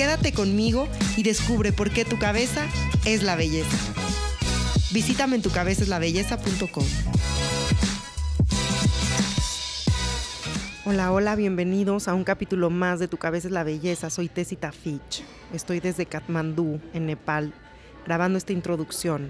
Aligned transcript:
Quédate 0.00 0.32
conmigo 0.32 0.88
y 1.18 1.24
descubre 1.24 1.72
por 1.72 1.90
qué 1.90 2.06
tu 2.06 2.18
cabeza 2.18 2.66
es 3.04 3.22
la 3.22 3.36
belleza. 3.36 3.76
Visítame 4.94 5.36
en 5.36 5.42
tucabezaslabelleza.com. 5.42 6.84
Hola, 10.86 11.12
hola, 11.12 11.36
bienvenidos 11.36 12.08
a 12.08 12.14
un 12.14 12.24
capítulo 12.24 12.70
más 12.70 12.98
de 12.98 13.08
Tu 13.08 13.18
cabeza 13.18 13.48
es 13.48 13.52
la 13.52 13.62
belleza. 13.62 14.08
Soy 14.08 14.30
Tessita 14.30 14.72
Fitch. 14.72 15.22
Estoy 15.52 15.80
desde 15.80 16.06
Katmandú, 16.06 16.80
en 16.94 17.04
Nepal, 17.04 17.52
grabando 18.06 18.38
esta 18.38 18.54
introducción 18.54 19.28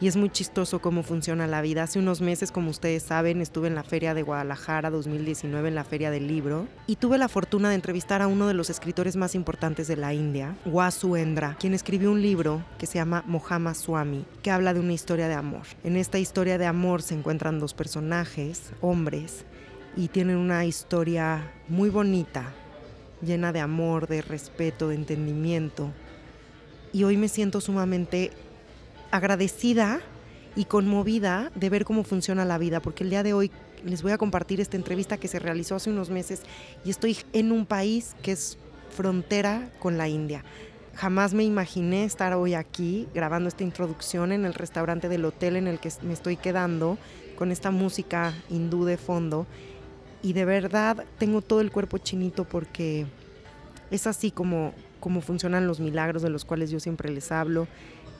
y 0.00 0.08
es 0.08 0.16
muy 0.16 0.30
chistoso 0.30 0.80
cómo 0.80 1.02
funciona 1.02 1.46
la 1.46 1.62
vida. 1.62 1.82
Hace 1.82 1.98
unos 1.98 2.20
meses, 2.20 2.52
como 2.52 2.70
ustedes 2.70 3.02
saben, 3.02 3.40
estuve 3.40 3.68
en 3.68 3.74
la 3.74 3.82
Feria 3.82 4.14
de 4.14 4.22
Guadalajara 4.22 4.90
2019, 4.90 5.68
en 5.68 5.74
la 5.74 5.84
Feria 5.84 6.10
del 6.10 6.28
Libro, 6.28 6.66
y 6.86 6.96
tuve 6.96 7.18
la 7.18 7.28
fortuna 7.28 7.70
de 7.70 7.76
entrevistar 7.76 8.20
a 8.20 8.26
uno 8.26 8.46
de 8.46 8.54
los 8.54 8.68
escritores 8.68 9.16
más 9.16 9.34
importantes 9.34 9.88
de 9.88 9.96
la 9.96 10.12
India, 10.12 10.56
Wasu 10.66 11.16
Endra, 11.16 11.56
quien 11.58 11.74
escribió 11.74 12.12
un 12.12 12.20
libro 12.20 12.62
que 12.78 12.86
se 12.86 12.98
llama 12.98 13.24
Mohama 13.26 13.74
Swami, 13.74 14.24
que 14.42 14.50
habla 14.50 14.74
de 14.74 14.80
una 14.80 14.92
historia 14.92 15.28
de 15.28 15.34
amor. 15.34 15.62
En 15.82 15.96
esta 15.96 16.18
historia 16.18 16.58
de 16.58 16.66
amor 16.66 17.02
se 17.02 17.14
encuentran 17.14 17.58
dos 17.58 17.72
personajes, 17.72 18.72
hombres, 18.80 19.44
y 19.96 20.08
tienen 20.08 20.36
una 20.36 20.66
historia 20.66 21.52
muy 21.68 21.88
bonita, 21.88 22.52
llena 23.22 23.52
de 23.52 23.60
amor, 23.60 24.08
de 24.08 24.20
respeto, 24.20 24.88
de 24.88 24.96
entendimiento. 24.96 25.90
Y 26.92 27.04
hoy 27.04 27.16
me 27.16 27.28
siento 27.28 27.62
sumamente 27.62 28.30
agradecida 29.16 30.00
y 30.54 30.64
conmovida 30.64 31.50
de 31.54 31.70
ver 31.70 31.84
cómo 31.84 32.04
funciona 32.04 32.44
la 32.44 32.58
vida, 32.58 32.80
porque 32.80 33.04
el 33.04 33.10
día 33.10 33.22
de 33.22 33.34
hoy 33.34 33.50
les 33.84 34.02
voy 34.02 34.12
a 34.12 34.18
compartir 34.18 34.60
esta 34.60 34.76
entrevista 34.76 35.18
que 35.18 35.28
se 35.28 35.38
realizó 35.38 35.74
hace 35.74 35.90
unos 35.90 36.10
meses 36.10 36.42
y 36.84 36.90
estoy 36.90 37.18
en 37.32 37.52
un 37.52 37.66
país 37.66 38.16
que 38.22 38.32
es 38.32 38.58
frontera 38.90 39.70
con 39.78 39.98
la 39.98 40.08
India. 40.08 40.44
Jamás 40.94 41.34
me 41.34 41.44
imaginé 41.44 42.04
estar 42.04 42.32
hoy 42.32 42.54
aquí 42.54 43.06
grabando 43.14 43.48
esta 43.48 43.64
introducción 43.64 44.32
en 44.32 44.46
el 44.46 44.54
restaurante 44.54 45.10
del 45.10 45.26
hotel 45.26 45.56
en 45.56 45.66
el 45.66 45.78
que 45.78 45.92
me 46.02 46.14
estoy 46.14 46.36
quedando 46.36 46.96
con 47.36 47.52
esta 47.52 47.70
música 47.70 48.32
hindú 48.48 48.86
de 48.86 48.96
fondo 48.96 49.46
y 50.22 50.32
de 50.32 50.46
verdad 50.46 51.04
tengo 51.18 51.42
todo 51.42 51.60
el 51.60 51.70
cuerpo 51.70 51.98
chinito 51.98 52.44
porque 52.44 53.06
es 53.90 54.06
así 54.06 54.30
como, 54.30 54.72
como 54.98 55.20
funcionan 55.20 55.66
los 55.66 55.80
milagros 55.80 56.22
de 56.22 56.30
los 56.30 56.46
cuales 56.46 56.70
yo 56.70 56.80
siempre 56.80 57.10
les 57.10 57.30
hablo 57.30 57.68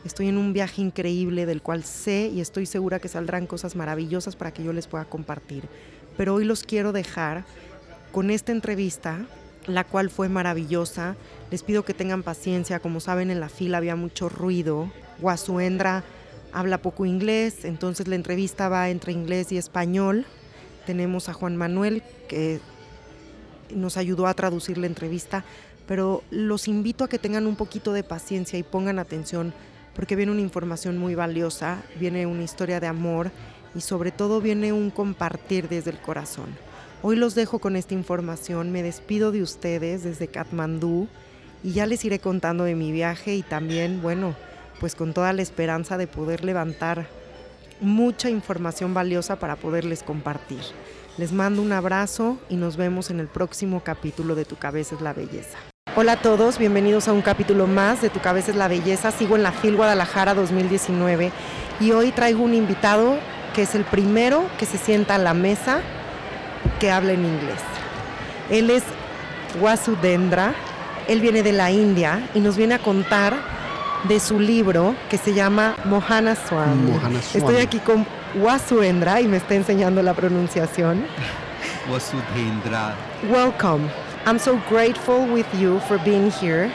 Estoy 0.06 0.28
en 0.28 0.38
un 0.38 0.52
viaje 0.52 0.82
increíble 0.82 1.46
del 1.46 1.62
cual 1.62 1.82
sé 1.82 2.30
y 2.32 2.40
estoy 2.40 2.64
segura 2.64 3.00
que 3.00 3.08
saldrán 3.08 3.48
cosas 3.48 3.74
maravillosas 3.74 4.36
para 4.36 4.52
que 4.52 4.62
yo 4.62 4.72
les 4.72 4.86
pueda 4.86 5.04
compartir. 5.04 5.64
Pero 6.16 6.34
hoy 6.34 6.44
los 6.44 6.62
quiero 6.62 6.92
dejar 6.92 7.44
con 8.12 8.30
esta 8.30 8.52
entrevista, 8.52 9.26
la 9.66 9.82
cual 9.82 10.08
fue 10.08 10.28
maravillosa. 10.28 11.16
Les 11.50 11.64
pido 11.64 11.84
que 11.84 11.92
tengan 11.92 12.22
paciencia. 12.22 12.78
Como 12.78 13.00
saben, 13.00 13.32
en 13.32 13.40
la 13.40 13.48
fila 13.48 13.78
había 13.78 13.96
mucho 13.96 14.28
ruido. 14.28 14.92
Guasuendra 15.18 16.04
habla 16.52 16.78
poco 16.78 17.04
inglés, 17.04 17.64
entonces 17.64 18.06
la 18.06 18.14
entrevista 18.14 18.68
va 18.68 18.90
entre 18.90 19.10
inglés 19.10 19.50
y 19.50 19.58
español. 19.58 20.24
Tenemos 20.86 21.28
a 21.28 21.32
Juan 21.32 21.56
Manuel 21.56 22.04
que 22.28 22.60
nos 23.74 23.96
ayudó 23.96 24.28
a 24.28 24.34
traducir 24.34 24.78
la 24.78 24.86
entrevista, 24.86 25.44
pero 25.88 26.22
los 26.30 26.68
invito 26.68 27.02
a 27.02 27.08
que 27.08 27.18
tengan 27.18 27.48
un 27.48 27.56
poquito 27.56 27.92
de 27.92 28.04
paciencia 28.04 28.56
y 28.56 28.62
pongan 28.62 29.00
atención 29.00 29.52
porque 29.96 30.14
viene 30.14 30.30
una 30.30 30.42
información 30.42 30.98
muy 30.98 31.14
valiosa, 31.14 31.82
viene 31.98 32.26
una 32.26 32.44
historia 32.44 32.78
de 32.78 32.86
amor 32.86 33.30
y 33.74 33.80
sobre 33.80 34.12
todo 34.12 34.42
viene 34.42 34.72
un 34.72 34.90
compartir 34.90 35.68
desde 35.68 35.90
el 35.90 35.98
corazón. 35.98 36.46
Hoy 37.02 37.16
los 37.16 37.34
dejo 37.34 37.58
con 37.58 37.76
esta 37.76 37.94
información, 37.94 38.70
me 38.70 38.82
despido 38.82 39.32
de 39.32 39.42
ustedes 39.42 40.04
desde 40.04 40.28
Katmandú 40.28 41.08
y 41.64 41.72
ya 41.72 41.86
les 41.86 42.04
iré 42.04 42.18
contando 42.18 42.64
de 42.64 42.74
mi 42.74 42.92
viaje 42.92 43.34
y 43.34 43.42
también, 43.42 44.02
bueno, 44.02 44.36
pues 44.80 44.94
con 44.94 45.14
toda 45.14 45.32
la 45.32 45.42
esperanza 45.42 45.96
de 45.96 46.06
poder 46.06 46.44
levantar 46.44 47.08
mucha 47.80 48.28
información 48.28 48.92
valiosa 48.92 49.36
para 49.36 49.56
poderles 49.56 50.02
compartir. 50.02 50.60
Les 51.16 51.32
mando 51.32 51.62
un 51.62 51.72
abrazo 51.72 52.38
y 52.50 52.56
nos 52.56 52.76
vemos 52.76 53.10
en 53.10 53.20
el 53.20 53.28
próximo 53.28 53.82
capítulo 53.82 54.34
de 54.34 54.44
Tu 54.44 54.56
cabeza 54.56 54.94
es 54.94 55.00
la 55.00 55.14
belleza. 55.14 55.58
Hola 55.94 56.12
a 56.12 56.16
todos, 56.16 56.58
bienvenidos 56.58 57.08
a 57.08 57.12
un 57.12 57.22
capítulo 57.22 57.66
más 57.66 58.02
de 58.02 58.10
Tu 58.10 58.20
cabeza 58.20 58.50
es 58.50 58.56
la 58.56 58.68
belleza. 58.68 59.10
Sigo 59.12 59.36
en 59.36 59.42
la 59.42 59.52
FIL 59.52 59.76
Guadalajara 59.76 60.34
2019 60.34 61.30
y 61.80 61.92
hoy 61.92 62.10
traigo 62.10 62.42
un 62.42 62.52
invitado 62.52 63.18
que 63.54 63.62
es 63.62 63.74
el 63.74 63.84
primero 63.84 64.44
que 64.58 64.66
se 64.66 64.76
sienta 64.76 65.14
a 65.14 65.18
la 65.18 65.32
mesa 65.32 65.80
que 66.80 66.90
habla 66.90 67.12
en 67.12 67.24
inglés. 67.24 67.60
Él 68.50 68.68
es 68.68 68.82
Wasudendra, 69.58 70.54
él 71.08 71.20
viene 71.20 71.42
de 71.42 71.52
la 71.52 71.70
India 71.70 72.28
y 72.34 72.40
nos 72.40 72.58
viene 72.58 72.74
a 72.74 72.78
contar 72.78 73.34
de 74.04 74.20
su 74.20 74.38
libro 74.38 74.94
que 75.08 75.16
se 75.16 75.32
llama 75.32 75.76
Mohana 75.84 76.36
Swami. 76.36 76.92
Estoy 77.32 77.56
aquí 77.56 77.78
con 77.78 78.06
Wasudendra 78.34 79.22
y 79.22 79.28
me 79.28 79.38
está 79.38 79.54
enseñando 79.54 80.02
la 80.02 80.12
pronunciación. 80.12 81.06
Wasudendra. 81.90 82.94
Welcome. 83.30 83.88
I'm 84.26 84.40
so 84.40 84.58
grateful 84.68 85.24
with 85.32 85.46
you 85.54 85.78
for 85.86 85.98
being 85.98 86.32
here. 86.32 86.72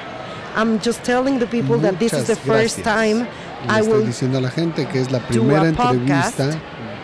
I'm 0.56 0.80
just 0.80 1.04
telling 1.04 1.38
the 1.38 1.48
people 1.48 1.78
that 1.80 2.00
this 2.00 2.14
is 2.14 2.28
the 2.28 2.38
first 2.38 2.82
time 2.82 3.28
I 3.68 3.82
will 3.82 4.06
diciendo 4.06 4.38
a 4.38 4.42
la 4.42 4.50
gente 4.50 4.86
que 4.86 5.02
es 5.02 5.12
la 5.12 5.20
primera 5.20 5.68
entrevista 5.68 6.58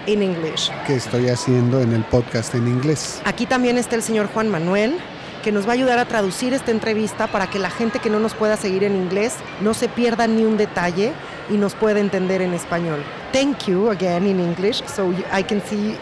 in 0.06 0.24
English. 0.24 0.72
que 0.86 0.96
estoy 0.96 1.28
haciendo 1.28 1.82
en 1.82 1.92
el 1.92 2.06
podcast 2.06 2.56
en 2.56 2.66
inglés. 2.70 3.22
Aquí 3.26 3.46
también 3.46 3.78
está 3.78 3.98
el 3.98 4.04
señor 4.04 4.28
Juan 4.34 4.48
Manuel 4.48 4.98
que 5.44 5.52
nos 5.52 5.66
va 5.66 5.72
a 5.72 5.74
ayudar 5.74 6.00
a 6.00 6.06
traducir 6.06 6.54
esta 6.54 6.72
entrevista 6.72 7.28
para 7.28 7.48
que 7.50 7.60
la 7.60 7.70
gente 7.70 8.00
que 8.00 8.10
no 8.10 8.20
nos 8.20 8.34
pueda 8.34 8.56
seguir 8.56 8.86
en 8.86 8.96
inglés 8.96 9.36
no 9.60 9.74
se 9.74 9.90
pierda 9.90 10.28
ni 10.28 10.46
un 10.46 10.56
detalle 10.56 11.12
y 11.50 11.58
nos 11.58 11.76
pueda 11.76 12.00
entender 12.00 12.42
en 12.42 12.54
español. 12.54 13.04
Thank 13.34 13.66
you 13.68 13.90
again 13.90 14.26
in 14.26 14.40
English 14.40 14.82
so 14.86 15.12
I 15.34 15.44
can 15.44 15.62
see 15.62 15.98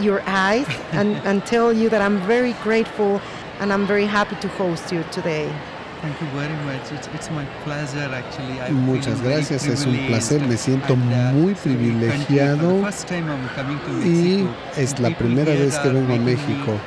your 0.00 0.20
eyes 0.26 0.66
and, 0.92 1.16
and 1.24 1.44
tell 1.44 1.72
you 1.72 1.88
that 1.90 2.00
I'm 2.02 2.18
very 2.26 2.54
grateful 2.64 3.20
and 3.60 3.72
I'm 3.72 3.86
very 3.86 4.06
happy 4.06 4.36
to 4.36 4.48
host 4.48 4.92
you 4.92 5.04
today. 5.10 5.50
Thank 6.02 6.20
you 6.20 6.26
very 6.38 6.56
much. 6.64 6.92
It's, 6.92 7.08
it's 7.14 7.30
my 7.30 7.44
pleasure 7.64 8.08
actually. 8.12 8.60
I 8.60 8.70
Muchas 8.70 9.22
gracias, 9.22 9.66
es 9.66 9.86
un 9.86 9.96
placer, 10.06 10.40
me 10.40 10.56
siento 10.56 10.92
uh, 10.92 10.96
muy 10.96 11.54
privilegiado. 11.54 12.82
y 14.04 14.46
es 14.76 15.00
la 15.00 15.10
primera 15.16 15.52
vez 15.52 15.78
que 15.78 15.88
vengo 15.88 16.14
a 16.14 16.18
México. 16.18 16.78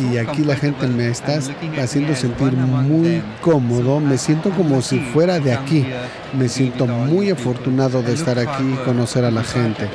y 0.00 0.16
aquí 0.16 0.44
la 0.44 0.56
gente 0.56 0.88
me 0.88 1.08
está 1.08 1.38
haciendo 1.80 2.16
sentir 2.16 2.52
muy 2.54 3.22
cómodo, 3.40 4.00
me 4.00 4.18
siento 4.18 4.50
como 4.50 4.82
si 4.82 4.98
fuera 4.98 5.38
de 5.38 5.52
aquí, 5.52 5.86
me 6.36 6.48
siento 6.48 6.86
muy 6.86 7.30
afortunado 7.30 8.02
de 8.02 8.14
estar 8.14 8.38
aquí 8.38 8.72
y 8.72 8.84
conocer 8.84 9.24
a 9.24 9.30
la 9.30 9.44
gente, 9.44 9.88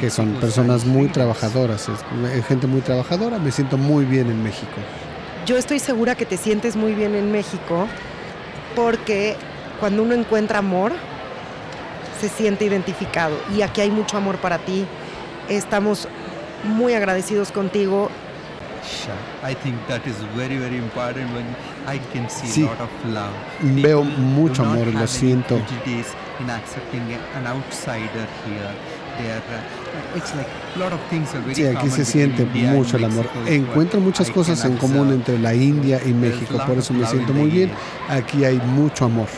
que 0.00 0.10
son 0.10 0.34
personas 0.34 0.84
muy 0.84 1.08
trabajadoras, 1.08 1.88
es 1.88 2.46
gente 2.46 2.66
muy 2.66 2.82
trabajadora, 2.82 3.38
me 3.38 3.50
siento 3.50 3.78
muy 3.78 4.04
bien 4.04 4.28
en 4.28 4.42
México 4.42 4.76
yo 5.46 5.56
estoy 5.56 5.78
segura 5.78 6.14
que 6.14 6.26
te 6.26 6.36
sientes 6.36 6.76
muy 6.76 6.94
bien 6.94 7.14
en 7.14 7.32
México 7.32 7.86
porque 8.76 9.36
cuando 9.80 10.02
uno 10.02 10.14
encuentra 10.14 10.58
amor, 10.60 10.92
se 12.20 12.28
siente 12.28 12.64
identificado. 12.64 13.36
Y 13.56 13.62
aquí 13.62 13.80
hay 13.80 13.90
mucho 13.90 14.16
amor 14.16 14.36
para 14.38 14.58
ti. 14.58 14.86
Estamos 15.48 16.06
muy 16.64 16.94
agradecidos 16.94 17.50
contigo. 17.50 18.08
Sí, 22.46 22.68
veo 23.82 24.04
mucho 24.04 24.62
amor, 24.62 24.86
lo 24.86 25.06
siento. 25.06 25.56
Sí, 31.54 31.66
aquí 31.66 31.90
se 31.90 32.04
siente 32.04 32.44
mucho 32.44 32.96
el 32.96 33.04
amor. 33.04 33.26
Encuentro 33.46 34.00
muchas 34.00 34.30
cosas 34.30 34.64
en 34.64 34.76
común 34.76 35.12
entre 35.12 35.38
la 35.38 35.54
India 35.54 36.00
y 36.04 36.12
México, 36.12 36.58
por 36.66 36.78
eso 36.78 36.92
me 36.92 37.06
siento 37.06 37.32
muy 37.32 37.50
bien. 37.50 37.70
Aquí 38.08 38.44
hay 38.44 38.58
mucho 38.58 39.04
amor. 39.04 39.28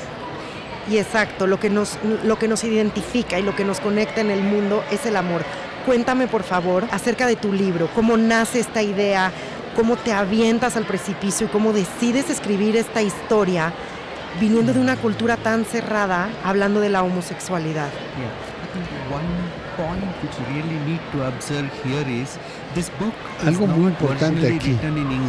Y 0.91 0.99
exacto, 0.99 1.47
lo 1.47 1.59
que 1.59 1.71
nos, 1.71 1.99
lo 2.25 2.39
que 2.39 2.47
nos 2.47 2.63
identifica 2.63 3.39
y 3.39 3.43
lo 3.43 3.57
que 3.57 3.65
nos 3.65 3.81
conecta 3.81 4.21
en 4.21 4.31
el 4.31 4.43
mundo 4.43 4.85
es 4.91 5.07
el 5.07 5.17
amor. 5.17 5.43
Cuéntame, 5.87 6.29
por 6.29 6.43
favor, 6.43 6.85
acerca 6.91 7.27
de 7.27 7.37
tu 7.37 7.53
libro, 7.53 7.89
cómo 7.95 8.17
nace 8.17 8.61
esta 8.61 8.83
idea, 8.83 9.33
cómo 9.77 9.97
te 9.97 10.13
avientas 10.13 10.77
al 10.77 10.85
precipicio 10.85 11.47
y 11.47 11.51
cómo 11.51 11.73
decides 11.73 12.31
escribir 12.31 12.77
esta 12.77 13.03
historia 13.03 13.73
viniendo 14.41 14.73
de 14.73 14.81
una 14.81 14.97
cultura 14.97 15.37
tan 15.37 15.65
cerrada, 15.65 16.29
hablando 16.45 16.81
de 16.81 16.89
la 16.91 17.03
homosexualidad. 17.03 17.89
point 19.77 20.05
which 20.23 20.37
really 20.49 20.79
need 20.91 21.01
to 21.13 21.27
observe 21.29 21.71
here 21.83 22.07
is 22.07 22.39
Algo 23.45 23.67
muy 23.67 23.91
importante 23.91 24.55
aquí 24.55 24.77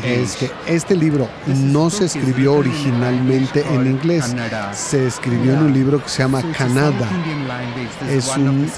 es 0.04 0.36
que 0.36 0.52
este 0.68 0.96
libro 0.96 1.28
no 1.48 1.90
se 1.90 2.06
escribió 2.06 2.54
originalmente 2.54 3.66
en 3.72 3.88
inglés, 3.88 4.36
se 4.74 5.08
escribió 5.08 5.54
en 5.54 5.64
un 5.64 5.74
libro 5.74 6.02
que 6.02 6.10
se 6.10 6.20
llama 6.20 6.42
Canada. 6.58 7.08
Es 8.10 8.30
un, 8.38 8.70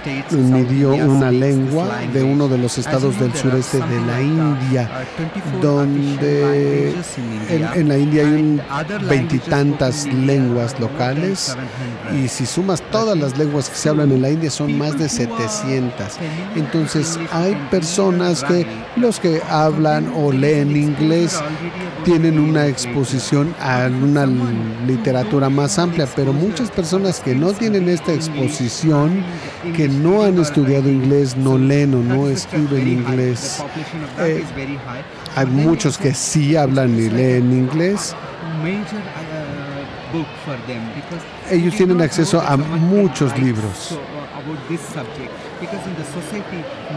idioma, 0.57 1.03
una 1.05 1.31
lengua 1.31 1.99
de 2.11 2.23
uno 2.23 2.47
de 2.47 2.57
los 2.57 2.77
estados 2.77 3.19
del 3.19 3.33
sureste 3.35 3.77
de 3.77 4.01
la 4.05 4.21
India, 4.21 4.89
donde 5.61 6.95
en, 7.49 7.87
la 7.87 7.97
India 7.97 8.27
hay 8.27 8.61
veintitantas 9.07 10.05
lenguas 10.07 10.79
locales 10.79 11.55
y 12.13 12.27
si 12.27 12.45
sumas 12.45 12.81
todas 12.91 13.17
las 13.17 13.37
lenguas 13.37 13.69
que 13.69 13.75
se 13.75 13.89
hablan 13.89 14.11
en 14.11 14.21
la 14.21 14.29
India 14.29 14.49
son 14.49 14.77
más 14.77 14.97
de 14.97 15.09
700. 15.09 15.93
Entonces 16.55 17.19
hay 17.31 17.55
personas 17.69 18.43
que 18.43 18.56
los 18.95 19.19
que 19.19 19.41
hablan 19.49 20.11
o 20.15 20.31
leen 20.31 20.75
inglés. 20.75 21.41
Tienen 22.03 22.39
una 22.39 22.67
exposición 22.67 23.53
a 23.59 23.87
una 23.87 24.25
literatura 24.85 25.49
más 25.49 25.77
amplia, 25.77 26.07
pero 26.15 26.31
muchas 26.31 26.71
personas 26.71 27.19
que 27.19 27.35
no 27.35 27.51
tienen 27.53 27.89
esta 27.89 28.13
exposición, 28.13 29.23
que 29.75 29.87
no 29.87 30.23
han 30.23 30.39
estudiado 30.39 30.89
inglés, 30.89 31.35
no 31.35 31.57
leen 31.57 31.93
o 31.93 32.03
no 32.03 32.29
escriben 32.29 32.87
inglés, 32.87 33.63
eh, 34.19 34.43
hay 35.35 35.45
muchos 35.47 35.97
que 35.97 36.13
sí 36.13 36.55
hablan 36.55 36.97
y 36.97 37.09
leen 37.09 37.51
inglés. 37.51 38.15
Ellos 41.51 41.75
tienen 41.75 42.01
acceso 42.01 42.41
a 42.41 42.57
muchos 42.57 43.37
libros. 43.37 43.99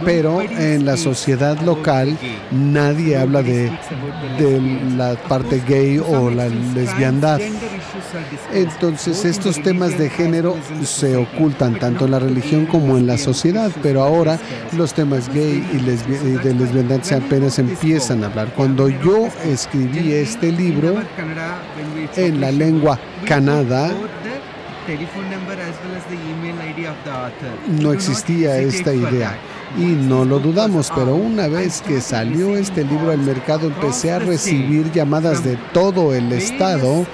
Pero 0.05 0.43
en 0.43 0.85
la 0.85 0.97
sociedad 0.97 1.59
local 1.61 2.17
nadie 2.51 3.17
habla 3.17 3.43
de, 3.43 3.71
de 4.39 4.61
la 4.97 5.15
parte 5.15 5.63
gay 5.67 5.99
o 5.99 6.31
la 6.31 6.49
lesbiandad. 6.49 7.41
Entonces 8.53 9.25
estos 9.25 9.63
temas 9.63 9.99
de 9.99 10.11
género 10.11 10.57
se 10.85 11.17
ocultan 11.17 11.79
tanto 11.79 12.07
en 12.07 12.13
la 12.13 12.19
religión 12.19 12.67
como 12.67 12.97
en 12.97 13.07
la 13.07 13.19
sociedad, 13.19 13.71
pero 13.83 14.03
ahora 14.03 14.39
los 14.77 14.95
temas 14.95 15.29
gay 15.33 15.65
y, 15.73 15.79
de 15.79 16.55
lesbiandad 16.55 17.03
se 17.03 17.15
apenas 17.15 17.59
empiezan 17.59 18.25
a 18.25 18.27
hablar. 18.27 18.53
Cuando 18.55 18.89
yo 18.89 19.29
escribí 19.45 20.13
este 20.13 20.53
libro 20.53 20.95
en 22.17 22.41
la 22.41 22.51
lengua 22.51 22.99
Canadá, 24.91 25.07
no 27.81 27.93
existía 27.93 28.59
esta 28.59 28.93
idea 28.95 29.37
y 29.79 29.83
no 29.83 30.25
lo 30.25 30.39
dudamos, 30.39 30.91
pero 30.95 31.15
una 31.15 31.47
vez 31.49 31.83
que 31.83 32.01
salió 32.01 32.57
este 32.57 32.85
libro 32.85 33.11
al 33.11 33.19
mercado 33.19 33.69
empecé 33.69 34.11
a 34.13 34.19
recibir 34.19 34.91
llamadas 34.93 35.45
de 35.45 35.57
todo 35.73 36.15
el 36.15 36.33
estado 36.33 37.07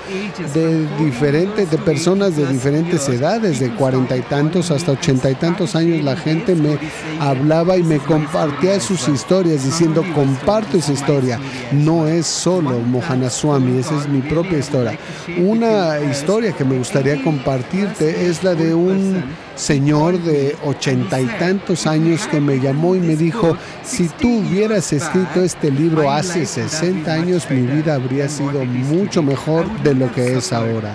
de 0.54 0.86
diferentes 0.98 1.70
de 1.70 1.78
personas 1.78 2.36
de 2.36 2.46
diferentes 2.46 3.08
edades, 3.08 3.60
de 3.60 3.70
cuarenta 3.74 4.16
y 4.16 4.22
tantos 4.22 4.70
hasta 4.70 4.92
ochenta 4.92 5.30
y 5.30 5.34
tantos 5.34 5.76
años 5.76 6.02
la 6.02 6.16
gente 6.16 6.54
me 6.54 6.78
hablaba 7.20 7.76
y 7.76 7.82
me 7.82 7.98
compartía 7.98 8.80
sus 8.80 9.06
historias 9.08 9.64
diciendo 9.64 10.02
comparto 10.14 10.78
esa 10.78 10.92
historia, 10.92 11.38
no 11.72 12.06
es 12.06 12.26
solo 12.26 12.78
Mohanaswami, 12.78 13.78
esa 13.78 13.98
es 14.00 14.08
mi 14.08 14.20
propia 14.20 14.58
historia. 14.58 14.98
Una 15.38 16.00
historia 16.00 16.52
que 16.52 16.64
me 16.64 16.78
gustaría 16.78 17.22
compartirte 17.22 18.26
es 18.28 18.42
la 18.42 18.54
de 18.54 18.74
un 18.74 19.22
señor 19.56 20.18
de 20.20 20.54
ochenta 20.64 21.20
y 21.20 21.26
tantos 21.26 21.86
años 21.86 22.26
que 22.28 22.40
me 22.40 22.60
llamó 22.60 22.94
y 22.94 23.00
me 23.00 23.16
dijo, 23.16 23.56
si 23.82 24.08
tú 24.08 24.38
hubieras 24.38 24.92
escrito 24.92 25.42
este 25.42 25.70
libro 25.70 26.10
hace 26.10 26.46
60 26.46 27.12
años, 27.12 27.50
mi 27.50 27.62
vida 27.62 27.94
habría 27.94 28.28
sido 28.28 28.64
mucho 28.64 29.22
mejor 29.22 29.66
de 29.82 29.94
lo 29.94 30.12
que 30.12 30.36
es 30.36 30.52
ahora. 30.52 30.94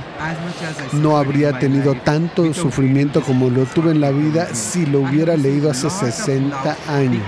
No 0.93 1.17
habría 1.17 1.57
tenido 1.59 1.95
tanto 1.95 2.53
sufrimiento 2.53 3.21
como 3.21 3.49
lo 3.49 3.65
tuve 3.65 3.91
en 3.91 4.01
la 4.01 4.11
vida 4.11 4.53
si 4.53 4.85
lo 4.85 5.01
hubiera 5.01 5.35
leído 5.35 5.71
hace 5.71 5.89
60 5.89 6.77
años. 6.87 7.23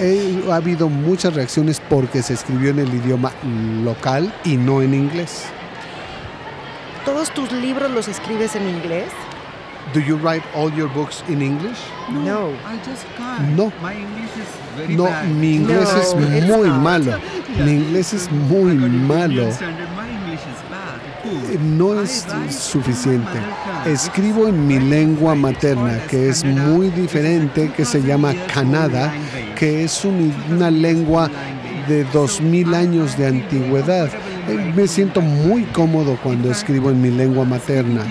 Y 0.00 0.50
ha 0.50 0.56
habido 0.56 0.88
muchas 0.88 1.34
reacciones 1.34 1.80
porque 1.88 2.22
se 2.22 2.34
escribió 2.34 2.70
en 2.70 2.80
el 2.80 2.94
idioma 2.94 3.32
local 3.84 4.32
y 4.44 4.56
no 4.56 4.82
en 4.82 4.94
inglés. 4.94 5.44
¿Todos 7.04 7.30
tus 7.34 7.52
libros 7.52 7.90
los 7.90 8.08
escribes 8.08 8.56
en 8.56 8.66
inglés? 8.66 9.12
Do 9.92 10.00
you 10.00 10.16
write 10.16 10.42
all 10.54 10.72
your 10.72 10.88
books 10.88 11.22
in 11.28 11.42
English? 11.42 11.78
No. 12.10 12.50
I 12.66 12.78
just 12.78 13.04
can't. 13.18 13.54
No. 13.54 13.70
My 13.82 13.92
English 13.92 14.30
is 14.36 14.48
very 14.74 14.96
no, 14.96 15.04
bad. 15.04 15.26
mi 15.28 15.56
inglés 15.56 15.92
no, 15.92 16.00
es 16.00 16.14
muy 16.48 16.70
malo. 16.70 17.20
Mi 17.62 17.72
inglés 17.72 18.14
es 18.14 18.30
muy 18.32 18.74
malo. 18.74 19.50
No 21.60 22.00
es 22.00 22.26
suficiente. 22.48 23.38
Escribo 23.84 24.48
en 24.48 24.66
mi 24.66 24.80
lengua 24.80 25.34
materna, 25.34 25.98
que 26.08 26.30
es 26.30 26.44
muy 26.44 26.88
diferente, 26.88 27.70
que 27.70 27.84
se 27.84 28.02
llama 28.02 28.34
Canada, 28.52 29.12
que 29.54 29.84
es 29.84 30.04
una 30.04 30.70
lengua 30.70 31.30
de 31.86 32.04
dos 32.04 32.40
mil 32.40 32.74
años 32.74 33.16
de 33.18 33.26
antigüedad. 33.26 34.10
Eh, 34.48 34.72
me 34.76 34.86
siento 34.86 35.20
muy 35.20 35.62
cómodo 35.64 36.18
cuando 36.22 36.50
escribo 36.50 36.90
en 36.90 37.00
mi 37.00 37.10
lengua 37.10 37.44
materna 37.44 38.02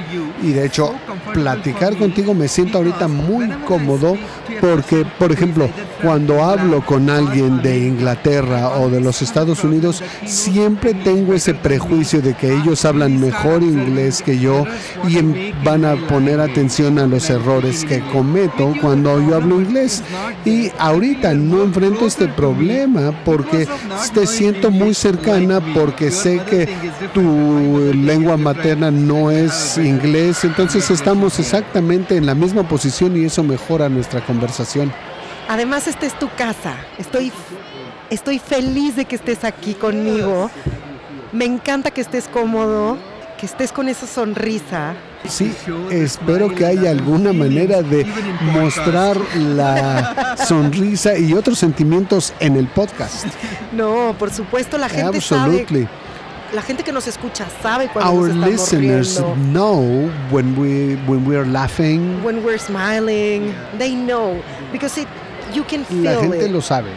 y 0.41 0.51
de 0.51 0.65
hecho 0.65 0.93
platicar 1.33 1.95
contigo 1.97 2.33
me 2.33 2.47
siento 2.47 2.79
ahorita 2.79 3.07
muy 3.07 3.49
cómodo 3.67 4.17
porque, 4.59 5.05
por 5.19 5.31
ejemplo, 5.31 5.69
cuando 6.01 6.43
hablo 6.43 6.85
con 6.85 7.09
alguien 7.09 7.61
de 7.61 7.87
Inglaterra 7.87 8.79
o 8.79 8.89
de 8.89 9.01
los 9.01 9.21
Estados 9.21 9.63
Unidos, 9.63 10.03
siempre 10.25 10.93
tengo 10.93 11.33
ese 11.33 11.53
prejuicio 11.53 12.21
de 12.21 12.33
que 12.33 12.53
ellos 12.53 12.85
hablan 12.85 13.19
mejor 13.19 13.61
inglés 13.63 14.21
que 14.21 14.39
yo 14.39 14.65
y 15.07 15.17
em, 15.17 15.53
van 15.63 15.85
a 15.85 15.95
poner 16.07 16.39
atención 16.39 16.99
a 16.99 17.07
los 17.07 17.29
errores 17.29 17.83
que 17.85 17.99
cometo 18.11 18.73
cuando 18.81 19.19
yo 19.27 19.35
hablo 19.35 19.61
inglés. 19.61 20.03
Y 20.45 20.71
ahorita 20.77 21.33
no 21.33 21.63
enfrento 21.63 22.05
este 22.05 22.27
problema 22.27 23.13
porque 23.25 23.67
te 24.13 24.27
siento 24.27 24.71
muy 24.71 24.93
cercana 24.93 25.61
porque 25.73 26.11
sé 26.23 26.39
que 26.49 26.69
tu 27.13 27.91
lengua 27.93 28.37
materna 28.37 28.89
no 28.89 29.29
es 29.29 29.77
inglés, 29.77 30.45
entonces 30.45 30.89
estamos 30.89 31.37
exactamente 31.37 32.15
en 32.15 32.25
la 32.25 32.33
misma 32.33 32.65
posición 32.67 33.17
y 33.17 33.25
eso 33.25 33.43
mejora 33.43 33.89
nuestra 33.89 34.25
conversación. 34.25 34.91
Además, 35.49 35.87
esta 35.87 36.05
es 36.05 36.17
tu 36.17 36.29
casa. 36.37 36.75
Estoy, 36.97 37.31
estoy 38.09 38.39
feliz 38.39 38.95
de 38.95 39.03
que 39.03 39.15
estés 39.15 39.43
aquí 39.43 39.73
conmigo. 39.73 40.49
Me 41.33 41.43
encanta 41.43 41.91
que 41.91 41.99
estés 41.99 42.29
cómodo, 42.29 42.97
que 43.37 43.45
estés 43.45 43.73
con 43.73 43.89
esa 43.89 44.07
sonrisa. 44.07 44.93
Sí, 45.27 45.53
espero 45.91 46.53
que 46.55 46.65
haya 46.65 46.91
alguna 46.91 47.33
manera 47.33 47.81
de 47.81 48.05
mostrar 48.53 49.17
la 49.37 50.35
sonrisa 50.47 51.17
y 51.17 51.33
otros 51.33 51.59
sentimientos 51.59 52.33
en 52.39 52.55
el 52.55 52.67
podcast. 52.67 53.25
No, 53.73 54.15
por 54.17 54.31
supuesto, 54.31 54.77
la 54.77 54.87
gente 54.87 55.17
Absolutely. 55.17 55.83
sabe 55.83 56.03
la 56.53 56.61
gente 56.61 56.83
que 56.83 56.91
nos 56.91 57.07
escucha 57.07 57.47
sabe 57.61 57.89
cuando 57.89 58.11
Our 58.11 58.33
nos 58.33 58.47
listeners 58.49 59.19
riendo. 59.19 59.35
know 59.51 60.11
when 60.31 60.55
we 60.57 60.95
when 61.07 61.25
we 61.27 61.35
are 61.35 61.45
laughing. 61.45 62.23
When 62.23 62.43
we're 62.43 62.59
smiling, 62.59 63.53
they 63.77 63.95
know 63.95 64.41
because 64.71 64.97
it, 65.01 65.07
you 65.53 65.63
can 65.63 65.83
feel 65.85 66.03
La 66.03 66.19
gente 66.21 66.49
lo 66.49 66.61
sabe 66.61 66.89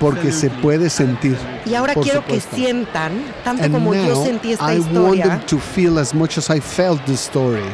porque 0.00 0.30
se 0.32 0.48
puede 0.50 0.90
sentir. 0.90 1.36
Y 1.66 1.74
ahora 1.74 1.94
quiero 1.94 2.20
supuesto. 2.20 2.50
que 2.50 2.56
sientan 2.56 3.12
tanto 3.44 3.70
como 3.70 3.92
now, 3.94 4.06
yo 4.06 4.24
sentí 4.24 4.52
esta 4.52 4.72
I 4.74 4.78
historia. 4.78 5.02
want 5.02 5.22
them 5.22 5.40
to 5.46 5.58
feel 5.58 5.98
as 5.98 6.14
much 6.14 6.38
as 6.38 6.50
I 6.50 6.60
felt 6.60 7.04
the 7.06 7.14
story. 7.14 7.64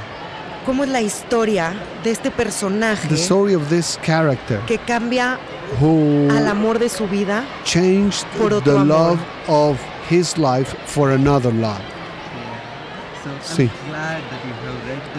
¿Cómo 0.65 0.85
es 0.85 0.89
la 0.91 1.03
historia 1.03 1.75
de 2.03 2.11
este 2.13 2.31
personaje 2.31 3.07
The 3.09 3.17
story 3.17 3.55
of 3.55 3.69
this 3.69 3.99
character 4.03 4.61
que 4.67 4.79
cambia 4.79 5.39
al 6.31 6.47
amor 6.49 6.79
de 6.79 6.89
su 6.89 7.07
vida 7.07 7.45
changed 7.65 8.25
por 8.39 8.55
otro 8.55 8.73
the 8.73 8.79
amor. 8.81 8.87
love 8.87 9.21
of 9.49 9.77
his 10.11 10.37
life 10.39 10.75
for 10.87 11.11
another 11.13 11.53
love. 11.53 11.81
Sí. 13.43 13.71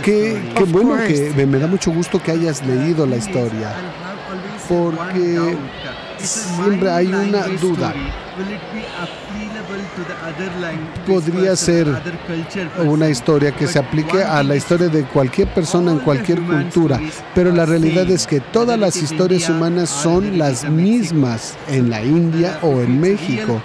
Qué, 0.03 0.51
qué 0.55 0.63
bueno 0.65 0.95
que 1.07 1.33
me, 1.35 1.45
me 1.45 1.59
da 1.59 1.67
mucho 1.67 1.91
gusto 1.91 2.21
que 2.21 2.31
hayas 2.31 2.63
leído 2.65 3.05
la 3.05 3.17
historia, 3.17 3.73
porque 4.67 5.57
siempre 6.17 6.89
hay 6.91 7.07
una 7.07 7.47
duda. 7.59 7.93
Podría 11.05 11.55
ser 11.55 11.87
una 12.85 13.09
historia 13.09 13.51
que 13.51 13.67
se 13.67 13.79
aplique 13.79 14.23
a 14.23 14.43
la 14.43 14.55
historia 14.55 14.87
de 14.87 15.03
cualquier 15.03 15.47
persona 15.53 15.91
en 15.91 15.99
cualquier 15.99 16.41
cultura, 16.41 16.99
pero 17.33 17.51
la 17.51 17.65
realidad 17.65 18.09
es 18.09 18.27
que 18.27 18.39
todas 18.39 18.79
las 18.79 18.95
historias 18.97 19.49
humanas 19.49 19.89
son 19.89 20.37
las 20.37 20.69
mismas 20.69 21.55
en 21.67 21.89
la 21.89 22.03
India 22.03 22.59
o 22.61 22.81
en 22.81 22.99
México. 22.99 23.61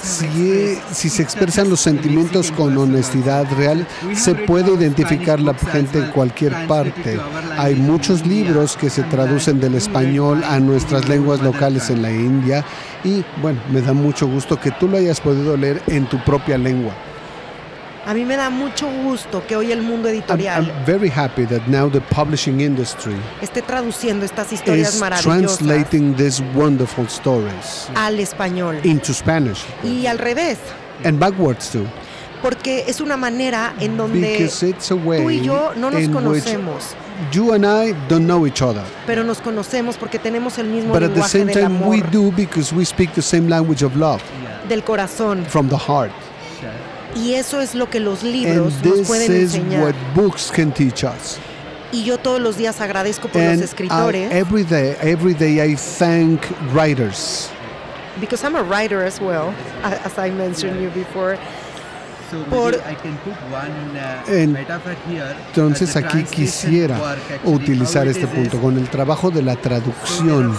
Si, 0.00 0.78
si 0.92 1.08
se 1.08 1.22
expresan 1.22 1.68
los 1.68 1.80
sentimientos 1.80 2.52
con 2.52 2.76
honestidad 2.78 3.46
real, 3.56 3.86
se 4.14 4.34
puede 4.34 4.74
identificar 4.74 5.40
la 5.40 5.54
gente 5.54 5.98
en 5.98 6.10
cualquier 6.10 6.66
parte. 6.66 7.18
Hay 7.58 7.74
muchos 7.74 8.24
libros 8.26 8.76
que 8.76 8.90
se 8.90 9.02
traducen 9.02 9.60
del 9.60 9.74
español 9.74 10.44
a 10.44 10.60
nuestras 10.60 11.08
lenguas 11.08 11.40
locales 11.40 11.90
en 11.90 12.02
la 12.02 12.12
India 12.12 12.64
y 13.04 13.24
bueno, 13.40 13.60
me 13.70 13.80
da 13.80 13.92
mucho 13.92 14.26
gusto 14.26 14.58
que 14.58 14.70
tú 14.72 14.88
lo 14.88 14.96
hayas 14.96 15.20
podido 15.20 15.56
leer 15.56 15.82
en 15.86 16.06
tu 16.06 16.18
propia 16.24 16.58
lengua. 16.58 16.92
A 18.04 18.14
mí 18.14 18.24
me 18.24 18.36
da 18.36 18.50
mucho 18.50 18.88
gusto 19.04 19.46
que 19.46 19.54
hoy 19.54 19.70
el 19.70 19.80
mundo 19.80 20.08
editorial 20.08 20.64
I'm, 20.64 20.84
very 20.84 21.08
happy 21.08 21.46
that 21.46 21.68
now 21.68 21.88
the 21.88 22.00
publishing 22.00 22.60
industry 22.60 23.14
esté 23.40 23.62
traduciendo 23.62 24.24
estas 24.24 24.52
historias 24.52 24.98
maravillosas 24.98 25.58
translating 25.58 26.16
these 26.16 26.42
wonderful 26.52 27.06
stories 27.06 27.88
al 27.94 28.18
español 28.18 28.84
into 28.84 29.14
Spanish 29.14 29.64
y 29.84 30.06
al 30.06 30.18
revés. 30.18 30.58
And 31.04 31.20
backwards 31.20 31.70
too. 31.70 31.86
Porque 32.42 32.84
es 32.88 33.00
una 33.00 33.16
manera 33.16 33.72
en 33.78 33.96
donde 33.96 34.50
tú 34.88 35.30
y 35.30 35.40
yo 35.42 35.72
no 35.76 35.90
nos 35.90 36.08
conocemos. 36.08 36.94
You 37.30 37.52
and 37.52 37.64
I 37.64 37.94
don't 38.08 38.24
know 38.26 38.46
each 38.46 38.62
other. 38.62 38.82
Pero 39.06 39.22
nos 39.22 39.40
conocemos 39.40 39.96
porque 39.96 40.18
tenemos 40.18 40.58
el 40.58 40.66
mismo 40.66 40.92
But 40.92 41.02
lenguaje 41.02 41.20
at 41.20 41.22
the 41.24 41.28
same 41.38 41.44
del 41.52 41.54
time 41.54 41.66
amor, 41.76 41.88
we 41.90 42.00
do 42.10 42.32
because 42.32 42.74
we 42.74 42.84
speak 42.84 43.12
the 43.14 43.22
same 43.22 43.48
language 43.48 43.84
of 43.84 43.94
love 43.94 44.20
del 44.68 44.82
corazón. 44.82 45.44
from 45.46 45.68
the 45.68 45.76
heart. 45.78 46.10
Y 47.14 47.34
eso 47.34 47.60
es 47.60 47.74
lo 47.74 47.88
que 47.90 48.00
los 48.00 48.22
And 48.24 48.32
libros 48.32 48.72
nos 48.72 48.82
this 48.82 49.06
pueden 49.06 49.30
is 49.32 49.54
enseñar. 49.54 49.82
what 49.84 49.94
books 50.14 50.50
can 50.50 50.72
teach 50.72 51.04
us. 51.04 51.38
Y 51.92 52.04
yo 52.04 52.16
todos 52.18 52.40
los 52.40 52.56
días 52.56 52.80
agradezco 52.80 53.28
por 53.28 53.40
And 53.42 53.60
los 53.60 53.60
I, 53.60 53.64
escritores. 53.64 54.32
every 54.32 54.64
day, 54.64 54.96
every 55.02 55.34
day 55.34 55.60
I 55.62 55.76
thank 55.76 56.40
writers. 56.74 57.50
because 58.18 58.42
I'm 58.44 58.56
a 58.56 58.62
writer 58.62 59.04
as 59.04 59.20
well, 59.20 59.52
as 59.82 60.18
I 60.18 60.30
mentioned 60.30 60.80
you 60.82 60.88
before. 60.90 61.36
Por- 62.50 62.74
Entonces 65.48 65.96
aquí 65.96 66.18
quisiera 66.24 66.96
utilizar 67.44 68.06
este 68.08 68.26
punto 68.26 68.60
con 68.60 68.78
el 68.78 68.88
trabajo 68.88 69.30
de 69.30 69.42
la 69.42 69.56
traducción. 69.56 70.56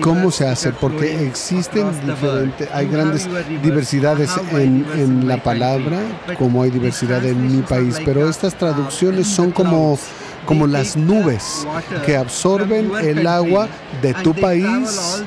¿Cómo 0.00 0.30
se 0.32 0.48
hace? 0.48 0.72
Porque 0.72 1.24
existen 1.26 1.86
diferentes, 2.06 2.68
hay 2.72 2.86
grandes 2.88 3.28
diversidades 3.62 4.30
en, 4.52 4.84
en 4.96 5.28
la 5.28 5.40
palabra, 5.42 5.98
como 6.38 6.62
hay 6.62 6.70
diversidad 6.70 7.24
en 7.24 7.56
mi 7.56 7.62
país, 7.62 8.00
pero 8.04 8.28
estas 8.28 8.54
traducciones 8.56 9.28
son 9.28 9.52
como 9.52 9.96
como 10.46 10.66
las 10.66 10.96
nubes 10.96 11.66
que 12.04 12.16
absorben 12.16 12.90
el 13.02 13.26
agua 13.26 13.68
de 14.02 14.14
tu 14.14 14.34
país, 14.34 15.22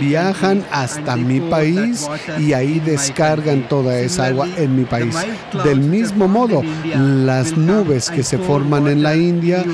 viajan 0.00 0.64
hasta 0.70 1.16
mi 1.16 1.40
país 1.40 2.06
y 2.38 2.52
ahí 2.52 2.80
descargan 2.80 3.68
toda 3.68 3.98
esa 3.98 4.26
agua 4.26 4.48
en 4.56 4.76
mi 4.76 4.84
país. 4.84 5.14
Del 5.64 5.80
mismo 5.80 6.28
modo, 6.28 6.62
las 6.94 7.56
nubes 7.56 8.10
que 8.10 8.22
se 8.22 8.38
forman 8.38 8.86
en 8.88 9.02
la 9.02 9.16
India 9.16 9.64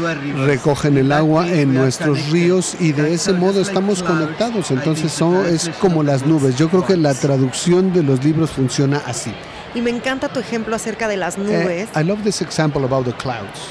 recogen 0.47 0.97
el 0.99 1.13
agua 1.13 1.49
en 1.49 1.75
nuestros 1.75 2.31
ríos 2.31 2.77
y 2.81 2.93
de 2.93 3.15
ese 3.15 3.33
modo 3.33 3.61
estamos 3.61 4.03
conectados. 4.03 4.71
Entonces 4.71 5.13
son, 5.13 5.47
es 5.47 5.71
como 5.81 6.03
las 6.03 6.27
nubes. 6.27 6.57
Yo 6.57 6.69
creo 6.69 6.85
que 6.85 6.97
la 6.97 7.15
traducción 7.15 7.93
de 7.93 8.03
los 8.03 8.23
libros 8.25 8.51
funciona 8.51 9.01
así. 9.07 9.33
Y 9.75 9.81
me 9.81 9.91
encanta 9.91 10.29
tu 10.29 10.41
ejemplo 10.41 10.75
acerca 10.75 11.09
de 11.09 11.17
las 11.17 11.37
Eh, 11.37 11.41
nubes, 11.41 11.89
I 11.95 12.03
love 12.03 12.23
this 12.25 12.41
example 12.41 12.85
about 12.85 13.05
the 13.05 13.13
clouds. 13.13 13.69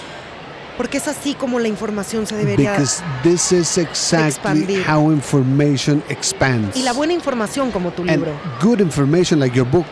Porque 0.77 0.97
es 0.97 1.07
así 1.07 1.33
como 1.33 1.59
la 1.59 1.67
información 1.67 2.27
se 2.27 2.35
debería... 2.35 2.71
Because 2.73 3.01
this 3.23 3.51
is 3.51 3.77
exactly 3.77 4.27
expandir. 4.61 4.85
how 4.87 5.11
information 5.11 6.03
expands. 6.09 6.75
Y 6.77 6.83
la 6.83 6.93
buena 6.93 7.13
información 7.13 7.71
como 7.71 7.91
tu 7.91 8.03
And 8.03 8.11
libro, 8.11 8.31
good 8.61 8.79
information 8.79 9.39
like 9.39 9.55
your 9.55 9.65
book. 9.67 9.87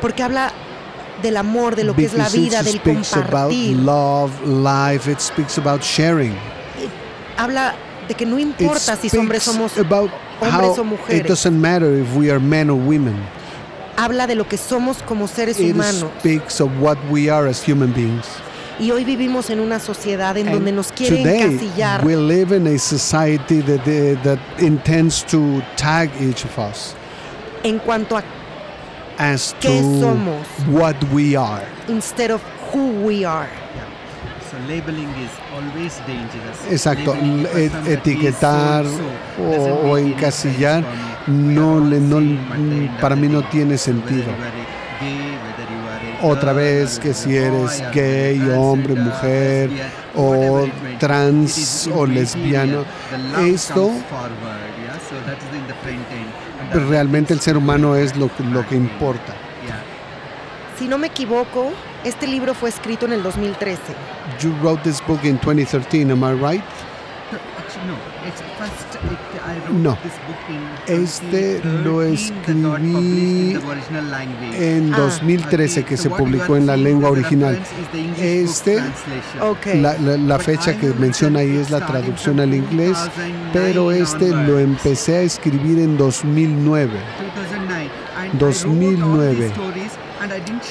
porque 0.00 0.22
habla 0.22 0.52
del 1.22 1.36
amor, 1.36 1.76
de 1.76 1.84
lo 1.84 1.94
que 1.94 2.04
es 2.06 2.12
la 2.14 2.24
because 2.24 2.38
vida, 2.38 2.60
it 2.60 2.64
del 2.66 2.74
speaks 2.80 3.12
about 3.14 3.50
compartir. 3.50 3.76
love, 3.76 4.32
life, 4.46 5.10
it 5.10 5.20
speaks 5.20 5.58
about 5.58 5.82
sharing. 5.82 6.34
Habla 7.36 7.74
de 8.08 8.14
que 8.14 8.24
no 8.26 8.38
It 8.38 8.46
importa 8.60 8.96
si 8.96 9.08
hombres 9.16 9.42
somos 9.42 9.76
about 9.78 10.10
hombres 10.40 10.78
o 10.78 10.84
mujeres. 10.84 11.20
it 11.20 11.26
doesn't 11.28 11.60
matter 11.60 11.92
if 12.00 12.14
we 12.16 12.30
are 12.30 12.38
men 12.40 12.70
or 12.70 12.76
women. 12.78 13.16
habla 13.96 14.26
de 14.26 14.34
lo 14.34 14.46
que 14.46 14.56
somos 14.58 14.98
como 15.02 15.26
seres 15.26 15.58
It 15.58 15.72
humanos. 15.74 16.10
speaks 16.20 16.60
of 16.60 16.70
what 16.80 16.96
we 17.10 17.28
are 17.30 17.48
as 17.48 17.62
human 17.66 17.92
beings. 17.92 18.24
Y 18.78 18.90
hoy 18.90 19.04
vivimos 19.04 19.48
en 19.50 19.60
una 19.60 19.78
sociedad 19.80 20.36
en 20.36 20.50
donde 20.52 20.70
And 20.70 20.76
nos 20.76 20.92
quiere 20.92 21.16
today, 21.16 21.40
encasillar 21.42 22.04
we 22.04 22.14
live 22.14 22.54
in 22.54 22.66
a 22.66 22.78
society 22.78 23.62
that, 23.62 23.80
uh, 23.86 24.22
that 24.22 24.38
intends 24.58 25.24
to 25.26 25.62
tag 25.76 26.10
each 26.20 26.44
of 26.44 26.58
us 26.58 26.94
en 27.64 27.78
cuanto 27.78 28.18
a 28.18 28.22
as 29.18 29.54
¿Qué 29.60 29.68
to 29.80 30.00
somos? 30.00 30.46
what 30.68 30.94
we 31.12 31.34
are. 31.36 31.64
instead 31.88 32.30
of 32.30 32.42
who 32.72 32.90
we 33.06 33.24
are. 33.24 33.48
Exacto, 36.70 37.14
e- 37.14 37.70
etiquetar 37.92 38.84
o, 39.38 39.88
o 39.90 39.98
encasillar 39.98 40.84
no, 41.26 41.80
le, 41.80 42.00
no, 42.00 42.20
para 43.00 43.16
mí 43.16 43.28
no 43.28 43.42
tiene 43.48 43.76
sentido. 43.78 44.26
Otra 46.22 46.52
vez 46.52 46.98
que 46.98 47.12
si 47.14 47.36
eres 47.36 47.82
gay, 47.92 48.40
hombre, 48.56 48.94
mujer, 48.94 49.70
o 50.14 50.66
trans 50.98 51.88
o 51.94 52.06
lesbiano, 52.06 52.84
esto 53.46 53.92
realmente 56.88 57.32
el 57.34 57.40
ser 57.40 57.56
humano 57.56 57.94
es 57.96 58.16
lo, 58.16 58.34
que- 58.34 58.42
lo 58.44 58.66
que 58.66 58.74
importa. 58.76 59.34
Si 60.78 60.86
no 60.88 60.98
me 60.98 61.06
equivoco, 61.06 61.70
este 62.04 62.26
libro 62.26 62.52
fue 62.54 62.68
escrito 62.68 63.06
en 63.06 63.12
el 63.14 63.22
2013. 63.22 63.80
You 64.40 64.52
wrote 64.62 64.82
this 64.82 65.00
book 65.06 65.20
in 65.24 65.38
2013, 65.38 66.10
am 66.10 66.22
I 66.22 66.32
right? 66.32 66.64
No, 67.32 67.96
este 70.86 71.60
lo 71.84 72.02
escribí 72.02 73.58
en 74.58 74.94
Ah. 74.94 74.98
2013 74.98 75.84
que 75.84 75.96
se 75.96 76.08
publicó 76.10 76.56
en 76.56 76.66
la 76.66 76.76
lengua 76.76 77.10
original. 77.10 77.58
Este, 78.18 78.80
la- 79.98 79.98
la 79.98 80.38
fecha 80.38 80.76
que 80.78 80.88
menciona 80.94 81.40
ahí 81.40 81.56
es 81.56 81.70
la 81.70 81.84
traducción 81.86 82.40
al 82.40 82.54
inglés, 82.54 82.96
pero 83.52 83.92
este 83.92 84.30
lo 84.30 84.58
empecé 84.58 85.16
a 85.16 85.22
escribir 85.22 85.78
en 85.80 85.96
2009. 85.96 86.98
2009. 88.38 89.52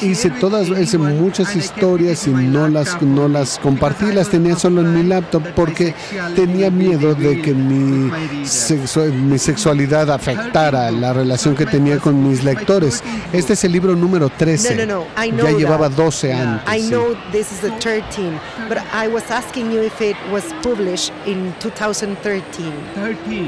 Hice 0.02 0.30
todas, 0.32 0.68
hice 0.70 0.98
muchas 0.98 1.56
historias 1.56 2.28
y 2.28 2.32
no 2.32 2.68
las, 2.68 3.02
no 3.02 3.28
las 3.28 3.60
compartí, 3.60 4.12
las 4.12 4.30
tenía 4.30 4.56
solo 4.58 4.82
en 4.82 4.94
mi 4.94 5.04
laptop 5.04 5.44
porque 5.56 5.94
tenía 6.36 6.70
miedo 6.72 7.16
de 7.16 7.42
que 7.42 7.54
mi, 7.54 8.10
sexu- 8.44 9.12
mi 9.12 9.38
sexualidad 9.38 10.10
afectara 10.12 10.92
la 10.92 11.14
relación 11.14 11.56
que 11.56 11.66
tenía 11.66 12.00
con 12.00 12.28
mis 12.28 12.44
lectores. 12.44 13.04
Este 13.34 13.54
es 13.54 13.64
el 13.64 13.72
libro 13.72 13.96
número 13.96 14.30
13. 14.30 14.76
No, 14.76 14.86
no, 14.86 14.94
no, 15.16 15.24
I 15.26 15.32
know 15.32 15.46
Ya 15.46 15.58
llevaba 15.58 15.90
that. 15.90 15.98
12 15.98 16.34
años. 16.34 16.62
I 16.68 16.82
sí. 16.82 16.90
know 16.90 17.16
this 17.32 17.52
is 17.52 17.60
the 17.62 17.72
13, 17.80 18.40
but 18.68 18.78
I 18.94 19.08
was 19.08 19.24
asking 19.32 19.72
you 19.72 19.82
if 19.82 20.00
it 20.02 20.16
was 20.32 20.44
published 20.64 21.12
in 21.26 21.54
2013. 21.60 22.72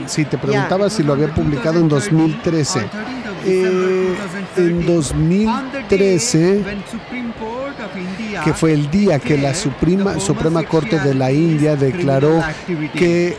Sí, 0.07 0.25
te 0.25 0.37
preguntaba 0.37 0.89
si 0.89 1.03
lo 1.03 1.13
había 1.13 1.33
publicado 1.33 1.79
en 1.79 1.89
2013. 1.89 2.81
Eh, 3.49 4.15
en 4.57 4.85
2013, 4.85 6.63
que 8.43 8.53
fue 8.53 8.73
el 8.73 8.91
día 8.91 9.19
que 9.19 9.37
la 9.37 9.53
Suprema, 9.53 10.19
Suprema 10.19 10.63
Corte 10.63 10.99
de 10.99 11.13
la 11.13 11.31
India 11.31 11.75
declaró 11.75 12.43
que 12.93 13.37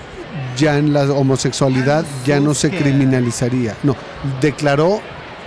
ya 0.56 0.78
en 0.78 0.92
la 0.92 1.04
homosexualidad 1.12 2.04
ya 2.24 2.40
no 2.40 2.54
se 2.54 2.70
criminalizaría. 2.70 3.76
No, 3.82 3.96
declaró 4.40 5.00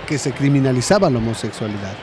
que 0.06 0.18
se 0.18 0.32
criminalizaba 0.32 1.10
la 1.10 1.18
homosexualidad. 1.18 1.94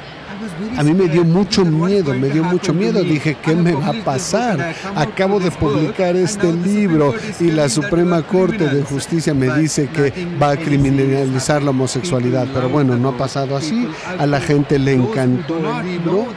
A 0.77 0.83
mí 0.83 0.93
me 0.93 1.07
dio 1.07 1.23
mucho 1.23 1.65
miedo, 1.65 2.13
me 2.13 2.29
dio 2.29 2.43
mucho 2.43 2.73
miedo. 2.73 3.03
Dije, 3.03 3.37
¿qué 3.43 3.55
me 3.55 3.73
va 3.73 3.89
a 3.89 4.03
pasar? 4.03 4.75
Acabo 4.95 5.39
de 5.39 5.51
publicar 5.51 6.15
este 6.15 6.51
libro 6.51 7.13
y 7.39 7.51
la 7.51 7.69
Suprema 7.69 8.21
Corte 8.23 8.67
de 8.67 8.83
Justicia 8.83 9.33
me 9.33 9.49
dice 9.57 9.87
que 9.87 10.13
va 10.41 10.51
a 10.51 10.57
criminalizar 10.57 11.63
la 11.63 11.71
homosexualidad. 11.71 12.47
Pero 12.53 12.69
bueno, 12.69 12.97
no 12.97 13.09
ha 13.09 13.17
pasado 13.17 13.55
así. 13.55 13.87
A 14.17 14.25
la 14.25 14.39
gente 14.39 14.79
le 14.79 14.93
encantó 14.93 15.57
el 15.57 15.85
libro. 15.85 16.27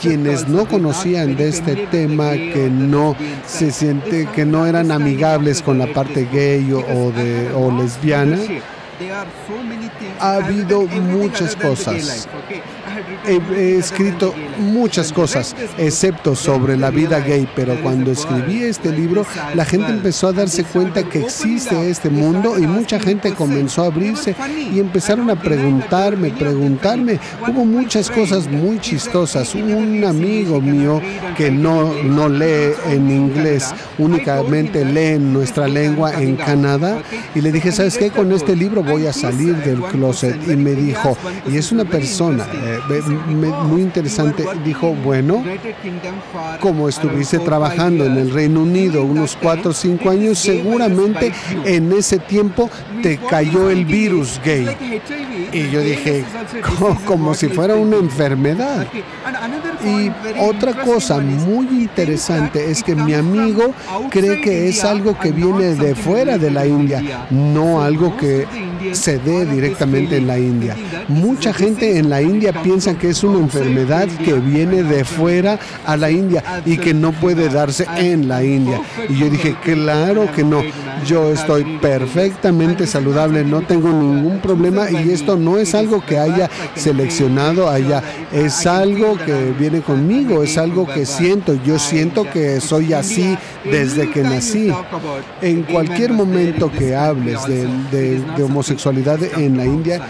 Quienes 0.00 0.48
no 0.48 0.66
conocían 0.66 1.36
de 1.36 1.48
este 1.48 1.76
tema, 1.90 2.32
que 2.32 2.68
no 2.70 3.16
se 3.46 3.70
siente, 3.70 4.26
que 4.34 4.44
no 4.44 4.66
eran 4.66 4.90
amigables 4.90 5.62
con 5.62 5.78
la 5.78 5.86
parte 5.86 6.28
gay 6.32 6.72
o, 6.72 7.12
de, 7.12 7.50
o 7.54 7.70
lesbiana, 7.70 8.38
ha 10.20 10.34
habido 10.34 10.82
muchas 10.82 11.56
cosas. 11.56 12.28
He, 13.26 13.76
escrito 13.76 14.34
muchas 14.58 15.12
cosas, 15.12 15.54
excepto 15.78 16.34
sobre 16.34 16.76
la 16.76 16.90
vida 16.90 17.20
gay, 17.20 17.48
pero 17.54 17.80
cuando 17.82 18.10
escribí 18.10 18.62
este 18.62 18.90
libro, 18.90 19.24
la 19.54 19.64
gente 19.64 19.90
empezó 19.90 20.28
a 20.28 20.32
darse 20.32 20.64
cuenta 20.64 21.02
que 21.04 21.20
existe 21.20 21.88
este 21.88 22.10
mundo 22.10 22.58
y 22.58 22.66
mucha 22.66 22.98
gente 22.98 23.32
comenzó 23.32 23.84
a 23.84 23.86
abrirse 23.86 24.34
y 24.72 24.80
empezaron 24.80 25.30
a 25.30 25.36
preguntarme, 25.36 26.30
preguntarme. 26.30 27.18
Hubo 27.48 27.64
muchas 27.64 28.10
cosas 28.10 28.48
muy 28.48 28.78
chistosas. 28.80 29.54
Un 29.54 30.04
amigo 30.04 30.60
mío 30.60 31.00
que 31.36 31.50
no, 31.50 31.92
no 32.02 32.28
lee 32.28 32.72
en 32.88 33.10
inglés, 33.10 33.72
únicamente 33.98 34.84
lee 34.84 35.16
en 35.16 35.32
nuestra 35.32 35.68
lengua 35.68 36.20
en 36.20 36.36
Canadá, 36.36 37.02
y 37.34 37.40
le 37.40 37.52
dije, 37.52 37.72
¿sabes 37.72 37.98
qué? 37.98 38.10
Con 38.10 38.32
este 38.32 38.56
libro 38.56 38.82
voy 38.82 39.06
a 39.06 39.12
salir 39.12 39.56
del 39.56 39.80
closet. 39.82 40.36
Y 40.48 40.56
me 40.56 40.72
dijo, 40.72 41.16
y 41.50 41.56
es 41.56 41.72
una 41.72 41.84
persona 41.84 42.46
eh, 42.52 42.78
muy 43.12 43.82
interesante, 43.82 44.44
dijo, 44.64 44.94
bueno, 44.94 45.42
como 46.60 46.88
estuviste 46.88 47.38
trabajando 47.38 48.04
en 48.04 48.16
el 48.16 48.30
Reino 48.30 48.62
Unido 48.62 49.04
unos 49.04 49.36
cuatro 49.40 49.70
o 49.70 49.74
cinco 49.74 50.10
años, 50.10 50.38
seguramente 50.38 51.32
en 51.64 51.92
ese 51.92 52.18
tiempo 52.18 52.70
te 53.02 53.18
cayó 53.18 53.70
el 53.70 53.84
virus 53.84 54.40
gay. 54.44 54.66
Y 55.52 55.70
yo 55.70 55.80
dije, 55.80 56.24
como 57.06 57.34
si 57.34 57.48
fuera 57.48 57.74
una 57.74 57.96
enfermedad. 57.96 58.86
Y 59.84 60.10
otra 60.40 60.74
cosa 60.74 61.18
muy 61.18 61.66
interesante 61.66 62.70
es 62.70 62.82
que 62.82 62.94
mi 62.94 63.14
amigo 63.14 63.74
cree 64.10 64.40
que 64.40 64.68
es 64.68 64.84
algo 64.84 65.18
que 65.18 65.32
viene 65.32 65.74
de 65.74 65.94
fuera 65.94 66.38
de 66.38 66.50
la 66.50 66.66
India, 66.66 67.26
no 67.30 67.82
algo 67.82 68.16
que 68.16 68.46
se 68.92 69.18
dé 69.18 69.44
directamente 69.46 70.16
en 70.16 70.26
la 70.26 70.38
India. 70.38 70.76
Mucha 71.08 71.52
gente 71.52 71.98
en 71.98 72.08
la 72.08 72.22
India 72.22 72.52
piensa 72.62 72.98
que 73.02 73.08
es 73.08 73.24
una 73.24 73.40
enfermedad 73.40 74.06
que 74.24 74.34
viene 74.34 74.84
de 74.84 75.04
fuera 75.04 75.58
a 75.84 75.96
la 75.96 76.08
India 76.08 76.62
y 76.64 76.78
que 76.78 76.94
no 76.94 77.10
puede 77.10 77.48
darse 77.48 77.84
en 77.96 78.28
la 78.28 78.44
India. 78.44 78.80
Y 79.08 79.16
yo 79.16 79.28
dije, 79.28 79.56
claro 79.60 80.30
que 80.32 80.44
no, 80.44 80.62
yo 81.04 81.32
estoy 81.32 81.64
perfectamente 81.82 82.86
saludable, 82.86 83.42
no 83.42 83.62
tengo 83.62 83.88
ningún 83.88 84.38
problema 84.38 84.88
y 84.88 85.10
esto 85.10 85.36
no 85.36 85.58
es 85.58 85.74
algo 85.74 86.00
que 86.06 86.16
haya 86.16 86.48
seleccionado 86.76 87.68
allá, 87.68 88.04
es 88.30 88.68
algo 88.68 89.18
que 89.18 89.52
viene 89.58 89.80
conmigo, 89.80 90.44
es 90.44 90.56
algo 90.56 90.86
que 90.86 91.04
siento, 91.04 91.58
yo 91.64 91.80
siento 91.80 92.30
que 92.30 92.60
soy 92.60 92.92
así 92.92 93.36
desde 93.64 94.10
que 94.10 94.22
nací. 94.22 94.72
En 95.40 95.64
cualquier 95.64 96.12
momento 96.12 96.70
que 96.70 96.94
hables 96.94 97.44
de, 97.46 98.22
homosexualidad 98.44 99.20
en 99.36 99.56
la 99.56 99.64
India, 99.64 100.00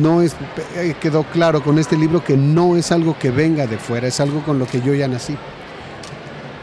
no 0.00 0.22
es, 0.22 0.34
eh, 0.74 0.94
quedó 1.00 1.22
claro 1.22 1.62
con 1.62 1.78
este 1.78 1.96
libro 1.96 2.15
que 2.24 2.36
no 2.36 2.76
es 2.76 2.92
algo 2.92 3.18
que 3.18 3.30
venga 3.30 3.66
de 3.66 3.78
fuera, 3.78 4.08
es 4.08 4.20
algo 4.20 4.42
con 4.42 4.58
lo 4.58 4.66
que 4.66 4.80
yo 4.80 4.94
ya 4.94 5.08
nací 5.08 5.36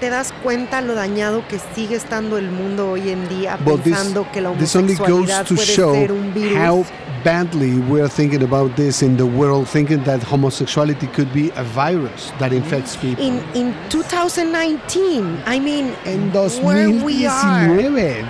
te 0.04 0.10
das 0.10 0.34
cuenta 0.44 0.82
lo 0.82 0.96
dañado 0.96 1.48
que 1.48 1.58
sigue 1.74 1.96
estando 1.96 2.38
el 2.38 2.52
mundo 2.52 2.92
hoy 2.92 3.10
en 3.10 3.30
día 3.30 3.58
pensando 3.64 4.30
que 4.34 4.42
la 4.42 4.50
homosexualidad 4.50 5.46
puede 5.48 5.66
ser 5.66 6.12
un 6.12 6.34
virus. 6.34 6.58
How 6.58 6.86
badly 7.24 7.80
we 7.90 8.02
are 8.02 8.10
thinking 8.10 8.44
about 8.44 8.76
this 8.76 9.02
in 9.02 9.16
the 9.16 9.24
world, 9.24 9.66
thinking 9.66 10.04
that 10.04 10.22
homosexuality 10.22 11.08
could 11.08 11.32
be 11.32 11.54
a 11.56 11.64
virus 11.64 12.34
that 12.38 12.52
infects 12.52 12.98
people. 12.98 13.24
In, 13.24 13.42
in 13.54 13.74
2019, 13.88 15.42
I 15.48 15.58
mean, 15.62 15.94
en 16.04 16.34
2019, 16.34 18.26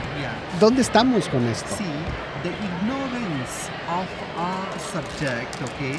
¿dónde 0.60 0.84
estamos 0.84 1.28
con 1.28 1.44
esto? 1.48 1.70
Sí, 1.76 1.86
the 2.44 2.50
ignorance 2.50 3.68
of 3.90 4.08
a 4.38 4.83
subject, 4.94 5.56
okay, 5.62 5.98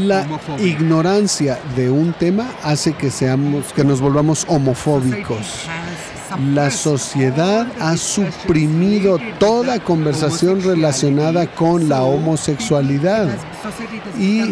la 0.00 0.26
ignorancia 0.58 1.58
de 1.74 1.90
un 1.90 2.12
tema 2.12 2.46
hace 2.62 2.92
que 2.92 3.10
seamos 3.10 3.72
que 3.72 3.84
nos 3.84 4.00
volvamos 4.00 4.44
homofóbicos. 4.48 5.66
La 6.52 6.70
sociedad 6.70 7.66
ha 7.80 7.96
suprimido 7.96 9.18
toda 9.38 9.78
conversación 9.78 10.62
relacionada 10.62 11.46
con 11.46 11.88
la 11.88 12.02
homosexualidad 12.02 13.28
y 14.18 14.42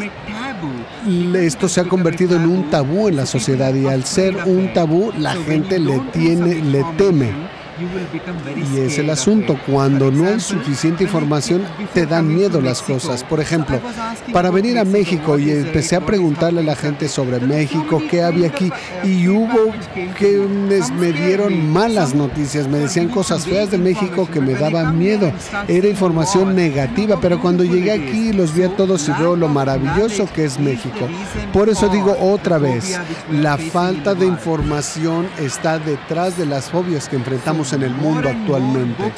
esto 1.37 1.69
se 1.69 1.81
ha 1.81 1.85
convertido 1.85 2.37
en 2.37 2.49
un 2.49 2.71
tabú 2.71 3.09
en 3.09 3.17
la 3.17 3.27
sociedad 3.27 3.75
y 3.75 3.87
al 3.87 4.05
ser 4.05 4.37
un 4.47 4.73
tabú 4.73 5.13
la 5.19 5.35
gente 5.35 5.79
le 5.79 5.99
tiene 6.13 6.63
le 6.63 6.83
teme. 6.97 7.54
Y 8.75 8.81
es 8.81 8.99
el 8.99 9.11
asunto, 9.11 9.59
cuando 9.67 10.11
no 10.11 10.29
hay 10.29 10.39
suficiente 10.39 11.05
información, 11.05 11.63
te 11.93 12.07
dan 12.07 12.33
miedo 12.33 12.61
las 12.61 12.83
cosas. 12.83 13.25
Por 13.25 13.41
ejemplo, 13.41 13.81
para 14.33 14.51
venir 14.51 14.79
a 14.79 14.85
México 14.85 15.39
y 15.39 15.51
empecé 15.51 15.97
a 15.97 16.01
preguntarle 16.01 16.61
a 16.61 16.65
la 16.65 16.77
gente 16.77 17.09
sobre 17.09 17.41
México, 17.41 18.03
qué 18.11 18.23
había 18.23 18.49
aquí, 18.49 18.71
y 19.03 19.29
hubo 19.29 19.73
que 20.19 20.39
me 20.99 21.13
dieron 21.13 21.73
malas 21.73 22.15
noticias, 22.15 22.69
me 22.69 22.79
decían 22.79 23.09
cosas 23.09 23.45
feas 23.45 23.71
de 23.71 23.79
México 23.79 24.29
que 24.31 24.41
me 24.41 24.55
daban 24.55 24.99
miedo. 24.99 25.33
Era 25.67 25.89
información 25.89 26.55
negativa, 26.55 27.19
pero 27.21 27.41
cuando 27.41 27.65
llegué 27.65 27.93
aquí 27.93 28.33
los 28.33 28.55
vi 28.55 28.65
a 28.65 28.77
todos 28.77 29.09
y 29.09 29.13
veo 29.13 29.37
lo 29.37 29.49
maravilloso 29.49 30.29
que 30.33 30.45
es 30.45 30.59
México. 30.59 31.09
Por 31.53 31.69
eso 31.69 31.89
digo 31.89 32.17
otra 32.21 32.59
vez, 32.59 32.99
la 33.31 33.59
falta 33.59 34.15
de 34.15 34.27
información 34.27 35.27
está 35.39 35.79
detrás 35.79 36.39
de 36.39 36.47
las 36.47 36.71
fobias 36.71 37.09
que 37.09 37.17
enfrentamos 37.17 37.64
en 37.73 37.83
el 37.83 37.91
mundo 37.91 38.29
actualmente. 38.29 39.13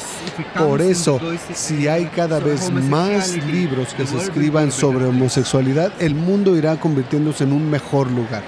Por 0.57 0.81
eso, 0.81 1.19
si 1.53 1.87
hay 1.87 2.05
cada 2.05 2.39
vez 2.39 2.71
más 2.71 3.35
libros 3.45 3.93
que 3.93 4.05
se 4.05 4.17
escriban 4.17 4.71
sobre 4.71 5.05
homosexualidad, 5.05 5.91
el 5.99 6.15
mundo 6.15 6.55
irá 6.55 6.77
convirtiéndose 6.77 7.43
en 7.43 7.53
un 7.53 7.69
mejor 7.69 8.09
lugar. 8.11 8.43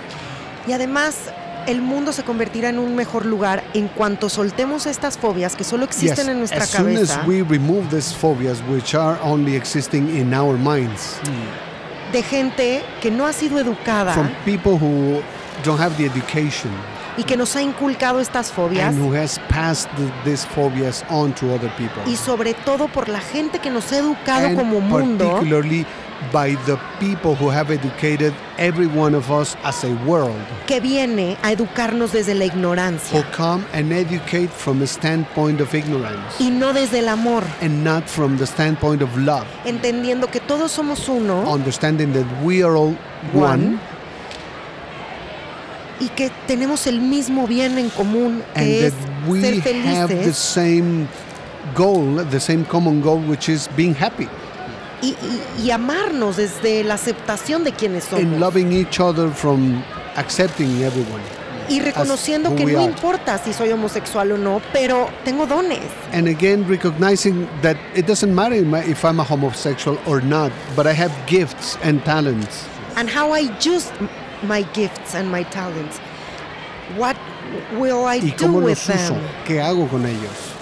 Y 0.68 0.72
además, 0.72 1.16
el 1.68 1.82
mundo 1.82 2.12
se 2.14 2.24
convertirá 2.24 2.70
en 2.70 2.80
un 2.80 2.96
mejor 2.96 3.26
lugar 3.26 3.64
en 3.74 3.88
cuanto 3.88 4.30
soltemos 4.30 4.86
estas 4.86 5.18
fobias 5.18 5.56
que 5.56 5.64
solo 5.64 5.86
existen 5.86 6.30
en 6.30 6.40
nuestra 6.40 6.66
cabeza. 6.66 7.24
De 12.12 12.24
gente 12.24 12.82
que 13.02 13.12
no 13.12 13.28
ha 13.28 13.34
sido 13.34 13.60
educada. 13.60 14.14
From 14.14 14.30
people 14.44 14.80
who 14.80 15.22
don't 15.64 15.80
have 15.80 15.96
the 15.98 16.06
education 16.06 16.72
y 17.18 17.24
que 17.24 17.38
nos 17.38 17.56
ha 17.56 17.62
inculcado 17.62 18.20
estas 18.20 18.52
fobias. 18.52 18.96
Y 22.06 22.16
sobre 22.16 22.54
todo 22.54 22.88
por 22.88 23.10
la 23.10 23.20
gente 23.20 23.60
que 23.60 23.70
nos 23.70 23.92
ha 23.92 23.98
educado 23.98 24.56
como 24.56 24.80
mundo. 24.80 25.32
Particularly 25.32 25.86
by 26.32 26.56
the 26.66 26.78
people 27.00 27.36
who 27.36 27.50
have 27.50 27.72
educated 27.72 28.34
every 28.58 28.88
one 28.88 29.16
of 29.16 29.32
us 29.32 29.56
as 29.64 29.84
a 29.84 29.92
world. 30.06 30.36
Que 30.68 30.80
viene 30.80 31.38
a 31.42 31.52
educarnos 31.52 32.12
desde 32.12 32.36
la 32.36 32.46
ignorancia. 32.46 33.18
Who 33.18 33.24
come 33.36 33.64
and 33.74 33.92
educate 33.92 34.50
from 34.50 34.82
a 34.82 34.88
standpoint 34.88 35.62
of 35.62 35.74
ignorance. 35.74 36.40
Y 36.40 36.50
no 36.50 36.74
desde 36.74 37.00
el 37.00 37.10
amor. 37.10 37.44
And 37.62 37.84
not 37.84 38.04
from 38.08 38.38
the 38.38 38.46
standpoint 38.46 39.02
of 39.02 39.16
love. 39.18 39.46
Entendiendo 39.66 40.30
que 40.30 40.40
todos 40.40 40.72
somos 40.72 41.08
uno. 41.08 41.52
Understanding 41.52 42.14
that 42.14 42.26
we 42.44 42.64
are 42.64 42.76
all 42.76 42.96
one. 43.34 43.78
one 43.78 43.80
y 46.00 46.10
que 46.10 46.32
tenemos 46.48 46.88
el 46.88 47.02
mismo 47.02 47.48
bien 47.48 47.78
en 47.78 47.90
común 47.90 48.42
que 48.56 48.88
es 48.88 48.94
ser 49.42 49.62
felices. 49.62 49.98
Have 49.98 50.24
the 50.24 50.34
same 50.34 51.08
goal, 51.76 52.26
the 52.30 52.40
same 52.40 52.64
common 52.66 53.02
goal, 53.02 53.20
which 53.28 53.50
is 53.50 53.70
being 53.76 53.96
happy. 53.96 54.28
Y, 55.02 55.16
y, 55.58 55.66
y, 55.66 55.72
amarnos 55.72 56.36
desde 56.36 56.84
la 56.84 56.96
aceptación 56.96 57.64
de 57.64 57.72
quienes 57.72 58.04
somos. 58.04 58.22
In 58.22 58.40
loving 58.40 58.74
each 58.74 59.00
other 59.00 59.30
from 59.30 59.82
accepting 60.18 60.82
everyone. 60.82 61.22
Y 61.70 61.80
reconociendo 61.82 62.56
que 62.56 62.66
no 62.66 62.82
importa 62.82 63.38
si 63.38 63.54
soy 63.54 63.72
homosexual 63.72 64.32
o 64.32 64.38
no, 64.38 64.60
pero 64.74 65.08
tengo 65.24 65.46
dones. 65.46 65.80
And 66.12 66.28
again, 66.28 66.66
recognizing 66.68 67.48
that 67.62 67.78
it 67.96 68.08
doesn't 68.08 68.34
matter 68.34 68.56
if 68.90 69.06
I'm 69.06 69.20
a 69.20 69.24
homosexual 69.24 69.98
or 70.08 70.22
not, 70.22 70.52
but 70.76 70.88
I 70.88 70.94
have 70.94 71.12
gifts 71.28 71.78
and 71.84 72.04
talents. 72.04 72.66
And 72.98 73.08
how 73.08 73.32
I 73.32 73.52
use 73.62 73.92
my 74.44 74.64
gifts 74.74 75.16
and 75.16 75.30
my 75.30 75.44
talents. 75.44 75.98
What 76.96 77.18
will 77.74 78.06
I 78.06 78.20
do 78.20 78.54
with 78.54 78.86
them? 78.86 79.22
¿Qué 79.46 79.62
hago 79.62 79.88
con 79.90 80.06
ellos? 80.06 80.56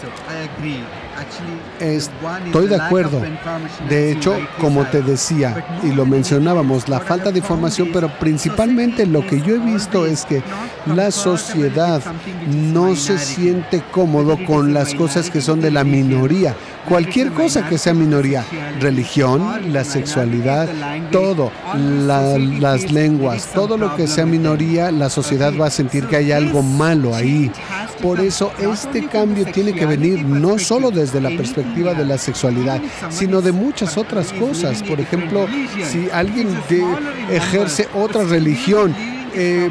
So 0.00 0.08
I 0.28 0.48
agree. 0.48 0.84
Estoy 1.80 2.68
de 2.68 2.76
acuerdo. 2.76 3.20
De 3.88 4.12
hecho, 4.12 4.36
como 4.60 4.84
te 4.84 5.02
decía, 5.02 5.64
y 5.82 5.92
lo 5.92 6.06
mencionábamos, 6.06 6.88
la 6.88 7.00
falta 7.00 7.30
de 7.30 7.38
información, 7.38 7.90
pero 7.92 8.08
principalmente 8.18 9.06
lo 9.06 9.26
que 9.26 9.40
yo 9.40 9.54
he 9.54 9.58
visto 9.58 10.06
es 10.06 10.24
que 10.24 10.42
la 10.86 11.10
sociedad 11.10 12.02
no 12.48 12.94
se 12.96 13.18
siente 13.18 13.82
cómodo 13.90 14.38
con 14.46 14.72
las 14.72 14.94
cosas 14.94 15.30
que 15.30 15.40
son 15.40 15.60
de 15.60 15.70
la 15.70 15.84
minoría. 15.84 16.54
Cualquier 16.88 17.32
cosa 17.32 17.66
que 17.66 17.78
sea 17.78 17.94
minoría, 17.94 18.44
religión, 18.78 19.72
la 19.72 19.84
sexualidad, 19.84 20.68
todo, 21.10 21.50
las 21.74 22.92
lenguas, 22.92 23.48
todo 23.54 23.78
lo 23.78 23.96
que 23.96 24.06
sea 24.06 24.26
minoría, 24.26 24.90
la 24.90 25.08
sociedad 25.08 25.52
va 25.58 25.68
a 25.68 25.70
sentir 25.70 26.06
que 26.06 26.16
hay 26.16 26.32
algo 26.32 26.62
malo 26.62 27.14
ahí. 27.14 27.50
Por 28.04 28.20
eso 28.20 28.52
este 28.58 29.08
cambio 29.08 29.46
tiene 29.46 29.72
que 29.72 29.86
venir 29.86 30.26
no 30.26 30.58
solo 30.58 30.90
desde 30.90 31.22
la 31.22 31.30
perspectiva 31.30 31.94
de 31.94 32.04
la 32.04 32.18
sexualidad, 32.18 32.82
sino 33.08 33.40
de 33.40 33.50
muchas 33.50 33.96
otras 33.96 34.30
cosas. 34.34 34.82
Por 34.82 35.00
ejemplo, 35.00 35.46
si 35.90 36.10
alguien 36.10 36.54
ejerce 37.30 37.88
otra 37.94 38.24
religión, 38.24 38.94
eh, 39.36 39.70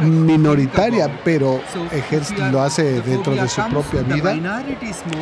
minoritaria, 0.00 1.20
pero 1.22 1.60
lo 2.50 2.62
hace 2.62 3.02
dentro 3.02 3.34
de 3.34 3.46
su 3.48 3.60
propia 3.68 4.00
vida. 4.00 4.62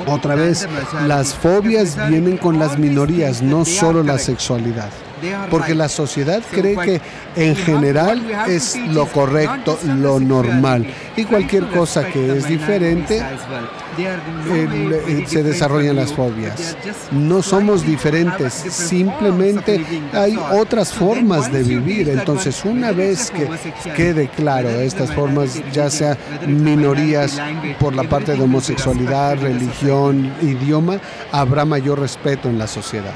Otra 0.06 0.36
vez, 0.36 0.68
las 1.08 1.34
fobias 1.34 1.96
vienen 2.08 2.36
con 2.36 2.60
las 2.60 2.78
minorías, 2.78 3.42
no 3.42 3.64
solo 3.64 4.04
la 4.04 4.18
sexualidad. 4.18 4.90
Porque 5.50 5.74
la 5.74 5.88
sociedad 5.88 6.42
cree 6.50 6.76
que 6.76 7.00
en 7.36 7.56
general 7.56 8.22
es 8.48 8.76
lo 8.76 9.06
correcto, 9.06 9.78
lo 9.98 10.20
normal. 10.20 10.86
Y 11.16 11.24
cualquier 11.24 11.68
cosa 11.68 12.06
que 12.08 12.38
es 12.38 12.46
diferente 12.46 13.22
se 15.26 15.42
desarrollan 15.42 15.96
las 15.96 16.12
fobias. 16.12 16.76
No 17.10 17.42
somos 17.42 17.84
diferentes, 17.84 18.52
simplemente 18.52 19.84
hay 20.12 20.38
otras 20.52 20.92
formas 20.92 21.52
de 21.52 21.62
vivir. 21.62 22.08
Entonces, 22.08 22.64
una 22.64 22.92
vez 22.92 23.30
que 23.30 23.48
quede 23.96 24.28
claro 24.28 24.68
estas 24.68 25.12
formas, 25.12 25.60
ya 25.72 25.90
sea 25.90 26.16
minorías 26.46 27.40
por 27.78 27.94
la 27.94 28.04
parte 28.04 28.34
de 28.36 28.42
homosexualidad, 28.42 29.38
religión, 29.38 30.32
idioma, 30.42 31.00
habrá 31.32 31.64
mayor 31.64 32.00
respeto 32.00 32.48
en 32.48 32.58
la 32.58 32.66
sociedad. 32.66 33.12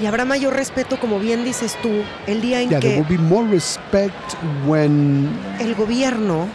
Y 0.00 0.06
habrá 0.06 0.24
mayor 0.24 0.54
respeto, 0.54 0.98
como 0.98 1.18
bien 1.18 1.44
dices 1.44 1.76
tú, 1.82 1.90
el 2.26 2.40
día 2.40 2.62
en 2.62 2.70
que 2.80 2.96
el 5.60 5.74
gobierno 5.74 6.46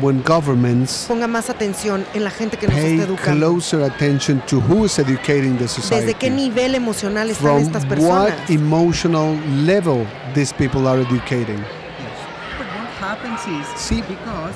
when 0.00 0.22
governments 0.22 1.04
ponga 1.06 1.28
más 1.28 1.50
atención 1.50 2.04
en 2.14 2.24
la 2.24 2.30
gente 2.30 2.56
que 2.56 2.66
nos 2.66 2.76
está 2.76 3.04
educando. 3.04 3.48
closer 3.48 3.82
attention 3.82 4.40
to 4.46 4.60
who 4.60 4.84
is 4.86 4.98
educating 4.98 5.56
the 5.58 5.68
society. 5.68 6.06
Desde 6.06 6.14
qué 6.14 6.30
nivel 6.30 6.74
emocional 6.74 7.30
están 7.30 7.58
estas 7.58 7.84
personas. 7.84 8.30
What 8.30 8.50
emotional 8.50 9.36
level 9.64 10.06
these 10.34 10.52
people 10.52 10.88
are 10.88 11.00
educating. 11.00 11.62
Sí, 13.76 14.02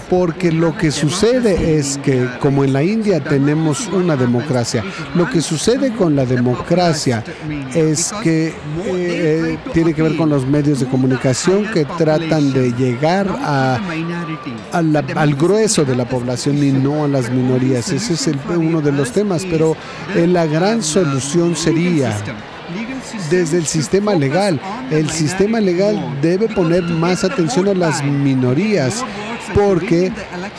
porque 0.08 0.52
lo 0.52 0.76
que 0.76 0.90
sucede 0.90 1.78
es 1.78 1.98
que 1.98 2.28
como 2.40 2.64
en 2.64 2.72
la 2.72 2.82
India 2.82 3.20
tenemos 3.22 3.86
una 3.88 4.16
democracia, 4.16 4.84
lo 5.14 5.28
que 5.28 5.40
sucede 5.40 5.92
con 5.94 6.16
la 6.16 6.24
democracia 6.24 7.24
es 7.74 8.12
que 8.22 8.54
eh, 8.86 9.58
tiene 9.72 9.94
que 9.94 10.02
ver 10.02 10.16
con 10.16 10.28
los 10.28 10.46
medios 10.46 10.80
de 10.80 10.86
comunicación 10.86 11.66
que 11.72 11.84
tratan 11.84 12.52
de 12.52 12.72
llegar 12.72 13.28
a, 13.28 13.78
al 14.72 15.34
grueso 15.34 15.84
de 15.84 15.96
la 15.96 16.04
población 16.06 16.62
y 16.62 16.72
no 16.72 17.04
a 17.04 17.08
las 17.08 17.30
minorías. 17.30 17.90
Ese 17.90 18.14
es 18.14 18.30
uno 18.56 18.80
de 18.80 18.92
los 18.92 19.12
temas, 19.12 19.44
pero 19.44 19.76
eh, 20.14 20.26
la 20.26 20.46
gran 20.46 20.82
solución 20.82 21.56
sería 21.56 22.16
desde 23.30 23.58
el 23.58 23.66
sistema 23.66 24.14
legal. 24.14 24.60
El 24.90 25.10
sistema 25.10 25.60
legal 25.60 26.18
debe 26.20 26.48
poner 26.48 26.82
más 26.82 27.24
atención 27.24 27.68
a 27.68 27.74
las 27.74 28.02
minorías 28.04 29.04
porque 29.54 30.12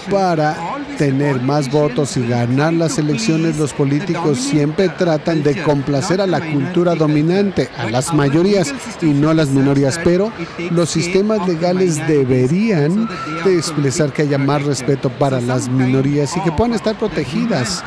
para 0.10 0.56
tener 0.98 1.42
más 1.42 1.72
votos 1.72 2.18
y 2.18 2.28
ganar 2.28 2.74
las 2.74 2.98
elecciones, 2.98 3.58
los 3.58 3.74
políticos 3.74 4.40
siempre 4.40 4.90
tratan 4.90 5.44
de 5.44 5.62
complacer 5.64 6.22
a 6.22 6.28
la 6.28 6.42
cultura 6.52 6.96
dominante, 6.96 7.70
a 7.78 7.90
las 7.90 8.14
mayorías 8.14 8.74
y 9.02 9.08
no 9.08 9.30
a 9.30 9.34
las 9.34 9.50
minorías. 9.50 10.00
Pero 10.04 10.32
los 10.72 10.90
sistemas 10.90 11.48
legales 11.48 11.96
deberían 12.08 13.08
de 13.46 13.58
expresar 13.58 14.12
que 14.12 14.24
haya 14.24 14.38
más 14.38 14.64
respeto 14.64 15.10
para 15.10 15.40
las 15.42 15.70
minorías 15.70 16.36
y 16.36 16.42
que 16.42 16.52
puedan 16.52 16.74
estar 16.74 16.98
protegidas. 16.98 17.84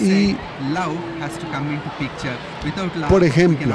Y, 0.00 0.36
por 3.08 3.24
ejemplo, 3.24 3.74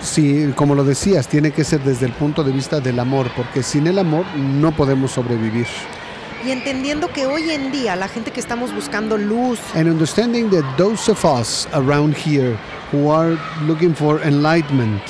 si, 0.00 0.52
como 0.54 0.74
lo 0.74 0.84
decías, 0.84 1.28
tiene 1.28 1.50
que 1.50 1.64
ser 1.64 1.82
desde 1.82 2.06
el 2.06 2.12
punto 2.12 2.42
de 2.42 2.52
vista 2.52 2.80
del 2.80 2.98
amor, 2.98 3.30
porque 3.36 3.62
sin 3.62 3.86
el 3.86 3.98
amor 3.98 4.24
no 4.36 4.72
podemos 4.72 5.12
sobrevivir 5.12 5.66
y 6.48 6.50
entendiendo 6.50 7.12
que 7.12 7.26
hoy 7.26 7.50
en 7.50 7.70
día 7.70 7.94
la 7.94 8.08
gente 8.08 8.30
que 8.30 8.40
estamos 8.40 8.74
buscando 8.74 9.18
luz 9.18 9.58
and 9.74 9.86
understanding 9.86 10.48
that 10.48 10.64
those 10.78 11.10
of 11.10 11.22
us 11.22 11.68
around 11.74 12.16
here 12.16 12.56
who 12.90 13.12
are 13.12 13.36
looking 13.66 13.94
for 13.94 14.22
enlightenment 14.22 15.02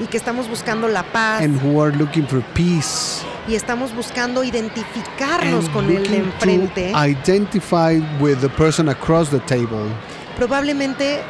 y 0.00 0.06
que 0.06 0.16
estamos 0.16 0.48
buscando 0.48 0.86
la 0.86 1.02
paz 1.02 1.42
and 1.42 1.60
who 1.64 1.82
are 1.82 1.90
looking 1.96 2.24
for 2.28 2.40
peace 2.54 3.24
y 3.48 3.56
estamos 3.56 3.92
buscando 3.92 4.44
identificarnos 4.44 5.68
con 5.70 5.90
el 5.90 6.08
de 6.08 6.18
enfrente 6.18 6.92
identify 6.92 7.98
with 8.20 8.38
the 8.40 8.48
person 8.50 8.88
across 8.88 9.30
the 9.30 9.40
table 9.40 9.90
probablemente 10.36 11.22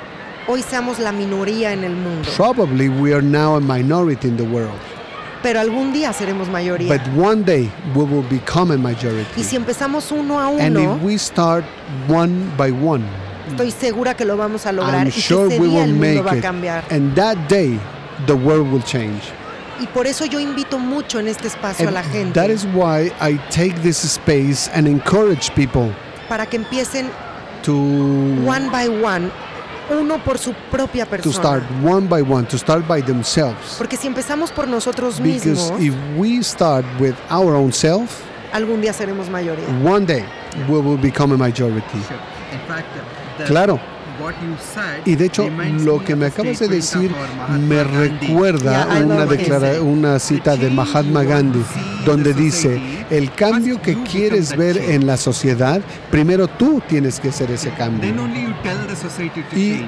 hoy 0.46 0.62
seamos 0.62 0.98
la 0.98 1.10
minoría 1.10 1.72
en 1.72 1.84
el 1.84 1.96
mundo. 1.96 2.28
probably 2.36 2.90
we 2.90 3.14
are 3.14 3.22
now 3.22 3.56
a 3.56 3.60
minority 3.60 4.28
in 4.28 4.36
the 4.36 4.44
world 4.44 4.78
pero 5.42 5.60
algún 5.60 5.92
día 5.92 6.12
seremos 6.12 6.48
mayoría. 6.48 6.88
But 6.88 7.06
one 7.16 7.44
day 7.44 7.70
we 7.94 8.04
will 8.04 8.26
become 8.28 8.72
a 8.72 8.78
majority. 8.78 9.40
Y 9.40 9.44
si 9.44 9.56
empezamos 9.56 10.10
uno 10.12 10.38
a 10.38 10.48
uno, 10.48 10.62
and 10.62 10.78
if 10.78 11.02
we 11.02 11.18
start 11.18 11.64
one 12.08 12.50
by 12.56 12.70
one, 12.70 13.04
estoy 13.50 13.70
segura 13.70 14.14
que 14.14 14.24
lo 14.24 14.36
vamos 14.36 14.66
a 14.66 14.72
lograr 14.72 15.06
I'm 15.06 15.08
y 15.08 15.10
sure 15.10 15.48
que 15.48 15.56
ese 15.56 15.64
día 15.64 15.84
el 15.84 15.94
mundo 15.94 16.24
va 16.24 16.32
a 16.32 16.40
cambiar. 16.40 16.84
And 16.90 17.14
that 17.16 17.36
day 17.48 17.78
the 18.26 18.34
world 18.34 18.70
will 18.72 18.82
change. 18.84 19.22
Y 19.80 19.86
por 19.86 20.06
eso 20.06 20.24
yo 20.26 20.38
invito 20.38 20.78
mucho 20.78 21.18
en 21.18 21.26
este 21.26 21.48
espacio 21.48 21.88
and 21.88 21.96
a 21.96 22.00
la 22.00 22.08
gente. 22.08 22.38
That 22.38 22.50
is 22.50 22.64
why 22.66 23.12
I 23.20 23.38
take 23.50 23.82
this 23.82 24.04
space 24.04 24.70
and 24.72 24.86
encourage 24.86 25.52
people 25.54 25.92
para 26.28 26.46
que 26.46 26.56
empiecen 26.56 27.10
to 27.62 27.74
one 28.46 28.70
by 28.70 28.88
one 28.88 29.30
uno 29.96 30.22
por 30.24 30.38
su 30.38 30.52
propia 30.70 31.06
persona. 31.06 31.32
To 31.34 31.38
start 31.38 31.62
one 31.84 32.08
by 32.08 32.22
one, 32.22 32.46
to 32.48 32.58
start 32.58 32.86
by 32.86 33.02
themselves. 33.02 33.76
Porque 33.78 33.96
si 33.96 34.06
empezamos 34.06 34.50
por 34.50 34.68
nosotros 34.68 35.20
Because 35.20 35.46
mismos, 35.46 35.80
if 35.80 35.94
we 36.16 36.42
start 36.42 36.84
with 37.00 37.14
our 37.30 37.54
own 37.54 37.72
self, 37.72 38.10
algún 38.52 38.80
día 38.80 38.92
seremos 38.92 39.28
mayoría. 39.28 39.66
One 39.84 40.06
day 40.06 40.24
we 40.68 40.80
will 40.80 40.98
become 40.98 41.32
a 41.32 41.36
majority. 41.36 41.98
In 41.98 42.60
fact, 42.68 42.86
claro. 43.46 43.80
Y 45.04 45.16
de 45.16 45.26
hecho, 45.26 45.48
lo 45.80 46.04
que 46.04 46.16
me 46.16 46.26
acabas 46.26 46.58
de 46.58 46.68
decir 46.68 47.10
me 47.68 47.84
recuerda 47.84 48.86
una, 49.02 49.26
una 49.80 50.18
cita 50.18 50.56
de 50.56 50.70
Mahatma 50.70 51.22
Gandhi, 51.24 51.62
donde 52.04 52.32
dice, 52.34 52.80
el 53.10 53.32
cambio 53.32 53.80
que 53.80 54.02
quieres 54.04 54.56
ver 54.56 54.76
en 54.76 55.06
la 55.06 55.16
sociedad, 55.16 55.80
primero 56.10 56.48
tú 56.48 56.82
tienes 56.88 57.20
que 57.20 57.28
hacer 57.28 57.50
ese 57.50 57.70
cambio. 57.70 58.12
Y 59.54 59.84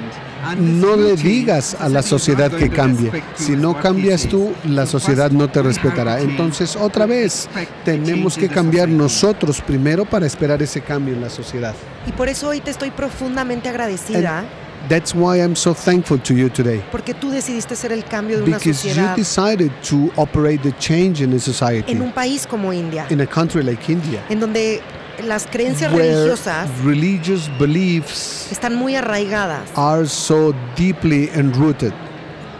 no 0.59 0.96
le 0.96 1.16
digas 1.16 1.76
a 1.78 1.88
la 1.88 2.02
sociedad 2.02 2.50
que 2.50 2.70
cambie. 2.70 3.11
Si 3.35 3.57
no 3.57 3.78
cambias 3.80 4.26
tú, 4.28 4.52
la 4.64 4.87
sociedad 4.87 5.30
no 5.30 5.48
te 5.50 5.62
respetará. 5.62 6.20
Entonces, 6.20 6.76
otra 6.76 7.07
vez, 7.07 7.48
tenemos 7.85 8.37
que 8.37 8.48
cambiar 8.48 8.88
nosotros 8.88 9.61
primero 9.61 10.04
para 10.04 10.26
esperar 10.26 10.62
ese 10.62 10.80
cambio 10.80 11.14
en 11.14 11.20
la 11.20 11.30
sociedad. 11.30 11.74
Y 12.07 12.12
por 12.12 12.28
eso 12.28 12.48
hoy 12.48 12.61
te 12.61 12.70
estoy 12.70 12.90
profundamente 12.90 13.68
agradecida. 13.68 14.44
That's 14.88 15.14
why 15.14 15.38
I'm 15.40 15.57
so 15.57 15.72
thankful 15.74 16.20
to 16.20 16.35
you 16.35 16.50
today. 16.50 16.83
Porque 16.92 17.14
tú 17.14 17.30
decidiste 17.30 17.74
ser 17.74 17.90
el 17.92 18.04
cambio 18.04 18.37
de 18.37 18.42
una 18.44 18.59
Because 18.59 18.83
sociedad. 18.83 19.16
you 19.16 19.22
decided 19.22 19.70
to 19.88 20.12
operate 20.16 20.59
the 20.59 20.72
change 20.78 21.22
in 21.22 21.33
a 21.33 21.38
society. 21.38 21.90
En 21.92 22.02
un 22.02 22.12
país 22.12 22.46
como 22.46 22.70
India. 22.70 23.07
In 23.09 23.22
a 23.22 23.26
country 23.26 23.62
like 23.62 23.90
India. 23.90 24.22
En 24.28 24.40
donde 24.40 24.83
las 25.22 25.46
creencias 25.46 25.92
religiosas 25.92 26.68
religious 26.85 27.50
beliefs 27.59 28.48
están 28.50 28.74
muy 28.74 28.96
arraigadas. 28.96 29.70
Are 29.77 30.07
so 30.07 30.55
deeply 30.77 31.31
enrooted. 31.35 31.92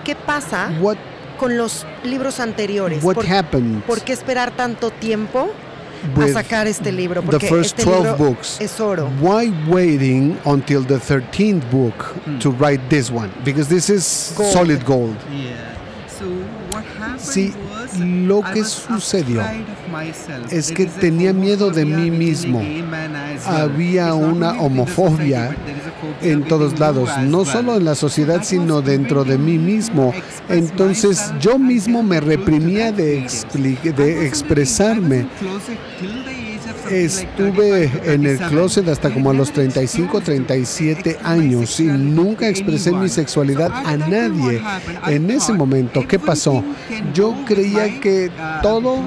¿Qué 0.05 0.14
pasa 0.14 0.71
what, 0.81 0.97
con 1.38 1.57
los 1.57 1.87
libros 2.05 2.40
anteriores? 2.40 3.03
What 3.03 3.14
¿Por, 3.14 3.27
happened? 3.27 3.83
¿Por 3.85 4.03
qué 4.03 4.12
esperar 4.12 4.51
tanto 4.53 4.90
tiempo? 4.90 5.51
a 6.21 6.29
sacar 6.29 6.67
este 6.67 6.93
libro 6.93 7.23
porque 7.23 7.47
the 7.47 7.49
first 7.49 7.79
este 7.79 7.90
12 7.90 8.17
books. 8.19 8.61
es 8.61 8.79
oro. 8.79 9.11
Why 9.21 9.51
waiting 9.67 10.37
until 10.45 10.85
the 10.85 10.99
13th 10.99 11.62
book 11.71 11.95
to 12.40 12.51
write 12.51 12.83
this 12.90 13.11
one? 13.11 13.31
Because 13.45 13.69
this 13.69 13.88
is 13.88 14.35
gold. 14.37 14.53
solid 14.53 14.85
gold. 14.85 15.17
Yeah. 15.31 15.75
So 16.19 16.27
what 16.71 16.85
happened 16.99 17.21
sí, 17.21 17.55
lo 17.98 18.42
que 18.42 18.64
sucedió 18.64 19.42
es 20.50 20.72
que 20.72 20.87
tenía 20.87 21.33
miedo 21.33 21.70
de 21.70 21.85
mí 21.85 22.11
mismo. 22.11 22.62
Había 23.46 24.14
una 24.14 24.61
homofobia 24.61 25.57
en 26.22 26.44
todos 26.44 26.78
lados, 26.78 27.11
no 27.22 27.44
solo 27.44 27.76
en 27.76 27.85
la 27.85 27.94
sociedad, 27.94 28.42
sino 28.42 28.83
dentro 28.83 29.24
de 29.24 29.38
mí 29.38 29.59
mismo. 29.59 30.12
Entonces 30.48 31.33
yo 31.40 31.59
mismo 31.59 32.02
me 32.02 32.20
reprimía 32.20 32.92
de, 32.92 33.26
de 33.96 34.26
expresarme 34.26 35.26
Estuve 36.90 37.90
en 38.05 38.27
el 38.27 38.38
closet 38.38 38.88
hasta 38.88 39.12
como 39.12 39.31
a 39.31 39.35
los 39.35 39.53
35, 39.53 40.20
37 40.20 41.18
años 41.23 41.81
y 41.81 41.85
nunca 41.85 42.49
expresé 42.49 42.92
mi 42.92 43.09
sexualidad 43.09 43.73
a 43.73 43.97
nadie. 43.97 44.62
En 45.07 45.31
ese 45.31 45.53
momento, 45.53 46.07
¿qué 46.07 46.18
pasó? 46.18 46.62
Yo 47.14 47.35
creía 47.47 48.01
que 48.01 48.31
todo 48.62 48.99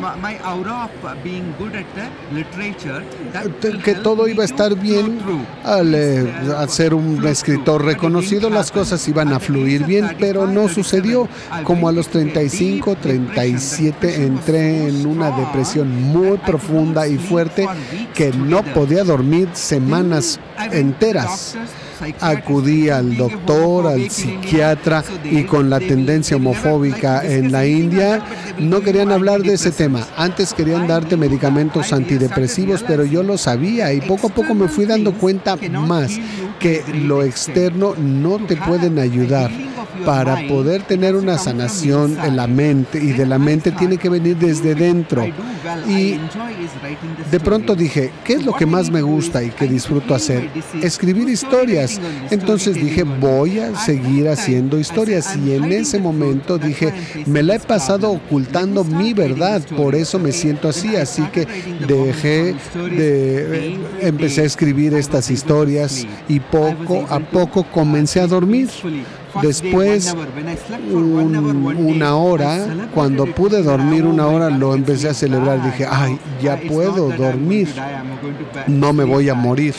que 3.83 3.95
todo 3.95 4.27
iba 4.27 4.43
a 4.43 4.45
estar 4.45 4.75
bien 4.75 5.19
al, 5.63 5.93
eh, 5.93 6.25
ser 6.67 6.93
un 6.93 7.25
escritor 7.25 7.85
reconocido, 7.85 8.49
las 8.49 8.71
cosas 8.71 9.07
iban 9.07 9.33
a 9.33 9.39
fluir 9.39 9.85
bien, 9.85 10.15
pero 10.19 10.47
no 10.47 10.67
sucedió. 10.67 11.27
Como 11.63 11.87
a 11.87 11.91
los 11.91 12.07
35, 12.09 12.95
37 12.95 14.23
entré 14.23 14.87
en 14.87 15.05
una 15.05 15.31
depresión 15.31 15.89
muy 16.11 16.37
profunda 16.37 17.07
y 17.07 17.17
fuerte 17.17 17.66
que 18.13 18.31
no 18.31 18.63
podía 18.63 19.03
dormir 19.03 19.49
semanas 19.53 20.39
enteras. 20.71 21.55
Acudí 22.21 22.89
al 22.89 23.17
doctor, 23.17 23.87
al 23.87 24.11
psiquiatra 24.11 25.03
y 25.23 25.43
con 25.45 25.69
la 25.69 25.79
tendencia 25.79 26.37
homofóbica 26.37 27.25
en 27.25 27.51
la 27.51 27.65
India 27.65 28.21
no 28.59 28.81
querían 28.81 29.11
hablar 29.11 29.41
de 29.41 29.55
ese 29.55 29.71
tema. 29.71 30.05
Antes 30.15 30.53
querían 30.53 30.87
darte 30.87 31.17
medicamentos 31.17 31.91
antidepresivos, 31.93 32.83
pero 32.83 33.03
yo 33.03 33.23
lo 33.23 33.37
sabía 33.37 33.93
y 33.93 34.01
poco 34.01 34.27
a 34.27 34.29
poco 34.29 34.53
me 34.53 34.67
fui 34.67 34.85
dando 34.85 35.11
cuenta 35.13 35.55
más 35.55 36.19
que 36.59 36.83
lo 36.93 37.23
externo 37.23 37.95
no 37.97 38.39
te 38.39 38.55
pueden 38.55 38.99
ayudar 38.99 39.51
para 40.05 40.47
poder 40.47 40.83
tener 40.83 41.15
una 41.15 41.37
sanación 41.37 42.17
en 42.23 42.35
la 42.35 42.47
mente 42.47 42.99
y 42.99 43.13
de 43.13 43.25
la 43.25 43.39
mente 43.39 43.71
tiene 43.71 43.97
que 43.97 44.09
venir 44.09 44.37
desde 44.37 44.75
dentro. 44.75 45.25
Y 45.87 46.19
de 47.31 47.39
pronto 47.39 47.75
dije, 47.75 48.11
¿qué 48.23 48.33
es 48.33 48.45
lo 48.45 48.53
que 48.53 48.65
más 48.65 48.89
me 48.89 49.01
gusta 49.01 49.43
y 49.43 49.49
que 49.49 49.67
disfruto 49.67 50.15
hacer? 50.15 50.49
Escribir 50.81 51.27
historias. 51.29 51.99
Entonces 52.29 52.75
dije, 52.75 53.03
voy 53.03 53.59
a 53.59 53.75
seguir 53.75 54.29
haciendo 54.29 54.79
historias. 54.79 55.35
Y 55.37 55.53
en 55.53 55.71
ese 55.71 55.99
momento 55.99 56.57
dije, 56.57 56.93
me 57.25 57.43
la 57.43 57.55
he 57.55 57.59
pasado 57.59 58.11
ocultando 58.11 58.83
mi 58.83 59.13
verdad, 59.13 59.61
por 59.75 59.95
eso 59.95 60.19
me 60.19 60.31
siento 60.31 60.69
así. 60.69 60.95
Así 60.95 61.23
que 61.33 61.47
dejé 61.87 62.55
de, 62.73 63.77
empecé 64.01 64.41
a 64.41 64.45
escribir 64.45 64.93
estas 64.93 65.29
historias 65.29 66.05
y 66.27 66.39
poco 66.51 67.05
a 67.09 67.19
poco 67.19 67.63
comencé 67.63 68.19
a 68.19 68.27
dormir. 68.27 68.69
Después, 69.41 70.15
una 71.77 72.15
hora, 72.15 72.89
cuando 72.93 73.25
pude 73.25 73.61
dormir 73.61 74.05
una 74.05 74.27
hora, 74.27 74.49
lo 74.49 74.73
empecé 74.73 75.09
a 75.09 75.13
celebrar. 75.13 75.63
Dije, 75.63 75.85
ay, 75.89 76.19
ya 76.41 76.59
puedo 76.67 77.09
dormir, 77.09 77.69
no 78.67 78.93
me 78.93 79.03
voy 79.03 79.29
a 79.29 79.33
morir 79.33 79.75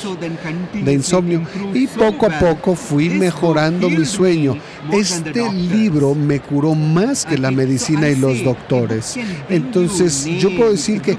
de 0.72 0.92
insomnio. 0.92 1.42
Y 1.74 1.86
poco 1.86 2.26
a 2.26 2.38
poco 2.38 2.74
fui 2.74 3.08
mejorando 3.08 3.90
mi 3.90 4.04
sueño. 4.04 4.56
Este 4.92 5.50
libro 5.52 6.14
me 6.14 6.40
curó 6.40 6.74
más 6.74 7.26
que 7.26 7.36
la 7.36 7.50
medicina 7.50 8.08
y 8.08 8.16
los 8.16 8.42
doctores. 8.42 9.18
Entonces, 9.48 10.24
yo 10.24 10.54
puedo 10.56 10.72
decir 10.72 11.00
que 11.00 11.18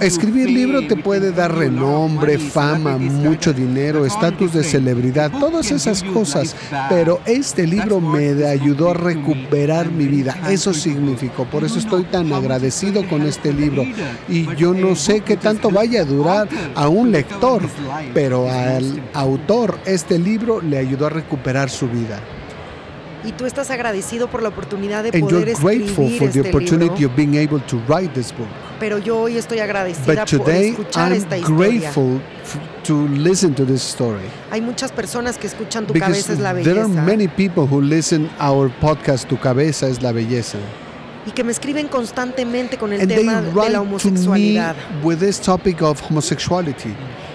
escribir 0.00 0.50
libro 0.50 0.86
te 0.86 0.96
puede 0.96 1.32
dar 1.32 1.54
renombre, 1.54 2.38
fama, 2.38 2.98
mucho 2.98 3.52
dinero, 3.52 4.04
estatus 4.04 4.52
de 4.52 4.64
celebridad, 4.64 5.30
todas 5.30 5.70
esas 5.70 6.02
cosas. 6.02 6.54
Pero 6.88 7.20
este 7.24 7.57
libro 7.66 8.00
me 8.00 8.46
ayudó 8.46 8.90
a 8.90 8.94
recuperar 8.94 9.90
mi 9.90 10.06
vida. 10.06 10.36
Eso 10.50 10.72
significó. 10.72 11.44
Por 11.44 11.64
eso 11.64 11.78
estoy 11.78 12.04
tan 12.04 12.32
agradecido 12.32 13.06
con 13.08 13.22
este 13.22 13.52
libro. 13.52 13.84
Y 14.28 14.54
yo 14.56 14.74
no 14.74 14.94
sé 14.94 15.20
qué 15.20 15.36
tanto 15.36 15.70
vaya 15.70 16.02
a 16.02 16.04
durar 16.04 16.48
a 16.74 16.88
un 16.88 17.10
lector, 17.12 17.62
pero 18.14 18.50
al 18.50 19.02
autor 19.14 19.78
este 19.84 20.18
libro 20.18 20.60
le 20.60 20.78
ayudó 20.78 21.06
a 21.06 21.10
recuperar 21.10 21.70
su 21.70 21.88
vida. 21.88 22.20
Y 23.24 23.32
tú 23.32 23.46
estás 23.46 23.70
agradecido 23.70 24.28
por 24.28 24.42
la 24.42 24.48
oportunidad 24.48 25.02
de 25.02 25.10
poder 25.12 25.48
escribir 25.48 25.82
este 25.84 26.52
libro. 26.52 26.98
Pero 28.78 28.98
yo 28.98 29.18
hoy 29.18 29.36
estoy 29.36 29.58
agradecida 29.58 30.24
por 30.24 30.50
escuchar 30.50 31.12
esta 31.12 31.36
historia. 31.36 31.92
to 32.84 33.06
listen 33.08 33.54
to 33.54 33.66
this 33.66 33.82
story. 33.82 34.24
Hay 34.50 34.62
muchas 34.62 34.90
personas 34.92 35.36
que 35.36 35.46
escuchan 35.46 35.86
Tu 35.86 35.94
Cabeza 35.94 36.32
es 36.32 36.38
la 36.38 36.52
Belleza. 36.52 36.72
There 36.72 36.80
are 36.82 36.88
many 36.88 37.28
people 37.28 37.66
who 37.66 37.82
listen 37.82 38.30
our 38.40 38.70
podcast 38.80 39.28
Tu 39.28 39.36
Cabeza 39.36 39.88
es 39.88 40.02
la 40.02 40.12
Belleza. 40.12 40.58
Y 41.26 41.32
que 41.32 41.44
me 41.44 41.52
escriben 41.52 41.88
constantemente 41.88 42.78
con 42.78 42.92
el 42.92 43.02
And 43.02 43.10
tema 43.10 43.42
de 43.42 43.70
la 43.70 43.82
homosexualidad. 43.82 44.74
With 45.02 45.18
this 45.18 45.38
topic 45.38 45.82
of 45.82 46.00
homosexuality. 46.00 46.94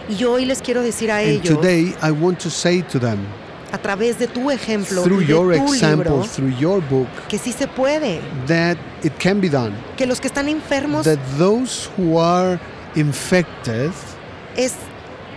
Y 0.10 0.16
yo 0.16 0.34
hoy 0.34 0.46
les 0.46 0.62
quiero 0.62 0.82
decir 0.82 1.12
a 1.12 1.20
And 1.20 1.28
ellos. 1.28 1.60
Today 1.60 1.94
I 2.02 2.12
want 2.12 2.40
to 2.40 2.50
say 2.50 2.82
to 2.82 3.00
them 3.00 3.20
a 3.74 3.78
través 3.80 4.20
de 4.20 4.28
tu 4.28 4.52
ejemplo, 4.52 5.02
through 5.02 5.22
de 5.22 5.26
your 5.26 5.54
tu 5.56 5.74
example, 5.74 6.12
libro, 6.12 6.28
through 6.28 6.56
your 6.60 6.80
book, 6.90 7.08
que 7.28 7.40
sí 7.40 7.52
se 7.52 7.68
puede. 7.68 8.22
That 8.48 8.78
it 9.04 9.14
can 9.18 9.42
be 9.42 9.50
done. 9.50 9.74
Que 9.98 10.06
los 10.06 10.22
que 10.22 10.28
están 10.28 10.48
enfermos, 10.48 11.06
that 11.06 11.18
those 11.38 11.90
who 11.98 12.20
are 12.20 12.60
infected, 12.96 13.92
es 14.56 14.74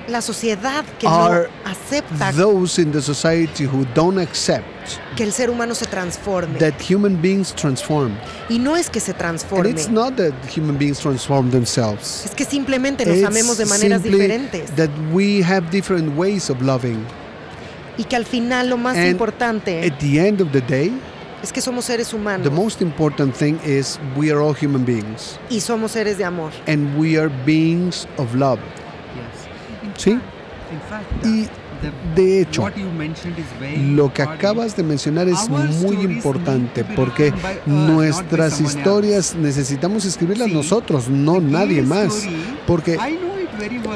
la 0.06 0.20
sociedad 0.20 0.84
que 0.98 1.08
no 1.08 1.46
acepta 1.64 2.30
those 2.32 2.80
in 2.80 2.92
the 2.92 3.00
society 3.00 3.64
who 3.64 3.84
don't 3.94 4.18
accept 4.18 4.64
que 5.16 5.24
el 5.24 5.32
ser 5.32 5.50
humano 5.50 5.74
se 5.74 5.86
transforme. 5.86 6.58
That 6.58 6.74
human 6.78 7.20
beings 7.20 7.54
transform. 7.54 8.12
Y 8.48 8.58
no 8.58 8.76
es 8.76 8.90
que 8.90 9.00
se 9.00 9.14
transforme. 9.14 9.70
And 9.70 9.78
it's 9.78 9.88
not 9.88 10.16
that 10.16 10.32
human 10.54 10.78
beings 10.78 11.00
transform 11.00 11.50
themselves. 11.50 12.24
Es 12.24 12.34
que 12.34 12.44
simplemente 12.44 13.04
nos 13.06 13.16
it's 13.16 13.26
amemos 13.26 13.56
de 13.56 13.64
maneras 13.64 14.02
diferentes. 14.02 14.70
That 14.76 14.90
we 15.12 15.42
have 15.42 15.70
different 15.70 16.16
ways 16.16 16.50
of 16.50 16.60
loving. 16.60 17.04
Y 17.98 18.04
que 18.04 18.16
al 18.16 18.26
final 18.26 18.68
lo 18.68 18.76
más 18.76 18.96
And 18.96 19.06
importante 19.06 19.86
at 19.86 19.98
the 19.98 20.26
end 20.26 20.40
of 20.40 20.52
the 20.52 20.60
day, 20.60 20.92
es 21.42 21.52
que 21.52 21.60
somos 21.60 21.84
seres 21.84 22.12
humanos. 22.12 22.42
The 22.42 22.54
most 22.54 22.82
important 22.82 23.34
thing 23.34 23.58
is 23.64 23.98
we 24.16 24.30
are 24.30 24.40
all 24.40 24.54
human 24.54 24.84
beings. 24.84 25.38
Y 25.48 25.60
somos 25.60 25.92
seres 25.92 26.18
de 26.18 26.24
amor. 26.24 26.52
And 26.66 26.98
we 26.98 27.18
are 27.18 27.30
beings 27.44 28.06
of 28.18 28.34
love. 28.34 28.58
¿Sí? 29.96 30.18
Y 31.24 31.48
de 32.14 32.40
hecho, 32.40 32.68
lo 33.94 34.12
que 34.12 34.22
acabas 34.22 34.76
de 34.76 34.82
mencionar 34.82 35.28
es 35.28 35.48
muy 35.48 35.96
importante 35.96 36.84
porque 36.84 37.32
nuestras 37.66 38.60
historias 38.60 39.34
necesitamos 39.34 40.04
escribirlas 40.04 40.50
nosotros, 40.50 41.08
no 41.08 41.40
nadie 41.40 41.82
más. 41.82 42.26
Porque 42.66 42.98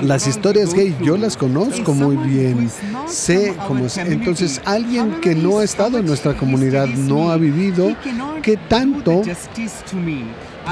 las 0.02 0.26
historias 0.26 0.74
gay 0.74 0.96
yo 1.02 1.16
las 1.16 1.36
conozco 1.36 1.94
muy 1.94 2.16
bien, 2.16 2.70
sé 3.06 3.54
cómo 3.66 3.86
es. 3.86 3.96
Entonces, 3.96 4.60
alguien 4.64 5.20
que 5.20 5.34
no 5.34 5.58
ha 5.58 5.64
estado 5.64 5.98
en 5.98 6.06
nuestra 6.06 6.36
comunidad, 6.36 6.86
no 6.86 7.30
ha 7.30 7.36
vivido, 7.36 7.94
¿qué 8.42 8.56
tanto 8.56 9.22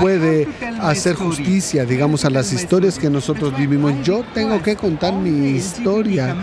puede 0.01 0.49
hacer 0.81 1.15
justicia, 1.15 1.85
digamos, 1.85 2.25
a 2.25 2.31
las 2.31 2.53
historias 2.53 2.99
que 2.99 3.11
nosotros 3.11 3.57
vivimos. 3.57 3.93
Yo 4.03 4.25
tengo 4.35 4.63
que 4.63 4.77
contar 4.77 5.15
mi 5.15 5.51
historia. 5.51 6.37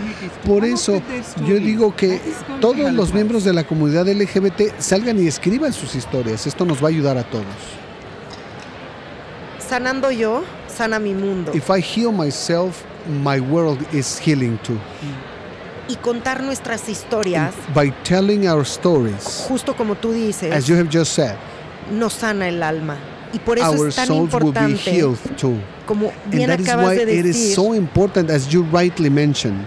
Por 0.44 0.64
eso 0.64 1.00
yo 1.46 1.56
digo 1.56 1.94
que 1.94 2.20
todos 2.60 2.92
los 2.92 3.12
miembros 3.12 3.44
de 3.44 3.52
la 3.52 3.64
comunidad 3.64 4.08
LGBT 4.08 4.78
salgan 4.78 5.22
y 5.22 5.26
escriban 5.26 5.72
sus 5.72 5.94
historias. 5.94 6.46
Esto 6.46 6.64
nos 6.64 6.82
va 6.82 6.86
a 6.86 6.90
ayudar 6.90 7.16
a 7.18 7.24
todos. 7.24 7.44
Sanando 9.58 10.10
yo, 10.10 10.44
sana 10.76 10.98
mi 10.98 11.14
mundo. 11.14 11.52
If 11.54 11.70
I 11.70 11.80
heal 11.80 12.12
myself, 12.12 12.84
my 13.22 13.40
world 13.40 13.80
is 13.92 14.18
healing 14.18 14.58
too. 14.62 14.78
Y 15.88 15.96
contar 15.96 16.42
nuestras 16.42 16.88
historias. 16.88 17.54
By 17.74 17.90
telling 18.02 18.48
our 18.48 18.64
stories. 18.64 19.46
Justo 19.48 19.74
como 19.74 19.94
tú 19.94 20.12
dices. 20.12 20.52
As 20.52 20.66
you 20.66 20.76
have 20.76 20.88
just 20.90 21.12
said. 21.14 21.36
Nos 21.90 22.12
sana 22.14 22.48
el 22.48 22.62
alma. 22.62 22.98
Y 23.32 23.38
por 23.38 23.58
eso 23.58 23.86
es 23.86 23.96
tan 23.96 24.12
importante, 24.12 25.14
como 25.86 26.12
bien 26.26 26.50
acabas 26.50 26.90
de 26.90 27.06
decir, 27.06 27.26
it 27.26 27.36
is 27.36 27.54
so 27.54 27.74
important 27.74 28.30
as 28.30 28.48
you 28.48 28.62
rightly 28.72 29.10
mentioned. 29.10 29.66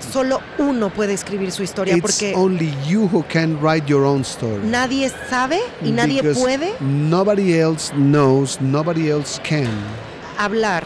Solo 0.00 0.40
uno 0.58 0.90
puede 0.90 1.12
escribir 1.12 1.50
su 1.52 1.62
historia 1.62 1.94
It's 1.94 2.02
porque 2.02 2.32
only 2.34 2.72
you 2.88 3.06
who 3.06 3.22
can 3.28 3.60
write 3.60 3.86
your 3.86 4.04
own 4.04 4.24
story. 4.24 4.62
nadie 4.64 5.10
sabe 5.28 5.60
y 5.84 5.90
nadie 5.90 6.22
Because 6.22 6.40
puede 6.40 6.74
nobody 6.80 7.58
else 7.58 7.92
knows, 7.94 8.60
nobody 8.60 9.10
else 9.10 9.38
can 9.42 9.68
hablar 10.38 10.84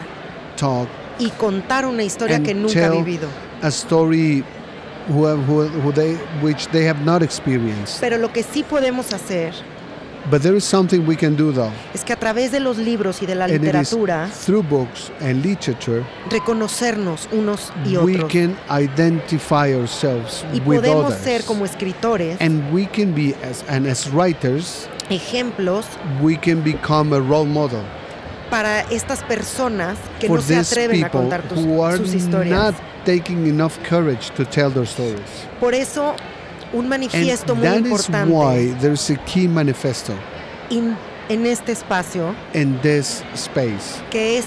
talk 0.57 0.87
y 1.19 1.29
contar 1.31 1.85
una 1.85 2.03
historia 2.03 2.37
and 2.37 2.45
que 2.45 2.53
nunca 2.53 2.87
ha 2.87 2.89
vivido. 2.89 3.29
a 3.61 3.67
story 3.69 4.43
who, 5.09 5.27
who, 5.27 5.67
who 5.67 5.91
they, 5.91 6.15
which 6.41 6.67
they 6.69 6.85
have 6.87 7.01
not 7.05 7.21
experienced. 7.21 7.99
Pero 8.01 8.17
lo 8.17 8.31
que 8.31 8.43
sí 8.43 8.63
podemos 8.63 9.13
hacer 9.13 9.53
But 10.31 10.41
there 10.41 10.55
is 10.55 10.63
something 10.63 11.05
we 11.05 11.17
can 11.17 11.35
do 11.35 11.51
though. 11.51 11.71
es 11.93 12.05
que 12.05 12.13
a 12.13 12.15
través 12.15 12.49
de 12.53 12.61
los 12.61 12.77
libros 12.77 13.21
y 13.21 13.25
de 13.25 13.35
la 13.35 13.43
And 13.43 13.59
literatura 13.59 14.29
through 14.29 14.63
books 14.63 15.11
and 15.19 15.43
literature 15.45 16.01
reconocernos 16.29 17.27
unos 17.33 17.73
y 17.85 17.97
we 17.97 18.15
otros 18.15 18.31
can 18.31 18.55
identify 18.69 19.73
ourselves 19.73 20.45
y 20.53 20.61
with 20.61 20.77
podemos 20.79 21.07
others. 21.07 21.21
ser 21.23 21.43
como 21.43 21.65
escritores 21.65 22.37
and 22.39 22.63
we 22.73 22.85
can 22.85 23.13
be 23.13 23.35
as 23.43 23.65
and 23.67 23.85
as 23.85 24.09
writers 24.13 24.87
ejemplos 25.09 25.85
we 26.21 26.37
can 26.37 26.63
become 26.63 27.13
a 27.13 27.19
role 27.19 27.45
model 27.45 27.83
para 28.53 28.81
estas 28.91 29.23
personas 29.23 29.97
que 30.19 30.29
no 30.29 30.39
se 30.39 30.55
atreven 30.57 31.03
a 31.03 31.09
contar 31.09 31.41
tus, 31.41 31.59
sus 31.97 32.13
historias. 32.13 32.75
taking 33.03 33.47
enough 33.47 33.73
courage 33.89 34.29
to 34.35 34.45
tell 34.45 34.71
their 34.71 34.85
stories. 34.85 35.47
Por 35.59 35.73
eso 35.73 36.13
un 36.71 36.87
manifiesto 36.87 37.53
And 37.53 37.61
muy 37.63 37.67
that 37.67 37.77
importante 37.79 38.29
is 38.29 38.35
why 38.37 38.75
there's 38.79 39.09
a 39.09 39.15
key 39.25 39.47
manifesto 39.47 40.13
in- 40.69 40.95
en 41.29 41.47
este 41.47 41.71
espacio 41.71 42.35
in 42.53 42.79
this 42.81 43.23
space. 43.33 43.99
que 44.11 44.37
es 44.37 44.45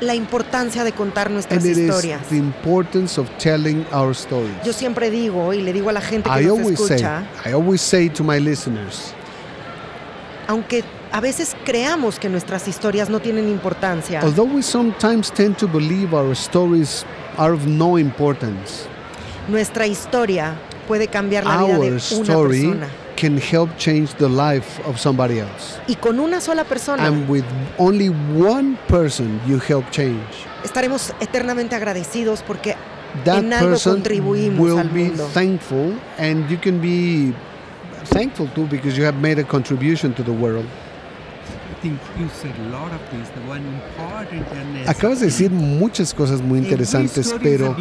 la 0.00 0.14
importancia 0.16 0.82
de 0.82 0.90
contar 0.92 1.30
nuestras 1.30 1.62
And 1.62 1.70
it 1.70 1.78
is 1.78 1.84
historias. 1.84 2.22
the 2.28 2.38
importance 2.38 3.20
of 3.20 3.28
telling 3.38 3.86
our 3.92 4.10
stories. 4.16 4.56
Yo 4.64 4.72
siempre 4.72 5.10
digo 5.10 5.54
y 5.54 5.62
le 5.62 5.72
digo 5.72 5.90
a 5.90 5.92
la 5.92 6.00
gente 6.00 6.28
que 6.28 6.42
I 6.42 6.46
nos 6.46 6.58
always 6.58 6.78
say, 6.78 6.96
escucha, 6.96 7.22
I 7.46 7.52
always 7.52 7.80
say 7.80 8.08
to 8.10 8.24
my 8.24 8.40
listeners, 8.40 9.14
aunque 10.48 10.82
a 11.12 11.20
veces 11.20 11.56
creamos 11.64 12.18
que 12.18 12.28
nuestras 12.28 12.68
historias 12.68 13.08
no 13.10 13.20
tienen 13.20 13.48
importancia, 13.48 14.20
although 14.22 14.44
we 14.54 14.62
sometimes 14.62 15.30
tend 15.32 15.56
to 15.56 15.66
believe 15.66 16.14
our 16.14 16.34
stories 16.34 17.04
are 17.36 17.52
of 17.52 17.66
no 17.66 17.98
importance, 17.98 18.86
nuestra 19.48 19.86
historia 19.86 20.54
puede 20.86 21.08
cambiar 21.08 21.44
la 21.44 21.56
vida 21.64 21.78
de 21.78 21.78
our 21.78 21.86
una 21.88 21.96
story 21.98 22.62
persona. 22.66 22.88
can 23.16 23.36
help 23.38 23.70
change 23.76 24.14
the 24.18 24.28
life 24.28 24.80
of 24.86 24.98
somebody 24.98 25.38
else. 25.40 25.78
Y 25.88 25.96
con 25.96 26.20
una 26.20 26.40
sola 26.40 26.64
persona 26.64 27.04
And 27.06 27.28
with 27.28 27.44
only 27.78 28.08
one 28.08 28.78
person 28.88 29.40
you 29.46 29.58
help 29.58 29.90
change, 29.90 30.22
estaremos 30.64 31.12
eternamente 31.20 31.74
agradecidos 31.74 32.42
porque 32.42 32.76
that 33.24 33.38
en 33.38 33.52
algo 33.52 33.70
person 33.72 33.94
contribuimos 33.94 34.60
will 34.60 34.78
al 34.78 34.88
be 34.88 35.04
mundo. 35.06 35.26
thankful 35.34 35.92
and 36.18 36.48
you 36.48 36.58
can 36.58 36.80
be 36.80 37.34
thankful 38.10 38.46
too 38.54 38.66
because 38.70 38.96
you 38.96 39.04
have 39.04 39.18
made 39.20 39.40
a 39.40 39.44
contribution 39.44 40.14
to 40.14 40.22
the 40.22 40.30
world. 40.32 40.66
Acabas 44.86 45.20
de 45.20 45.26
decir 45.26 45.50
muchas 45.50 46.12
cosas 46.12 46.40
muy 46.42 46.58
interesantes, 46.58 47.34
pero 47.42 47.76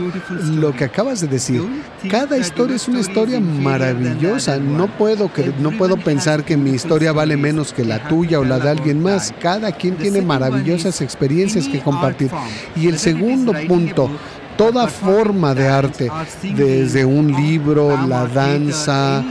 lo 0.55 0.71
que 0.73 0.85
acabas 0.85 1.21
de 1.21 1.27
decir, 1.27 1.61
cada 2.09 2.37
historia 2.37 2.75
es 2.75 2.87
una 2.87 2.99
historia 2.99 3.39
maravillosa. 3.39 4.57
No 4.57 4.87
puedo, 4.87 5.29
no 5.59 5.71
puedo 5.71 5.97
pensar 5.97 6.43
que 6.45 6.55
mi 6.57 6.71
historia 6.71 7.11
vale 7.11 7.37
menos 7.37 7.73
que 7.73 7.83
la 7.83 8.07
tuya 8.07 8.39
o 8.39 8.43
la 8.43 8.59
de 8.59 8.69
alguien 8.69 9.01
más. 9.01 9.33
Cada 9.39 9.71
quien 9.71 9.95
tiene 9.95 10.21
maravillosas 10.21 11.01
experiencias 11.01 11.67
que 11.67 11.79
compartir. 11.81 12.31
Y 12.75 12.87
el 12.87 12.97
segundo 12.97 13.53
punto, 13.67 14.09
toda 14.57 14.87
forma 14.87 15.53
de 15.53 15.67
arte, 15.67 16.11
desde 16.55 17.05
un 17.05 17.31
libro, 17.31 17.97
la 18.07 18.27
danza 18.27 19.23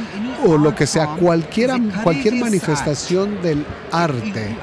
o 0.47 0.57
lo 0.57 0.75
que 0.75 0.87
sea, 0.87 1.07
cualquiera, 1.17 1.79
cualquier 2.03 2.37
manifestación 2.37 3.43
del 3.43 3.65
arte 3.93 4.57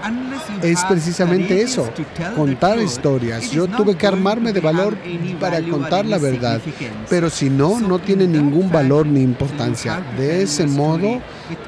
es 0.62 0.84
precisamente 0.86 1.62
eso, 1.62 1.90
contar 2.36 2.80
historias. 2.80 3.52
Yo 3.52 3.68
tuve 3.68 3.96
que 3.96 4.08
armarme 4.08 4.54
de 4.54 4.60
valor 4.60 4.98
para 5.40 5.62
contar 5.62 6.06
la 6.06 6.18
verdad, 6.18 6.62
pero 7.10 7.30
si 7.30 7.50
no, 7.50 7.80
no 7.80 8.00
tiene 8.00 8.28
ningún 8.28 8.72
valor 8.72 9.06
ni 9.06 9.22
importancia. 9.22 10.02
De 10.18 10.44
ese 10.44 10.66
modo, 10.68 11.22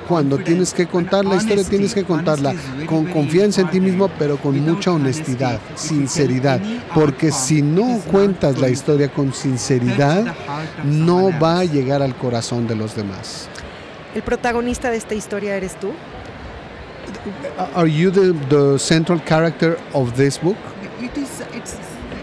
cuando 0.07 0.37
tienes 0.37 0.73
que 0.73 0.87
contar 0.87 1.25
la 1.25 1.35
historia, 1.35 1.63
tienes 1.63 1.93
que 1.93 2.03
contarla 2.03 2.53
con 2.85 3.05
confianza 3.05 3.61
en 3.61 3.69
ti 3.69 3.79
mismo, 3.79 4.09
pero 4.17 4.37
con 4.37 4.59
mucha 4.59 4.91
honestidad, 4.91 5.59
sinceridad, 5.75 6.61
porque 6.93 7.31
si 7.31 7.61
no 7.61 7.99
cuentas 8.11 8.59
la 8.59 8.69
historia 8.69 9.09
con 9.09 9.33
sinceridad, 9.33 10.25
no 10.83 11.29
va 11.39 11.59
a 11.59 11.65
llegar 11.65 12.01
al 12.01 12.15
corazón 12.15 12.67
de 12.67 12.75
los 12.75 12.95
demás. 12.95 13.49
El 14.15 14.23
protagonista 14.23 14.89
de 14.89 14.97
esta 14.97 15.15
historia 15.15 15.55
eres 15.55 15.75
tú. 15.75 15.93
Are 17.75 17.89
you 17.89 18.11
the, 18.11 18.33
the 18.49 18.77
central 18.79 19.19
character 19.19 19.77
of 19.93 20.15
this 20.15 20.37
book? 20.41 20.57
It 21.01 21.17
is. 21.17 21.29
It's. 21.55 21.75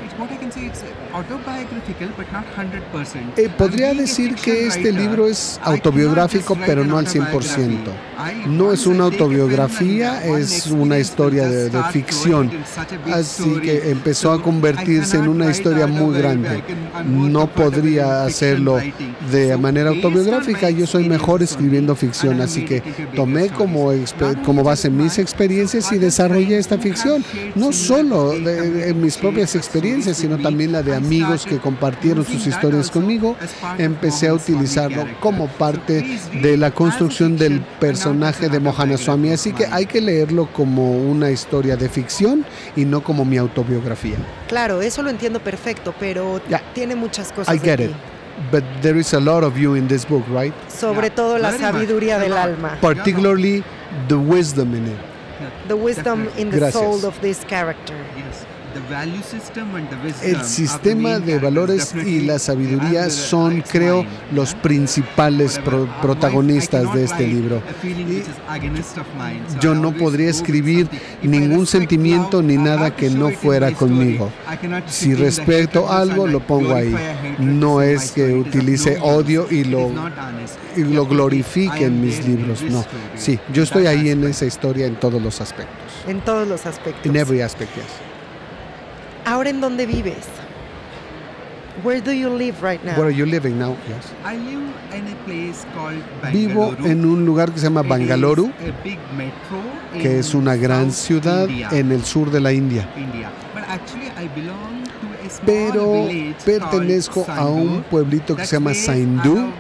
It's 0.05 0.19
what 0.19 0.31
I 0.31 0.37
can 0.37 0.51
say. 0.51 0.67
It's 0.67 0.83
autobiographical, 1.13 2.09
but 2.17 2.27
not 2.33 2.45
100%. 2.57 3.39
Eh, 3.39 3.49
podría 3.57 3.95
decir 3.95 4.35
que 4.35 4.67
este 4.67 4.91
libro 4.93 5.29
es 5.29 5.61
autobiográfico, 5.63 6.57
pero 6.67 6.85
no 6.85 6.99
al 6.99 7.07
100%. 7.07 7.79
No 8.47 8.73
es 8.73 8.87
una 8.87 9.05
autobiografía, 9.05 10.25
es 10.25 10.67
una 10.69 10.99
historia 10.99 11.49
de, 11.49 11.71
de 11.71 11.83
ficción. 11.85 12.51
Así 13.13 13.61
que 13.61 13.91
empezó 13.91 14.33
a 14.33 14.43
convertirse 14.43 15.19
en 15.19 15.29
una 15.29 15.51
historia 15.51 15.87
muy 15.87 16.17
grande. 16.19 16.63
No 17.05 17.47
podría 17.47 18.25
hacerlo 18.25 18.81
de 19.31 19.57
manera 19.57 19.91
autobiográfica. 19.91 20.71
Yo 20.71 20.87
soy 20.87 21.09
mejor 21.09 21.43
escribiendo 21.43 21.95
ficción, 21.95 22.41
así 22.41 22.65
que 22.65 22.81
tomé 23.15 23.51
como, 23.51 23.93
base 24.65 24.91
mis 24.91 25.19
experiencias 25.19 25.93
y 25.93 25.99
desarrollé 25.99 26.59
esta 26.59 26.79
ficción. 26.79 27.25
No 27.55 27.73
solo 27.73 28.33
de- 28.33 28.63
en 28.64 29.00
mis 29.00 29.16
propias 29.16 29.55
experiencias, 29.55 30.16
sino 30.16 30.38
también 30.38 30.72
la 30.72 30.83
de 30.83 30.94
amigos 30.94 31.44
que 31.44 31.59
compartieron 31.59 32.24
sus 32.24 32.46
historias 32.46 32.90
conmigo. 32.90 33.37
Empecé 33.79 34.29
a 34.29 34.35
utilizarlo 34.35 35.05
como 35.20 35.48
parte 35.48 36.18
de 36.42 36.57
la 36.57 36.70
construcción 36.70 37.37
del 37.37 37.61
personaje 37.81 38.48
de 38.48 38.61
Mohana 38.61 38.96
Swami. 38.96 39.31
Así 39.33 39.53
que 39.53 39.66
hay 39.66 39.87
que 39.87 40.00
leerlo 40.00 40.46
como 40.53 40.92
una 40.92 41.31
historia 41.31 41.77
de 41.77 41.88
ficción 41.88 42.44
y 42.77 42.85
no 42.85 43.03
como 43.03 43.24
mi 43.24 43.37
autobiografía. 43.37 44.16
Claro, 44.48 44.83
eso 44.83 45.03
lo 45.03 45.11
entiendo 45.11 45.40
perfecto, 45.40 45.94
pero 45.98 46.40
Ya. 46.48 46.62
tiene 46.74 46.94
muchas 46.94 47.33
cosas 47.33 47.55
I 47.55 47.59
de 47.59 47.64
get 47.64 47.77
ti. 47.79 47.85
it. 47.85 47.92
But 48.50 48.64
there 48.83 48.98
is 48.98 49.14
a 49.14 49.20
lot 49.20 49.44
of 49.44 49.57
you 49.57 49.77
in 49.77 49.87
this 49.87 50.05
book, 50.09 50.24
right? 50.29 50.53
Sobre 50.68 51.07
Yeah, 51.09 51.14
todo 51.14 51.38
la 51.38 51.50
very 51.53 51.62
sabiduría 51.62 52.18
del 52.18 52.33
alma. 52.33 52.77
Particularly 52.81 53.62
the 54.09 54.16
wisdom 54.16 54.74
in 54.74 54.87
it. 54.88 54.96
The 55.68 55.74
wisdom 55.74 56.27
in 56.37 56.50
the 56.50 56.59
Gracias. 56.59 56.83
soul 56.83 57.05
of 57.05 57.18
this 57.20 57.38
character. 57.48 57.94
Yes. 58.16 58.43
The 58.75 58.81
value 58.93 59.23
system 59.23 59.75
and 59.77 59.89
the 59.89 59.97
wisdom 60.05 60.31
El 60.41 60.45
sistema 60.45 61.11
main 61.11 61.25
de 61.27 61.39
valores 61.39 61.95
y 62.05 62.21
la 62.23 62.39
sabiduría 62.41 63.09
son, 63.09 63.61
creo, 63.63 64.05
los 64.33 64.55
principales 64.57 65.59
pro- 65.61 65.89
protagonistas 66.03 66.93
de 66.93 67.05
este 67.05 67.23
write 67.25 67.35
libro. 67.35 67.63
Yo 69.61 69.75
no 69.75 69.93
podría 69.93 70.31
escribir 70.31 70.87
something. 70.87 70.97
If 70.97 71.25
I 71.25 71.29
ningún 71.29 71.61
respect 71.61 71.81
sentimiento 71.83 72.43
ni 72.43 72.55
I 72.55 72.59
nada 72.59 72.95
que 72.97 73.11
no 73.11 73.31
fuera 73.31 73.71
conmigo. 73.73 74.31
I 74.53 74.57
cannot 74.57 74.89
Si 74.89 75.15
respeto 75.15 75.87
hatred 75.89 76.11
algo, 76.11 76.25
and 76.25 76.33
lo 76.33 76.41
pongo 76.41 76.75
ahí. 76.75 76.95
No 77.39 77.81
in 77.83 77.89
my 77.89 77.95
es 77.95 78.11
que 78.13 78.33
utilice 78.35 78.99
odio 79.01 79.47
y 79.51 79.65
lo, 79.65 79.91
y 80.77 80.83
lo 80.85 81.07
glorifique 81.07 81.85
en 81.85 82.01
mis 82.01 82.27
libros. 82.27 82.61
this 82.61 82.73
No, 82.73 82.81
story. 82.81 82.99
sí, 83.17 83.39
yo 83.53 83.63
In 83.63 83.65
estoy 83.65 83.87
ahí 83.87 84.09
en 84.11 84.25
esa 84.25 84.47
historia 84.47 84.87
en 84.87 84.97
todos 84.97 85.23
los 85.23 85.41
aspectos. 85.41 85.75
En 86.09 86.21
todos 86.23 86.47
los 86.49 86.67
aspectos. 86.67 87.07
In 87.07 87.17
every 87.17 87.41
aspect, 87.41 87.75
yes. 87.77 87.85
Ahora, 89.35 89.51
¿en 89.51 89.61
dónde 89.61 89.85
vives? 89.85 90.27
Where 91.83 92.01
do 92.01 92.12
you 92.12 92.31
live 92.31 92.62
right 92.62 92.81
now? 92.85 92.92
Where 92.92 93.09
are 93.09 93.11
you 93.12 93.27
living 93.27 93.59
now? 93.59 93.77
Yes. 93.88 94.12
I 94.25 94.37
live 94.37 94.62
in 94.94 95.09
a 95.09 95.16
place 95.27 95.66
called 95.75 96.01
Vivo 96.33 96.70
Bangalore. 96.70 96.92
en 96.92 97.05
un 97.05 97.27
lugar 97.27 97.51
que 97.51 97.59
se 97.59 97.64
llama 97.64 97.83
Bangalore, 97.83 98.42
a 98.42 98.85
big 98.85 99.01
metro 99.16 99.59
que 100.01 100.20
es 100.20 100.35
una 100.35 100.55
gran 100.55 100.92
South 100.92 101.07
ciudad 101.07 101.49
India. 101.49 101.68
en 101.73 101.90
el 101.90 102.05
sur 102.05 102.31
de 102.31 102.40
la 102.40 102.53
India. 102.53 102.88
India. 102.97 103.29
But 103.53 103.64
actually 103.66 104.07
I 104.16 104.29
belong 104.37 104.85
to 104.85 105.27
a 105.27 105.29
small 105.29 105.47
Pero 105.47 106.07
village 106.07 106.37
pertenezco 106.44 107.25
called 107.27 107.38
a 107.40 107.47
un 107.47 107.83
pueblito 107.90 108.37
que 108.37 108.47
se 108.47 108.55
llama 108.55 108.73
Saindú, 108.73 109.51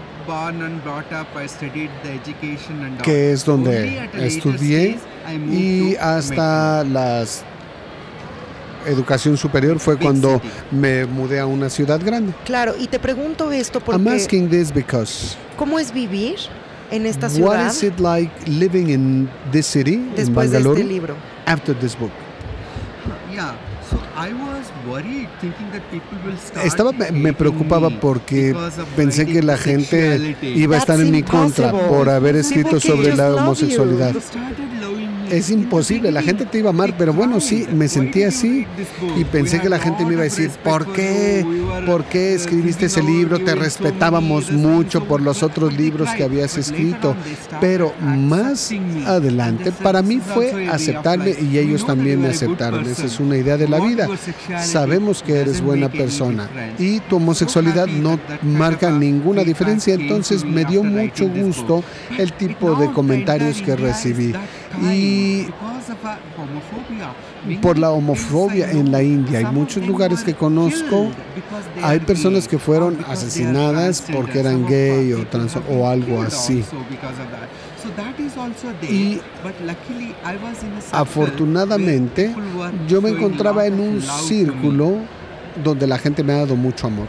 que 3.02 3.32
es 3.32 3.44
donde 3.44 4.08
estudié 4.20 4.98
y 5.50 5.96
hasta 5.96 6.84
la 6.84 7.26
educación 8.86 9.36
superior 9.36 9.78
fue 9.78 9.94
Big 9.94 10.02
cuando 10.04 10.34
city. 10.40 10.48
me 10.72 11.04
mudé 11.06 11.40
a 11.40 11.46
una 11.46 11.68
ciudad 11.70 12.00
grande. 12.04 12.32
Claro, 12.44 12.74
y 12.78 12.86
te 12.88 12.98
pregunto 12.98 13.50
esto 13.52 13.78
I'm 13.80 13.84
porque 14.04 14.10
asking 14.16 14.48
this 14.50 14.72
because 14.72 15.36
¿cómo 15.56 15.78
es 15.78 15.92
vivir 15.92 16.36
en 16.90 17.06
esta 17.06 17.26
what 17.26 17.34
ciudad 17.34 17.70
is 17.72 17.82
it 17.82 17.98
like 17.98 18.30
living 18.46 18.88
in 18.90 19.28
this 19.52 19.66
city, 19.66 19.94
in 19.94 20.14
después 20.16 20.50
de 20.50 20.58
Bangalore, 20.58 20.80
este 20.80 20.92
libro? 20.92 21.14
after 21.46 21.74
this 21.78 21.98
book? 21.98 22.10
Yeah. 23.32 23.54
So 23.90 23.98
I 24.16 24.32
was 24.32 24.66
worried 24.88 25.28
thinking 25.40 25.70
that 25.72 25.82
people 25.90 26.16
will 26.24 26.38
start 26.38 26.64
Estaba 26.66 26.92
me, 26.92 27.32
preocupaba 27.34 27.90
porque 27.90 28.54
pensé 28.96 29.26
que 29.26 29.42
la 29.42 29.58
gente 29.58 30.36
iba 30.42 30.76
a 30.76 30.78
estar 30.78 30.98
en 31.00 31.10
mi 31.10 31.20
That's 31.22 31.30
contra 31.30 31.66
impossible. 31.66 31.96
por 31.96 32.08
haber 32.08 32.36
escrito 32.36 32.80
sobre 32.80 33.14
la 33.14 33.34
homosexualidad. 33.34 34.14
Es 35.30 35.50
imposible, 35.50 36.10
la 36.12 36.22
gente 36.22 36.44
te 36.44 36.58
iba 36.58 36.68
a 36.68 36.72
amar, 36.72 36.94
pero 36.96 37.12
bueno, 37.12 37.40
sí, 37.40 37.66
me 37.72 37.88
sentí 37.88 38.22
así 38.22 38.66
y 39.16 39.24
pensé 39.24 39.60
que 39.60 39.68
la 39.68 39.78
gente 39.78 40.04
me 40.04 40.12
iba 40.12 40.20
a 40.20 40.24
decir, 40.24 40.50
¿por 40.62 40.92
qué? 40.92 41.44
¿Por 41.86 42.04
qué 42.04 42.34
escribiste 42.34 42.86
ese 42.86 43.02
libro? 43.02 43.38
Te 43.38 43.54
respetábamos 43.54 44.50
mucho 44.52 45.04
por 45.04 45.20
los 45.20 45.42
otros 45.42 45.76
libros 45.76 46.08
que 46.16 46.24
habías 46.24 46.56
escrito. 46.56 47.16
Pero 47.60 47.92
más 48.00 48.70
adelante, 49.06 49.72
para 49.72 50.02
mí 50.02 50.20
fue 50.20 50.68
aceptarme 50.68 51.34
y 51.40 51.58
ellos 51.58 51.86
también 51.86 52.20
me 52.20 52.28
aceptaron. 52.28 52.86
Esa 52.86 53.06
es 53.06 53.20
una 53.20 53.36
idea 53.36 53.56
de 53.56 53.68
la 53.68 53.80
vida. 53.80 54.08
Sabemos 54.62 55.22
que 55.22 55.40
eres 55.40 55.60
buena 55.60 55.88
persona 55.88 56.48
y 56.78 57.00
tu 57.00 57.16
homosexualidad 57.16 57.86
no 57.86 58.18
marca 58.42 58.90
ninguna 58.90 59.42
diferencia, 59.42 59.94
entonces 59.94 60.44
me 60.44 60.64
dio 60.64 60.82
mucho 60.82 61.28
gusto 61.28 61.82
el 62.18 62.32
tipo 62.32 62.74
de 62.76 62.90
comentarios 62.92 63.62
que 63.62 63.76
recibí. 63.76 64.32
Y 64.82 65.46
por 67.60 67.78
la 67.78 67.90
homofobia 67.90 68.70
en 68.70 68.90
la 68.90 69.02
India. 69.02 69.38
Hay 69.40 69.46
muchos 69.46 69.86
lugares 69.86 70.22
que 70.22 70.34
conozco, 70.34 71.08
hay 71.82 72.00
personas 72.00 72.48
que 72.48 72.58
fueron 72.58 72.98
asesinadas 73.08 74.02
porque 74.12 74.40
eran 74.40 74.66
gay 74.66 75.12
o 75.12 75.26
trans 75.26 75.56
o 75.70 75.86
algo 75.88 76.22
así. 76.22 76.64
Y 78.90 79.20
afortunadamente 80.92 82.34
yo 82.88 83.02
me 83.02 83.10
encontraba 83.10 83.66
en 83.66 83.78
un 83.78 84.02
círculo 84.02 84.96
donde 85.62 85.86
la 85.86 85.98
gente 85.98 86.22
me 86.24 86.32
ha 86.32 86.38
dado 86.38 86.56
mucho 86.56 86.86
amor. 86.86 87.08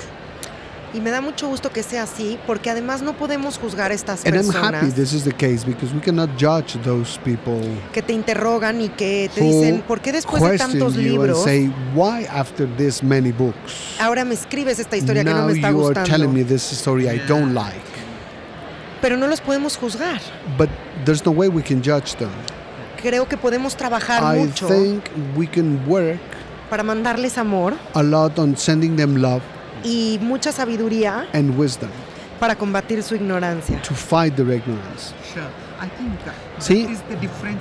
Y 0.96 1.02
me 1.02 1.12
da 1.12 1.20
mucho 1.20 1.50
gusto 1.50 1.72
que 1.74 1.84
sea 1.84 2.04
así, 2.04 2.39
porque 2.48 2.70
además 2.70 3.02
no 3.02 3.18
podemos 3.18 3.58
juzgar 3.58 3.91
a 3.91 3.93
estas 3.93 4.22
personas. 4.22 4.56
And 4.56 4.76
I'm 4.76 4.76
happy 4.76 4.91
this 4.93 5.12
is 5.12 5.26
the 5.26 5.34
case 5.34 5.66
because 5.66 5.93
we 5.93 6.00
cannot 6.00 6.30
judge 6.39 6.82
those 6.84 7.20
people. 7.20 7.60
Que 7.91 8.02
te 8.02 8.14
interrogan 8.14 8.80
y 8.80 8.88
que 8.88 9.30
te 9.36 9.41
dicen, 9.41 9.84
¿por 9.86 10.00
qué 10.00 10.14
después 10.14 10.41
de 10.41 10.58
tantos 10.58 10.96
libros? 10.96 11.43
Say, 11.43 11.70
Why 11.93 12.26
after 12.32 12.66
this 12.78 13.04
many 13.04 13.34
books? 13.34 14.00
Ahora 14.00 14.24
me 14.24 14.36
escribes 14.36 14.80
esta 14.80 14.96
historia 14.96 15.26
que 15.26 15.34
no 15.34 15.48
me 15.48 15.54
está 15.54 15.70
you 15.70 15.80
gustando. 15.80 16.00
Are 16.00 16.10
telling 16.10 16.34
me 16.34 16.46
this 16.46 16.72
story 16.72 17.10
I 17.10 17.20
don't 17.28 17.54
like. 17.54 17.76
Pero 19.02 19.18
no 19.18 19.28
los 19.28 19.41
podemos 19.41 19.76
juzgar. 19.76 20.22
But 20.58 20.70
there's 21.04 21.26
no 21.26 21.34
way 21.34 21.50
we 21.50 21.62
can 21.62 21.84
judge 21.84 22.16
them. 22.16 22.32
Creo 23.02 23.28
que 23.28 23.36
podemos 23.36 23.76
trabajar 23.76 24.24
I 24.34 24.46
mucho. 24.46 24.70
think 24.70 25.04
we 25.36 25.46
can 25.46 25.86
work 25.89 26.22
para 26.70 26.84
mandarles 26.84 27.38
amor. 27.38 27.74
A 27.93 28.02
lot 28.02 28.39
on 28.39 28.56
sending 28.56 28.96
them 28.96 29.18
love 29.18 29.41
y 29.86 30.19
mucha 30.21 30.51
sabiduría 30.51 31.27
and 31.33 31.57
wisdom 31.57 31.89
para 32.39 32.55
combatir 32.55 33.01
su 33.03 33.15
ignorancia. 33.15 33.81
To 33.83 33.93
fight 33.93 34.36
their 34.36 34.51
ignorance. 34.51 35.13
Sí, 36.60 36.88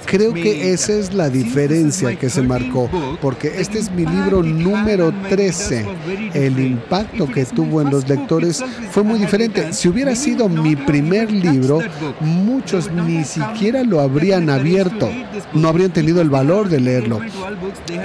creo 0.06 0.32
que 0.32 0.72
esa 0.72 0.92
es 0.92 1.14
la 1.14 1.28
diferencia 1.28 2.16
que 2.16 2.30
se 2.30 2.42
marcó, 2.42 2.88
porque 3.20 3.60
este 3.60 3.78
es 3.78 3.90
mi 3.90 4.06
libro 4.06 4.42
número 4.42 5.12
13. 5.28 5.84
El 6.32 6.58
impacto 6.60 7.26
que 7.26 7.44
tuvo 7.44 7.82
en 7.82 7.90
los 7.90 8.08
lectores 8.08 8.62
fue 8.90 9.02
muy 9.02 9.18
diferente. 9.18 9.72
Si 9.72 9.88
hubiera 9.88 10.14
sido 10.14 10.48
mi 10.48 10.76
primer 10.76 11.30
libro, 11.30 11.80
muchos 12.20 12.90
ni 12.92 13.24
siquiera 13.24 13.82
lo 13.82 14.00
habrían 14.00 14.48
abierto, 14.48 15.10
no 15.52 15.68
habrían 15.68 15.90
tenido 15.90 16.20
el 16.20 16.30
valor 16.30 16.68
de 16.68 16.80
leerlo. 16.80 17.20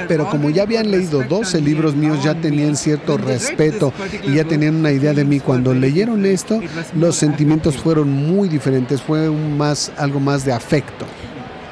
Pero 0.08 0.28
como 0.30 0.50
ya 0.50 0.64
habían 0.64 0.90
leído 0.92 1.24
12 1.24 1.62
libros 1.62 1.96
míos, 1.96 2.24
ya 2.24 2.36
tenían 2.36 2.76
cierto 2.76 3.18
respeto 3.18 3.94
y 4.28 4.36
ya 4.36 4.44
tenían 4.44 4.76
una 4.76 4.92
idea 4.92 5.14
de 5.14 5.24
mí. 5.24 5.40
Cuando 5.40 5.74
leyeron 5.74 6.26
esto, 6.26 6.60
los 6.96 7.16
sentimientos 7.16 7.78
fueron 7.78 8.12
muy 8.12 8.50
diferentes, 8.50 9.02
fue 9.02 9.30
más, 9.30 9.92
algo 9.98 10.20
más 10.20 10.46
de 10.46 10.54
afecto 10.54 10.80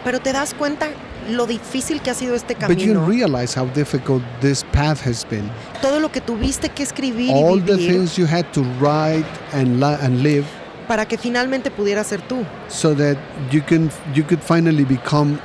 pero 0.03 0.19
te 0.19 0.31
das 0.31 0.53
cuenta 0.53 0.87
lo 1.29 1.45
difícil 1.45 2.01
que 2.01 2.09
ha 2.09 2.13
sido 2.13 2.35
este 2.35 2.55
camino. 2.55 3.01
But 3.01 3.09
you 3.09 3.25
realize 3.25 3.59
how 3.59 3.65
difficult 3.73 4.23
this 4.39 4.63
path 4.71 5.05
has 5.05 5.25
been. 5.29 5.49
Todo 5.81 5.99
lo 5.99 6.09
que 6.09 6.21
tuviste 6.21 6.69
que 6.69 6.83
escribir 6.83 7.31
All 7.33 7.57
y 7.57 7.61
vivir. 7.61 7.77
the 7.77 7.93
things 7.93 8.17
you 8.17 8.25
had 8.25 8.45
to 8.53 8.61
write 8.79 9.25
and, 9.51 9.83
and 9.83 10.23
live. 10.23 10.45
Para 10.87 11.05
que 11.05 11.17
finalmente 11.17 11.69
pudieras 11.69 12.07
ser 12.07 12.21
tú. 12.21 12.45
So 12.69 12.95
that 12.95 13.17
you 13.51 13.61
can 13.61 13.91
you 14.15 14.23
could 14.23 14.41
finally 14.41 14.85
become 14.85 15.39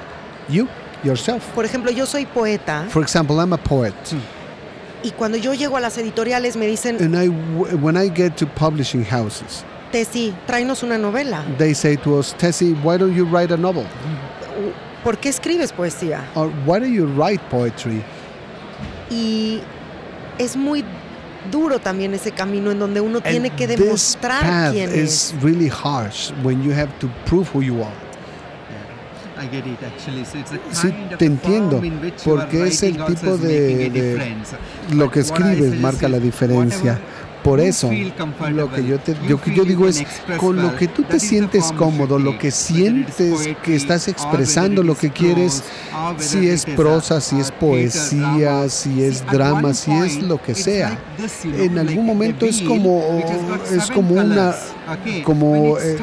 you 0.49 0.69
yourself. 1.03 1.43
Por 1.55 1.65
ejemplo, 1.65 1.91
yo 1.91 2.07
soy 2.07 2.27
poeta. 2.27 2.87
For 2.89 3.03
example, 3.03 3.41
I'm 3.41 3.53
a 3.53 3.59
poet. 3.59 3.95
Y 5.03 5.11
cuando 5.11 5.37
yo 5.37 5.55
llego 5.55 5.77
a 5.77 5.81
las 5.81 5.99
editoriales 5.99 6.57
me 6.57 6.69
dicen. 6.69 7.03
And 7.03 7.17
I, 7.17 7.29
when 7.29 7.97
I 7.97 8.09
get 8.09 8.37
to 8.37 8.47
publishing 8.47 9.05
houses. 9.05 9.65
Tessie, 9.93 10.35
tráenos 10.47 10.83
una 10.83 10.99
novela. 10.99 11.45
They 11.59 11.75
say 11.75 11.97
to 11.99 12.19
us, 12.19 12.35
Tessie, 12.39 12.73
why 12.83 12.97
don't 12.97 13.15
you 13.15 13.25
write 13.27 13.53
a 13.53 13.57
novel? 13.57 13.85
¿Por 15.05 15.19
qué 15.19 15.29
escribes 15.29 15.71
poesía? 15.73 16.25
Or 16.35 16.51
why 16.65 16.81
do 16.81 16.87
you 16.87 17.07
write 17.07 17.43
poetry? 17.51 18.03
Y 19.11 19.61
es 20.39 20.57
muy 20.57 20.85
duro 21.51 21.79
también 21.79 22.15
ese 22.15 22.33
camino 22.33 22.71
en 22.71 22.79
donde 22.79 23.01
uno 23.01 23.21
tiene 23.21 23.51
que 23.51 23.67
demostrar 23.67 24.73
quién 24.73 24.91
es. 24.91 25.33
is 25.33 25.35
really 25.43 25.69
harsh 25.69 26.33
when 26.43 26.63
you 26.63 26.73
have 26.73 26.91
to 26.99 27.09
prove 27.27 27.49
who 27.53 27.63
you 27.63 27.83
are. 27.83 28.03
Sí, 30.71 30.95
te 31.19 31.27
entiendo, 31.27 31.83
porque 32.25 32.69
es 32.69 32.83
el 32.85 33.05
tipo 33.05 33.37
de, 33.37 33.91
de 33.91 34.37
lo 34.95 35.11
que 35.11 35.21
escribes 35.21 35.81
marca 35.81 36.09
la 36.09 36.19
diferencia. 36.19 37.01
Por 37.43 37.61
eso, 37.61 37.91
lo 38.53 38.71
que 38.71 38.87
yo, 38.87 38.99
te, 39.01 39.17
yo, 39.27 39.41
yo 39.47 39.65
digo 39.65 39.89
es, 39.89 40.05
con 40.37 40.63
lo 40.63 40.77
que 40.77 40.87
tú 40.87 41.03
te 41.03 41.19
sientes 41.19 41.73
cómodo, 41.73 42.19
lo 42.19 42.39
que 42.39 42.51
sientes 42.51 43.49
que 43.63 43.75
estás 43.75 44.09
expresando 44.09 44.83
lo 44.83 44.95
que 44.95 45.11
quieres, 45.11 45.63
si 46.19 46.49
es 46.49 46.65
prosa, 46.65 47.21
si 47.21 47.41
es 47.41 47.51
poesía, 47.51 48.69
si 48.69 49.03
es 49.03 49.27
drama, 49.27 49.75
si 49.75 49.91
es 49.93 50.23
lo 50.23 50.41
que 50.41 50.55
sea. 50.55 50.99
En 51.45 51.79
algún 51.79 52.07
momento 52.07 52.47
es 52.47 52.63
como, 52.63 53.03
es 53.71 53.91
como 53.91 54.15
una, 54.15 54.55
como, 55.25 55.79
eh, 55.79 55.99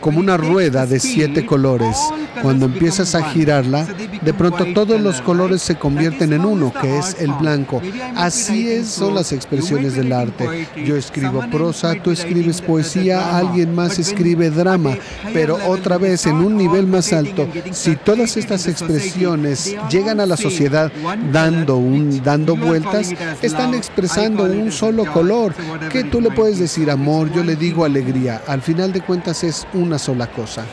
como 0.00 0.20
una 0.20 0.36
rueda 0.36 0.86
de 0.86 1.00
siete 1.00 1.46
colores. 1.46 1.96
Cuando 2.42 2.66
empiezas 2.66 3.14
a 3.14 3.30
girarla, 3.30 3.86
de 4.22 4.34
pronto 4.34 4.64
todos 4.74 5.00
los 5.00 5.20
colores 5.20 5.62
se 5.62 5.76
convierten 5.76 6.32
en 6.32 6.44
uno, 6.44 6.72
que 6.80 6.98
es 6.98 7.16
el 7.20 7.32
blanco. 7.32 7.80
Así 8.14 8.70
es, 8.70 8.88
son 8.88 9.14
las 9.14 9.32
expresiones 9.32 9.94
del 9.94 10.12
arte. 10.12 10.66
Yo 10.84 10.96
escribo 10.96 11.44
prosa, 11.50 11.94
tú 12.02 12.10
escribes 12.10 12.60
poesía, 12.60 13.36
alguien 13.38 13.74
más 13.74 13.98
escribe 13.98 14.50
drama, 14.50 14.96
pero 15.32 15.58
otra 15.66 15.98
vez 15.98 16.26
en 16.26 16.36
un 16.36 16.56
nivel 16.56 16.86
más 16.86 17.12
alto, 17.12 17.48
si 17.72 17.96
todas 17.96 18.36
estas 18.36 18.66
expresiones 18.66 19.76
llegan 19.90 20.20
a 20.20 20.26
la 20.26 20.36
sociedad 20.36 20.90
dando, 21.32 21.76
un, 21.76 22.22
dando 22.22 22.56
vueltas, 22.56 23.12
están 23.42 23.74
expresando 23.74 24.44
un 24.44 24.70
solo 24.70 25.04
color. 25.12 25.54
que 25.90 26.04
tú 26.04 26.20
le 26.20 26.30
puedes 26.30 26.58
decir 26.58 26.90
amor? 26.90 27.32
Yo 27.32 27.42
le 27.42 27.56
digo 27.56 27.84
alegría. 27.84 28.42
Al 28.46 28.62
final 28.62 28.92
de 28.92 29.00
cuentas 29.08 29.42
es 29.42 29.66
una 29.72 29.98
sola 29.98 30.26
cosa. 30.26 30.66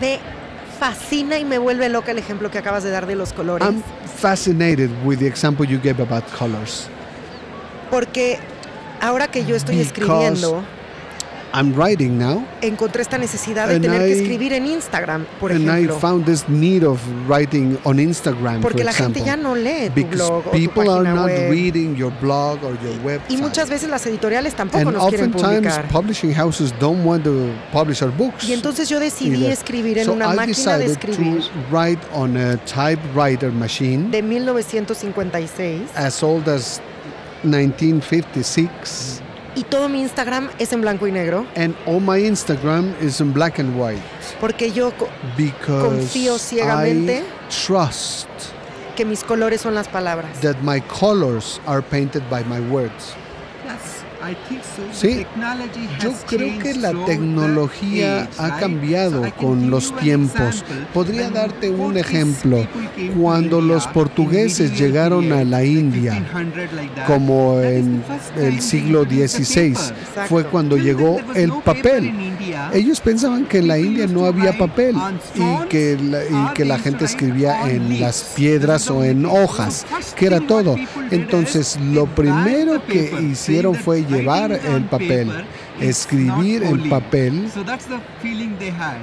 Me 0.00 0.18
fascina 0.80 1.38
y 1.38 1.44
me 1.44 1.56
vuelve 1.56 1.88
loca 1.88 2.10
el 2.10 2.18
ejemplo 2.18 2.50
que 2.50 2.58
acabas 2.58 2.82
de 2.82 2.90
dar 2.90 3.06
de 3.06 3.14
los 3.14 3.32
colores. 3.32 3.66
I'm 3.66 3.80
fascinated 4.20 4.90
with 5.04 5.20
the 5.20 5.26
example 5.28 5.64
you 5.64 5.78
gave 5.78 6.02
about 6.02 6.24
colors. 6.36 6.88
Porque 7.88 8.38
ahora 9.00 9.28
que 9.28 9.44
yo 9.44 9.54
estoy 9.54 9.78
escribiendo 9.78 10.64
I'm 11.56 11.72
writing 11.74 12.18
now. 12.18 12.44
Encontré 12.60 13.00
esta 13.00 13.16
necesidad 13.16 13.66
de 13.66 13.80
tener 13.80 14.02
I, 14.02 14.04
que 14.12 14.12
escribir 14.20 14.52
en 14.52 14.66
Instagram, 14.66 15.24
por 15.40 15.52
and 15.52 15.62
ejemplo. 15.66 15.96
I 15.96 16.00
found 16.00 16.26
this 16.26 16.46
need 16.48 16.84
of 16.84 17.00
writing 17.26 17.78
on 17.84 17.98
Instagram, 17.98 18.60
Porque 18.60 18.78
for 18.78 18.84
la 18.84 18.90
example, 18.90 19.14
gente 19.22 19.26
ya 19.30 19.36
no 19.38 19.54
lee 19.56 19.88
tu 19.88 19.94
because 19.94 20.16
blog 20.16 20.46
o 20.48 20.50
people 20.50 20.84
tu 20.84 20.90
are 20.90 21.04
página 21.04 21.14
not 21.14 21.26
web. 21.26 21.50
reading 21.50 21.96
your 21.96 22.12
blog 22.20 22.62
or 22.62 22.76
your 22.84 22.94
website. 23.02 23.30
Y 23.30 23.38
muchas 23.38 23.70
veces 23.70 23.88
las 23.88 24.04
editoriales 24.06 24.54
tampoco 24.54 24.86
and 24.88 24.92
nos 24.98 25.08
quieren 25.08 25.30
publicar. 25.32 25.88
publishing 25.88 26.32
houses 26.34 26.72
don't 26.78 27.02
want 27.04 27.24
to 27.24 27.48
publish 27.72 28.02
our 28.02 28.10
books. 28.12 28.44
Y 28.46 28.52
entonces 28.52 28.88
yo 28.90 29.00
decidí 29.00 29.36
either. 29.36 29.52
escribir 29.52 29.96
en 29.98 30.04
so 30.04 30.12
una 30.12 30.26
I 30.34 30.36
máquina 30.36 30.76
de 30.76 30.84
decided 30.84 30.90
escribir 30.90 31.40
to 31.40 31.50
write 31.74 32.00
on 32.12 32.36
a 32.36 32.58
typewriter 32.66 33.50
machine 33.50 34.10
de 34.10 34.20
1956 34.22 35.90
as 35.96 36.22
old 36.22 36.46
as 36.48 36.82
1956. 37.44 39.22
Y 39.56 39.64
todo 39.64 39.88
mi 39.88 40.00
Instagram 40.02 40.48
es 40.58 40.72
en 40.72 40.82
blanco 40.82 41.06
y 41.08 41.12
negro 41.12 41.46
And 41.56 41.74
all 41.86 42.00
my 42.00 42.20
Instagram 42.20 42.94
is 43.00 43.20
in 43.20 43.32
black 43.32 43.58
and 43.58 43.76
white 43.76 44.02
porque 44.40 44.70
yo 44.70 44.92
co- 44.92 45.08
because 45.36 45.82
Confío 45.88 46.38
ciegamente. 46.38 47.20
I 47.20 47.24
trust 47.66 48.28
que 48.94 49.04
mis 49.04 49.24
colores 49.24 49.60
son 49.62 49.74
las 49.74 49.88
palabras. 49.88 50.40
that 50.42 50.56
my 50.62 50.80
colors 50.88 51.60
are 51.66 51.82
painted 51.82 52.22
by 52.30 52.42
my 52.44 52.60
words. 52.70 53.14
Sí, 54.92 55.26
yo 56.00 56.12
creo 56.26 56.58
que 56.58 56.74
la 56.74 56.92
tecnología 57.04 58.28
ha 58.38 58.58
cambiado 58.58 59.22
con 59.36 59.70
los 59.70 59.94
tiempos. 59.96 60.64
Podría 60.92 61.30
darte 61.30 61.70
un 61.70 61.96
ejemplo. 61.96 62.66
Cuando 63.18 63.60
los 63.60 63.86
portugueses 63.88 64.78
llegaron 64.78 65.32
a 65.32 65.44
la 65.44 65.64
India, 65.64 66.26
como 67.06 67.60
en 67.60 68.02
el 68.36 68.60
siglo 68.60 69.04
XVI, 69.04 69.74
fue 70.28 70.44
cuando 70.44 70.76
llegó 70.76 71.18
el 71.34 71.52
papel. 71.64 72.12
Ellos 72.72 73.00
pensaban 73.00 73.44
que 73.46 73.58
en 73.58 73.68
la 73.68 73.78
India 73.78 74.06
no 74.06 74.26
había 74.26 74.56
papel 74.56 74.96
y 75.34 75.68
que 75.68 75.96
la, 76.00 76.24
y 76.24 76.54
que 76.54 76.64
la 76.64 76.78
gente 76.78 77.04
escribía 77.04 77.70
en 77.70 78.00
las 78.00 78.32
piedras 78.36 78.90
o 78.90 79.04
en 79.04 79.26
hojas, 79.26 79.86
que 80.16 80.26
era 80.26 80.40
todo. 80.40 80.76
Entonces, 81.10 81.78
lo 81.80 82.06
primero 82.06 82.84
que 82.84 83.12
hicieron 83.30 83.74
fue 83.74 84.04
llevar 84.16 84.52
el 84.52 84.84
papel, 84.84 85.30
escribir 85.80 86.62
en 86.62 86.88
papel. 86.88 87.50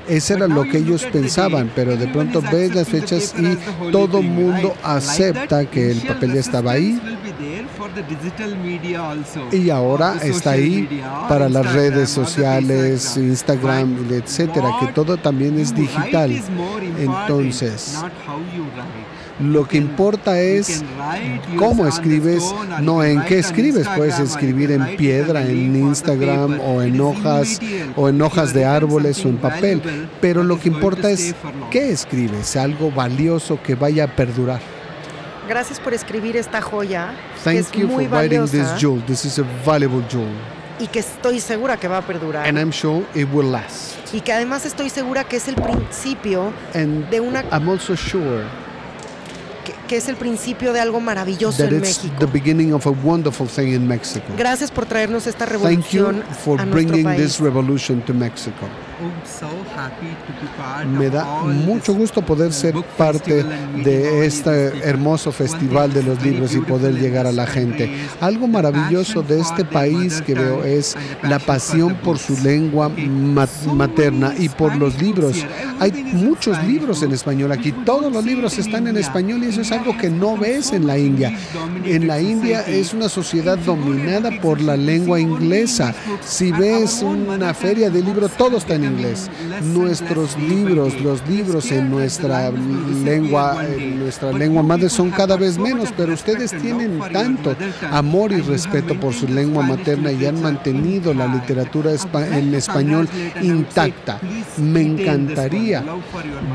Ese 0.08 0.34
era 0.34 0.48
lo 0.48 0.64
que 0.64 0.78
ellos 0.78 1.06
pensaban, 1.12 1.72
pero 1.76 1.96
de 1.96 2.08
pronto 2.08 2.42
ves 2.42 2.76
las 2.76 2.88
fechas 2.88 3.34
y 3.38 3.58
todo 3.92 4.22
mundo 4.22 4.74
acepta 4.84 5.66
que 5.66 5.92
el 5.92 6.02
papel 6.02 6.34
ya 6.34 6.40
estaba 6.40 6.72
ahí. 6.74 7.00
Y 9.52 9.70
ahora 9.70 10.16
está 10.22 10.52
ahí 10.52 11.02
para 11.28 11.50
las 11.50 11.72
redes 11.74 12.10
sociales, 12.10 13.18
Instagram, 13.18 14.08
etcétera, 14.12 14.70
que 14.80 14.88
todo 14.88 15.18
también 15.18 15.60
es 15.60 15.76
digital. 15.76 16.32
Entonces, 16.98 17.98
Lo 19.52 19.68
que 19.68 19.78
importa 19.78 20.40
es 20.40 20.84
cómo 21.58 21.86
escribes, 21.86 22.44
no 22.82 23.04
en 23.04 23.24
qué 23.26 23.40
escribes. 23.40 23.88
Puedes 23.96 24.20
escribir 24.20 24.72
en 24.72 24.96
piedra, 24.96 25.46
en 25.46 25.76
Instagram 25.76 26.60
o 26.62 26.82
en 26.82 27.00
hojas 27.02 27.60
o 27.96 28.10
en 28.10 28.22
hojas 28.22 28.54
de 28.54 28.66
árboles 28.66 29.24
o 29.26 29.30
en 29.30 29.38
papel. 29.38 29.82
Pero 30.22 30.44
lo 30.44 30.60
que 30.60 30.70
importa 30.70 31.10
es 31.10 31.36
qué 31.72 31.92
escribes, 31.92 32.56
algo 32.56 32.92
valioso 32.92 33.60
que 33.62 33.76
vaya 33.76 34.06
a 34.06 34.08
perdurar. 34.08 34.62
Gracias 35.48 35.80
por 35.80 35.94
escribir 35.94 36.38
esta 36.38 36.62
joya. 36.62 37.14
Thank 37.44 37.54
que 37.54 37.60
es 37.60 37.72
you 37.74 37.88
muy 37.88 38.08
for 38.08 38.18
writing 38.20 38.44
this 38.44 38.54
valiosa 38.54 38.78
jewel. 38.80 39.04
This 39.04 39.26
is 39.26 39.40
a 39.40 39.46
valuable 39.66 40.04
jewel. 40.10 40.32
y 40.80 40.88
que 40.88 41.00
estoy 41.00 41.40
segura 41.40 41.78
que 41.78 41.88
va 41.88 41.98
a 41.98 42.02
perdurar. 42.02 42.48
And 42.48 42.58
I'm 42.58 42.72
sure 42.72 43.06
it 43.14 43.28
will 43.32 43.52
last. 43.52 43.98
y 44.14 44.22
que 44.22 44.32
además 44.32 44.66
estoy 44.66 44.90
segura 44.90 45.24
que 45.24 45.38
es 45.38 45.48
el 45.48 45.56
principio 45.56 46.54
And 46.74 47.10
de 47.10 47.20
una 47.20 47.44
I'm 47.52 47.70
also 47.70 47.96
sure 47.96 48.44
que, 49.94 49.98
es 49.98 50.08
el 50.08 50.16
principio 50.16 50.74
de 50.74 50.80
algo 50.80 51.00
maravilloso 51.00 51.64
en 51.64 51.80
México. 51.80 52.14
the 52.20 52.26
beginning 52.26 52.74
of 52.74 52.86
a 52.88 52.92
wonderful 53.04 53.48
thing 53.48 53.74
in 53.74 53.88
Mexico. 53.88 54.26
Gracias 54.38 54.72
por 54.72 54.86
traernos 54.86 55.28
esta 55.28 55.46
Thank 55.46 55.52
revolución 55.52 56.18
you 56.18 56.36
for 56.44 56.60
a 56.60 56.66
nuestro 56.66 56.92
bringing 56.92 57.06
país. 57.06 57.22
this 57.22 57.40
revolution 57.40 58.02
to 58.02 58.14
Mexico. 58.14 58.68
I'm 59.02 59.26
so 59.26 59.48
happy 59.76 60.08
to 60.08 60.34
be 60.40 60.48
part 60.58 60.86
Me 60.86 61.10
da 61.10 61.26
mucho 61.44 61.94
gusto 61.94 62.22
poder 62.22 62.54
ser 62.54 62.76
parte 62.98 63.44
de 63.84 64.26
este 64.26 64.68
hermoso 64.88 65.32
festival 65.32 65.92
de 65.94 66.04
los 66.04 66.22
libros 66.22 66.54
y 66.54 66.60
poder 66.60 66.94
llegar 66.94 67.26
a 67.26 67.32
la 67.32 67.48
gente. 67.48 67.90
Algo 68.22 68.48
maravilloso 68.48 69.24
de 69.24 69.40
este 69.40 69.66
país 69.66 70.22
que 70.22 70.36
veo 70.36 70.64
es 70.64 70.96
la 71.24 71.40
pasión 71.40 71.96
por 72.04 72.20
su 72.20 72.38
lengua 72.44 72.90
materna 73.74 74.34
y 74.38 74.50
por 74.50 74.76
los 74.76 75.02
libros. 75.02 75.44
Hay 75.80 75.92
muchos 75.92 76.64
libros 76.66 77.02
en 77.02 77.14
español 77.14 77.52
aquí. 77.52 77.72
Todos 77.72 78.12
los 78.12 78.24
libros 78.24 78.58
están 78.58 78.88
en 78.88 78.98
español 78.98 79.44
y 79.44 79.48
eso 79.48 79.62
es 79.62 79.72
algo 79.72 79.98
que 79.98 80.10
no 80.10 80.38
ves 80.38 80.72
en 80.72 80.86
la 80.86 80.98
India. 80.98 81.36
En 81.84 82.08
la 82.08 82.22
India 82.22 82.62
es 82.62 82.94
una 82.94 83.10
sociedad 83.10 83.58
dominada 83.58 84.30
por 84.42 84.62
la 84.62 84.78
lengua 84.78 85.20
inglesa. 85.20 85.94
Si 86.24 86.52
ves 86.52 87.02
una 87.02 87.54
feria 87.54 87.90
de 87.90 88.02
libros, 88.02 88.32
todo 88.38 88.58
está 88.58 88.76
en 88.76 88.83
inglés. 88.84 89.30
Nuestros 89.64 90.38
libros, 90.38 91.00
los 91.02 91.28
libros 91.28 91.72
en 91.72 91.90
nuestra 91.90 92.52
lengua, 92.52 93.66
en 93.66 94.00
nuestra 94.00 94.32
lengua 94.32 94.64
madre 94.64 94.90
son 94.90 95.12
cada 95.12 95.38
vez 95.38 95.58
menos, 95.58 95.90
pero 95.96 96.14
ustedes 96.14 96.52
tienen 96.52 97.00
tanto 97.12 97.56
amor 97.92 98.32
y 98.32 98.42
respeto 98.42 99.00
por 99.00 99.14
su 99.14 99.28
lengua 99.28 99.64
materna 99.64 100.12
y 100.12 100.26
han 100.26 100.42
mantenido 100.42 101.14
la 101.14 101.28
literatura 101.28 101.92
en 102.32 102.54
español 102.54 103.08
intacta. 103.42 104.20
Me 104.58 104.82
encantaría 104.82 105.84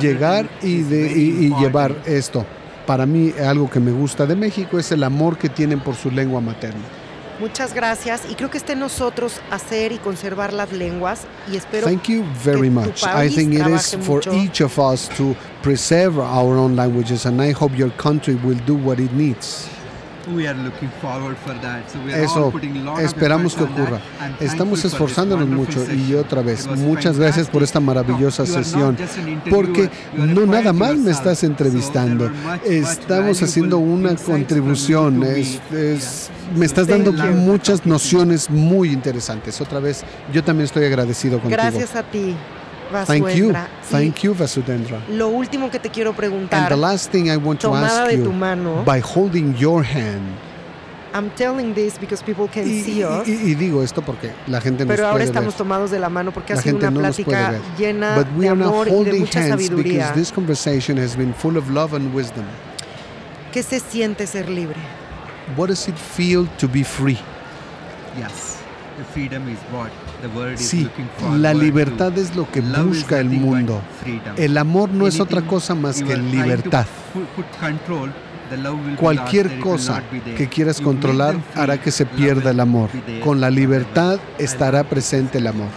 llegar 0.00 0.48
y, 0.62 1.48
llevar 1.60 1.94
esto. 2.06 2.44
Para 2.86 3.04
mí 3.04 3.32
algo 3.46 3.68
que 3.68 3.80
me 3.80 3.90
gusta 3.90 4.24
de 4.24 4.34
México 4.34 4.78
es 4.78 4.90
el 4.92 5.04
amor 5.04 5.36
que 5.36 5.48
tienen 5.48 5.80
por 5.80 5.94
su 5.94 6.10
lengua 6.10 6.40
materna. 6.40 6.80
Muchas 7.40 7.72
gracias 7.72 8.22
y 8.28 8.34
creo 8.34 8.50
que 8.50 8.58
esté 8.58 8.72
en 8.72 8.80
nosotros 8.80 9.40
hacer 9.50 9.92
y 9.92 9.98
conservar 9.98 10.52
las 10.52 10.72
lenguas 10.72 11.20
y 11.52 11.56
espero 11.56 11.86
Thank 11.86 12.08
you 12.08 12.24
very 12.44 12.68
much. 12.68 13.04
I 13.04 13.28
think 13.28 13.54
it 13.54 13.66
is 13.66 13.96
for 14.00 14.16
mucho. 14.16 14.32
each 14.34 14.60
of 14.60 14.76
us 14.78 15.08
to 15.16 15.36
preserve 15.62 16.18
our 16.18 16.56
own 16.56 16.74
languages, 16.74 17.26
and 17.26 17.40
I 17.40 17.52
hope 17.52 17.76
your 17.76 17.90
country 17.96 18.34
will 18.34 18.58
do 18.66 18.74
what 18.74 18.98
it 18.98 19.12
needs. 19.12 19.68
Eso 22.24 22.52
esperamos 23.00 23.54
que 23.54 23.62
ocurra. 23.64 24.00
Estamos 24.40 24.84
esforzándonos 24.84 25.48
mucho 25.48 25.84
y 25.92 26.14
otra 26.14 26.42
vez, 26.42 26.66
muchas 26.66 27.18
gracias 27.18 27.48
por 27.48 27.62
esta 27.62 27.80
maravillosa 27.80 28.44
sesión, 28.46 28.96
porque 29.50 29.90
no 30.16 30.46
nada 30.46 30.72
más 30.72 30.96
me 30.96 31.10
estás 31.10 31.42
entrevistando, 31.44 32.30
estamos 32.64 33.42
haciendo 33.42 33.78
una 33.78 34.14
contribución, 34.16 35.22
es- 35.24 35.60
es- 35.72 36.30
me 36.56 36.64
estás 36.66 36.86
dando 36.86 37.12
muchas 37.12 37.84
nociones 37.86 38.48
muy 38.50 38.90
interesantes. 38.92 39.60
Otra 39.60 39.80
vez, 39.80 40.02
yo 40.32 40.42
también 40.42 40.64
estoy 40.64 40.84
agradecido 40.86 41.38
contigo. 41.40 41.60
gracias 41.60 41.94
a 41.96 42.02
ti, 42.02 42.34
Thank 43.06 43.34
you. 43.34 43.50
Sí, 43.82 43.90
thank 43.90 44.16
you, 44.22 44.34
Vasudendra. 44.34 44.98
Lo 45.10 45.28
último 45.28 45.70
que 45.70 45.78
te 45.78 45.90
quiero 45.90 46.10
And 46.10 46.16
preguntar, 46.18 46.68
the 46.68 46.76
last 46.76 47.10
thing 47.10 47.26
I 47.26 47.36
want 47.36 47.60
to 47.60 47.74
ask 47.74 48.06
de 48.08 48.16
tu 48.18 48.24
you, 48.24 48.32
mano, 48.32 48.82
by 48.84 49.00
holding 49.00 49.54
your 49.56 49.84
hand, 49.84 50.22
I'm 51.14 51.30
telling 51.30 51.74
this 51.74 51.98
because 51.98 52.22
people 52.22 52.48
can 52.52 52.66
y, 52.68 52.82
see 52.82 53.02
us, 53.02 53.26
y- 53.26 53.32
y 53.52 53.54
digo 53.54 53.82
esto 53.82 54.02
porque 54.02 54.30
la 54.46 54.60
gente 54.60 54.84
nos 54.84 54.94
pero 54.94 55.06
ahora 55.06 55.14
puede 55.16 55.24
estamos 55.24 55.54
ver. 55.54 55.58
tomados 55.58 55.90
de 55.90 55.98
la 55.98 56.10
mano 56.10 56.32
porque 56.32 56.52
ha 56.52 56.56
La 56.56 56.62
sido 56.62 56.72
gente 56.78 56.86
una 56.86 56.94
no 56.94 57.00
plática 57.00 57.52
llena 57.78 58.14
But 58.16 58.26
we 58.36 58.44
de 58.44 58.48
amor 58.50 58.86
y 58.86 58.90
de 58.90 58.96
holding 58.96 59.20
mucha 59.20 59.40
hands 59.40 59.50
sabiduría. 59.50 59.92
because 60.08 60.14
this 60.14 60.30
conversation 60.32 60.98
has 60.98 61.16
been 61.16 61.32
full 61.34 61.56
of 61.56 61.70
love 61.70 61.94
and 61.94 62.14
wisdom. 62.14 62.44
¿Qué 63.52 63.62
se 63.62 63.80
siente 63.80 64.26
ser 64.26 64.48
libre? 64.50 64.76
What 65.56 65.68
does 65.68 65.88
it 65.88 65.96
feel 65.96 66.46
to 66.58 66.68
be 66.68 66.84
free? 66.84 67.18
Yes. 68.18 68.57
The 68.98 69.04
freedom 69.14 69.48
is 69.48 69.58
what 69.72 69.90
the 70.22 70.28
world 70.36 70.54
is 70.54 70.68
Sí, 70.68 70.88
la 71.36 71.54
libertad 71.54 72.18
es 72.18 72.34
lo 72.34 72.50
que 72.50 72.60
Love 72.60 72.90
is 72.92 73.02
busca 73.02 73.20
el 73.20 73.26
nothing 73.26 73.40
but 73.42 73.48
mundo. 73.48 73.80
freedom. 74.02 74.34
El 74.36 74.58
amor 74.58 74.90
no 74.90 75.06
es 75.06 75.20
otra 75.20 75.38
Anything 75.38 75.50
cosa 75.50 75.74
más 75.76 76.00
you 76.00 76.06
que 76.08 76.16
libertad. 76.16 76.84
put- 77.14 77.24
put 77.36 77.46
control, 77.60 78.10
the 78.50 78.56
love 78.56 78.74
will 78.74 78.82
be 78.84 78.90
lost, 78.90 79.00
Cualquier 79.00 79.46
there 79.46 79.58
it 79.60 79.64
will 79.64 79.72
cosa 79.76 80.00
not 80.00 80.10
be 80.10 80.18
there. 80.20 80.34
que 80.36 80.48
quieras 80.48 80.80
controlar 80.80 81.36
hará 81.54 81.78
que 81.80 81.92
se 81.92 82.04
love 82.04 82.16
pierda 82.16 82.50
el 82.50 82.56
will 82.56 82.60
amor. 82.60 82.90
be 82.92 83.00
there 83.02 83.20
Con 83.20 83.40
la 83.40 83.50
libertad 83.50 84.18
estará 84.38 84.78
love 84.80 84.88
presente 84.90 85.38
el 85.38 85.46
amor. 85.46 85.68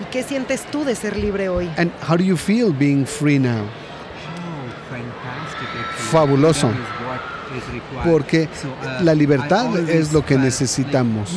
¿Y 0.00 0.04
qué 0.12 0.22
sientes 0.22 0.62
tú 0.70 0.84
de 0.84 0.94
ser 0.94 1.16
libre 1.16 1.48
hoy? 1.48 1.68
And 1.76 1.90
how 2.08 2.16
do 2.16 2.22
you 2.22 2.36
feel 2.36 2.72
being 2.72 3.04
free 3.06 3.40
now? 3.40 3.64
Oh. 3.64 6.10
Fabuloso. 6.12 6.70
Porque 8.04 8.48
uh, 8.48 9.04
la 9.04 9.14
libertad 9.14 9.78
es 9.88 10.12
lo 10.12 10.24
que 10.24 10.36
necesitamos. 10.38 11.30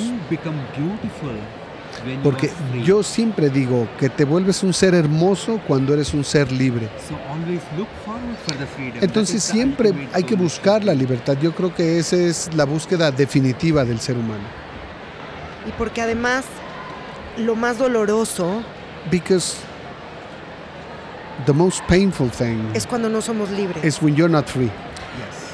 Porque 2.23 2.51
yo 2.83 3.01
siempre 3.03 3.49
digo 3.49 3.87
que 3.99 4.09
te 4.09 4.25
vuelves 4.25 4.61
un 4.63 4.73
ser 4.73 4.93
hermoso 4.93 5.59
cuando 5.67 5.93
eres 5.93 6.13
un 6.13 6.23
ser 6.23 6.51
libre. 6.51 6.87
So 7.07 7.15
always 7.31 7.61
look 7.77 7.87
forward 8.05 8.37
for 8.45 8.55
the 8.57 8.65
freedom. 8.67 8.99
That 8.99 9.03
Entonces 9.03 9.43
siempre 9.43 9.91
hay 10.13 10.23
que 10.23 10.35
buscar 10.35 10.83
la 10.83 10.93
libertad. 10.93 11.37
Yo 11.41 11.53
creo 11.53 11.73
que 11.73 11.97
esa 11.97 12.15
es 12.15 12.49
la 12.53 12.65
búsqueda 12.65 13.11
definitiva 13.11 13.83
del 13.85 13.99
ser 13.99 14.17
humano. 14.17 14.43
Y 15.67 15.71
porque 15.71 16.01
además 16.01 16.45
lo 17.37 17.55
más 17.55 17.77
doloroso 17.77 18.63
Because 19.11 19.57
the 21.45 21.53
most 21.53 21.83
painful 21.87 22.29
thing 22.29 22.57
es 22.73 22.87
cuando 22.87 23.07
no 23.07 23.21
somos 23.21 23.49
libres. 23.51 23.83
is 23.83 24.01
when 24.01 24.15
you're 24.15 24.31
not 24.31 24.47
free. 24.47 24.71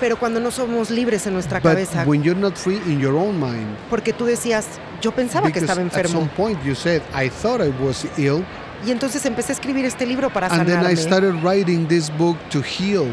Pero 0.02 0.18
cuando 0.18 0.40
no 0.42 0.52
somos 0.52 0.90
libres 0.90 1.26
en 1.28 1.34
nuestra 1.34 1.60
But 1.60 1.72
cabeza, 1.72 2.04
when 2.06 2.24
you're 2.24 2.38
not 2.40 2.58
free 2.58 2.82
in 2.88 3.00
your 3.00 3.16
own 3.16 3.40
mind, 3.40 3.78
porque 3.90 4.12
tú 4.12 4.26
decías, 4.26 4.66
yo 5.02 5.12
pensaba 5.14 5.50
que 5.52 5.60
estaba 5.60 5.82
at 5.82 5.92
some 5.92 6.24
enfermo. 6.24 6.30
point 6.36 6.60
you 6.66 6.76
said, 6.76 7.02
I 7.14 7.30
thought 7.30 7.62
I 7.62 7.70
was 7.82 8.06
ill, 8.18 8.44
Y 8.86 8.90
entonces 8.92 9.24
empecé 9.28 9.52
a 9.52 9.56
escribir 9.56 9.86
este 9.86 10.08
libro 10.08 10.30
para 10.34 10.48
and 10.48 10.66
then 10.68 10.80
I 10.80 10.96
sanarme. 10.96 10.98
started 10.98 11.44
writing 11.44 11.88
this 11.88 12.10
book 12.18 12.36
to 12.50 12.62
heal. 12.62 13.06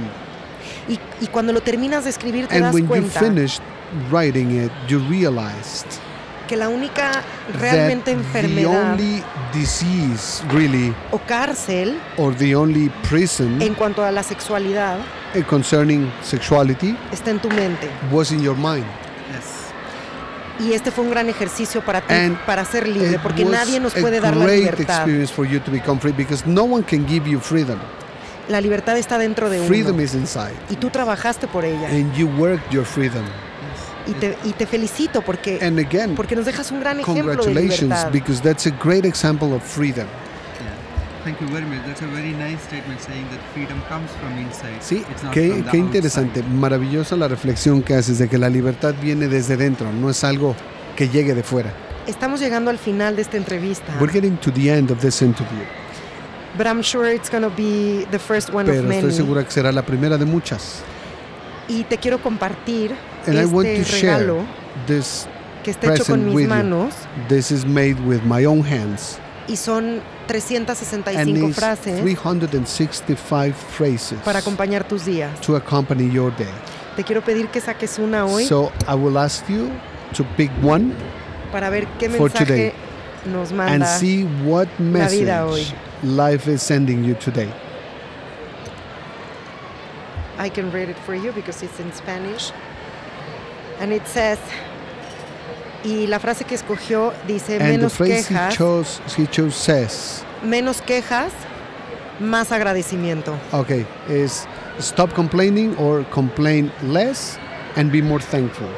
Y, 0.89 0.99
y 1.21 1.27
cuando 1.27 1.53
lo 1.53 1.61
terminas 1.61 2.05
de 2.05 2.11
escribir 2.11 2.49
te 2.49 2.57
And 2.57 2.65
das 2.65 2.75
when 2.75 2.89
you 2.89 3.03
finished 3.11 3.63
writing 4.11 4.51
it, 4.65 4.73
you 4.89 4.99
realized 5.11 5.87
que 6.49 6.57
la 6.57 6.69
única 6.69 7.23
realmente 7.61 8.13
that 8.13 8.21
the 8.21 8.39
enfermedad 8.41 8.93
only 8.93 9.23
disease, 9.53 10.43
really, 10.53 10.93
o 11.13 11.19
cárcel 11.19 11.97
or 12.17 12.35
the 12.35 12.57
only 12.57 12.89
prison 13.09 13.63
en 13.63 13.75
cuanto 13.75 14.05
a 14.05 14.11
la 14.11 14.23
sexualidad 14.25 14.99
eh, 15.35 15.45
concerning 15.45 16.11
sexuality 16.23 16.97
está 17.13 17.31
en 17.31 17.39
tu 17.39 17.49
mente. 17.51 17.89
was 18.11 18.33
in 18.33 18.41
your 18.43 18.57
mind. 18.57 18.85
Yes. 19.31 20.67
Y 20.67 20.73
este 20.73 20.91
fue 20.91 21.05
un 21.05 21.11
gran 21.11 21.29
ejercicio 21.29 21.81
para 21.85 22.01
ti, 22.01 22.13
And 22.15 22.37
para 22.47 22.65
ser 22.65 22.89
libre, 22.89 23.19
porque 23.23 23.45
was 23.45 23.53
nadie 23.53 23.79
nos 23.79 23.95
a 23.97 24.01
puede 24.01 24.21
dar 24.21 24.37
la 24.37 24.45
great 24.45 24.65
libertad. 24.65 25.07
for 25.35 25.47
you 25.47 25.61
to 25.61 25.71
become 25.71 26.01
free 26.01 26.13
because 26.13 26.45
no 26.49 26.65
one 26.65 26.83
can 26.83 27.07
give 27.07 27.29
you 27.31 27.39
freedom. 27.39 27.79
La 28.49 28.63
libertad 28.63 28.97
está 28.97 29.19
dentro 29.19 29.51
de 29.51 29.61
Freedom 29.67 29.95
uno. 29.97 30.03
is 30.03 30.15
inside, 30.15 30.55
Y 30.71 30.77
tú 30.77 30.89
trabajaste 30.89 31.47
por 31.47 31.67
ella. 31.67 31.89
and 31.91 32.13
you 32.15 32.27
worked 32.39 32.71
your 32.73 32.85
freedom. 32.87 33.23
Y 34.09 34.13
te, 34.15 34.37
y 34.45 34.53
te 34.53 34.67
felicito 34.67 35.21
porque, 35.23 35.59
And 35.63 35.79
again, 35.79 36.15
porque 36.15 36.35
nos 36.35 36.47
dejas 36.47 36.71
un 36.73 36.81
gran 36.81 36.99
ejemplo 37.01 37.31
de 37.33 37.37
congratulations 37.37 37.83
libertad. 37.83 38.13
because 38.13 38.41
that's 38.43 38.67
a 38.67 38.71
great 38.83 39.05
example 39.05 39.55
of 39.55 39.63
freedom. 39.63 40.07
Thank 41.25 41.41
you 41.41 41.49
very 41.49 41.67
much. 41.67 41.85
That's 41.85 42.01
a 42.01 42.07
very 42.07 42.33
nice 42.33 42.63
statement 42.63 43.01
saying 43.01 43.27
that 43.31 43.41
freedom 43.53 43.81
comes 43.89 44.11
from 44.13 44.39
inside. 44.39 44.81
Sí, 44.81 45.05
It's 45.11 45.23
not 45.23 45.33
qué, 45.35 45.49
from 45.51 45.65
the 45.65 45.71
qué 45.73 45.77
interesante, 45.79 46.41
outside. 46.41 46.55
maravillosa 46.57 47.17
la 47.17 47.29
reflexión 47.29 47.83
que 47.83 47.95
haces 47.97 48.19
de 48.19 48.29
que 48.29 48.39
la 48.39 48.49
libertad 48.49 48.95
viene 49.03 49.29
desde 49.29 49.57
dentro, 49.59 49.93
no 49.93 50.09
es 50.09 50.25
algo 50.25 50.55
que 50.97 51.09
llegue 51.11 51.35
de 51.35 51.43
fuera. 51.43 51.71
Estamos 52.07 52.41
llegando 52.41 52.71
al 52.71 52.79
final 52.79 53.15
de 53.17 53.23
esta 53.23 53.37
entrevista. 53.37 53.93
We're 54.01 54.11
getting 54.13 54.39
to 54.39 54.51
the 54.51 54.71
end 54.73 54.91
of 54.91 55.01
this 55.01 55.21
interview, 55.21 55.65
But 56.57 56.67
I'm 56.67 56.83
sure 56.83 57.13
it's 57.13 57.29
going 57.31 57.43
to 57.43 57.51
be 57.55 58.07
the 58.11 58.19
first 58.19 58.49
one 58.51 58.63
of 58.71 58.75
pero 58.75 58.83
many. 58.89 59.01
estoy 59.01 59.13
segura 59.13 59.45
que 59.45 59.51
será 59.51 59.71
la 59.71 59.83
primera 59.83 60.17
de 60.17 60.25
muchas. 60.25 60.81
Y 61.69 61.83
te 61.85 61.99
quiero 61.99 62.23
compartir 62.23 62.95
And 63.27 63.39
I 63.39 63.45
want 63.47 63.67
este 63.69 63.85
to 63.93 63.97
share 63.99 64.19
regalo 64.21 64.47
this. 64.87 65.27
que 65.65 65.71
está 65.73 65.95
hecho 65.95 66.05
con 66.05 66.25
mis 66.27 66.43
you. 66.43 66.49
manos 66.49 66.95
This 67.29 67.51
is 67.51 67.65
made 67.67 67.97
with 68.07 68.23
my 68.25 68.45
own 68.47 68.63
hands, 68.63 69.19
y 69.49 69.57
son 69.57 70.01
365 70.29 71.53
frases 71.55 72.01
365 72.01 73.55
phrases 73.77 74.19
para 74.25 74.39
acompañar 74.41 74.85
tus 74.87 75.05
días. 75.05 75.41
to 75.41 75.57
accompany 75.57 76.09
your 76.11 76.31
day. 76.37 76.47
Te 76.97 77.05
quiero 77.05 77.23
pedir 77.23 77.49
que 77.49 77.61
saques 77.61 77.99
una 77.99 78.25
hoy 78.27 78.45
So 78.45 78.73
I 78.87 78.95
will 78.95 79.19
ask 79.19 79.49
you 79.49 79.71
to 80.15 80.25
pick 80.37 80.51
one 80.63 80.93
para 81.53 81.71
ver 81.71 81.87
qué 81.99 82.09
for 82.11 82.31
today. 82.31 82.73
mensaje 82.73 82.75
nos 83.27 83.51
and 83.51 83.57
manda. 83.59 83.87
see 83.99 84.25
what 84.45 84.69
la 84.79 85.09
vida 85.09 85.45
hoy. 85.47 85.61
message 85.61 85.75
life 86.05 86.47
is 86.49 86.63
sending 86.63 87.05
you 87.05 87.15
today. 87.15 87.49
I 90.39 90.49
can 90.49 90.71
read 90.71 90.89
it 90.89 90.97
for 91.05 91.15
you 91.15 91.33
because 91.33 91.63
it's 91.65 91.81
in 91.81 91.93
Spanish. 91.93 92.53
And 93.81 93.93
it 93.93 94.07
says, 94.07 94.39
y 95.85 96.07
la 96.09 96.19
frase 96.19 96.45
que 96.45 96.55
escogió 96.57 97.13
dice, 97.27 97.57
And 97.57 97.61
the 97.61 97.79
menos 97.79 97.93
phrase 97.95 98.29
he 98.29 98.35
quejas, 98.35 98.55
chose, 98.55 99.01
he 99.17 99.27
chose 99.27 99.55
says, 99.55 100.25
menos 100.43 100.81
quejas, 100.81 101.33
más 102.21 102.51
agradecimiento. 102.51 103.39
okay, 103.53 103.87
is 104.09 104.47
stop 104.81 105.13
complaining 105.15 105.77
or 105.77 106.05
complain 106.11 106.73
less 106.83 107.39
and 107.77 107.93
be 107.93 108.03
more 108.03 108.21
thankful. 108.21 108.69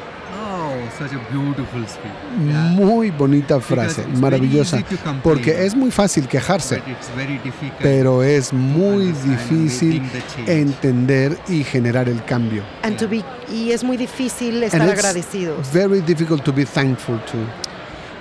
Muy 2.75 3.09
bonita 3.11 3.59
frase, 3.59 4.05
maravillosa, 4.19 4.83
porque 5.23 5.65
es 5.65 5.75
muy 5.75 5.91
fácil 5.91 6.27
quejarse, 6.27 6.75
But 6.77 6.87
it's 6.87 7.15
very 7.15 7.37
difficult. 7.39 7.81
pero 7.81 8.23
es 8.23 8.53
muy 8.53 9.07
and 9.09 9.23
difícil 9.23 10.01
entender 10.47 11.37
y 11.47 11.63
generar 11.63 12.07
el 12.09 12.23
cambio. 12.25 12.63
And 12.83 12.97
to 12.97 13.07
be- 13.07 13.23
y 13.51 13.71
es 13.71 13.83
muy 13.83 13.97
difícil 13.97 14.55
And 14.55 14.63
estar 14.65 14.81
it's 14.89 14.99
agradecidos. 14.99 15.71
very 15.71 16.01
difficult 16.01 16.43
to 16.43 16.53
be 16.53 16.65
thankful 16.65 17.17
to. 17.25 17.37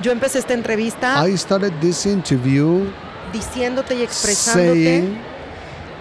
Yo 0.03 0.13
empecé 0.13 0.39
esta 0.39 0.55
entrevista 0.55 1.27
I 1.29 1.37
started 1.37 1.73
this 1.81 2.07
interview 2.07 2.87
diciéndote 3.33 3.95
y 3.97 4.03
expresándote 4.03 5.05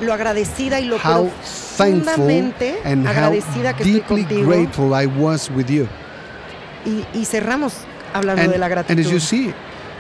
lo 0.02 0.14
agradecida 0.14 0.80
y 0.80 0.86
lo 0.86 0.96
how 0.96 1.30
profundamente 1.78 2.76
and 2.86 3.06
how 3.06 3.12
agradecida 3.12 3.76
que 3.76 3.84
estoy 3.84 4.02
contigo. 4.24 4.50
grateful 4.50 4.94
I 4.94 5.06
was 5.06 5.50
with 5.52 5.68
you. 5.68 5.88
Y, 6.86 7.06
y 7.14 7.26
cerramos 7.26 7.74
hablando 8.14 8.44
And, 8.44 8.52
de 8.54 8.58
la 8.58 8.66
and 8.68 8.74
gratitud. 8.76 9.06
as 9.06 9.12
you 9.12 9.20
see, 9.20 9.54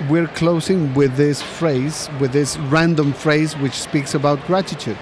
we're 0.09 0.29
closing 0.33 0.93
with 0.95 1.15
this 1.17 1.41
phrase, 1.43 2.09
with 2.19 2.31
this 2.31 2.57
random 2.71 3.13
phrase 3.13 3.55
which 3.57 3.73
speaks 3.73 4.15
about 4.15 4.39
gratitude. 4.47 4.95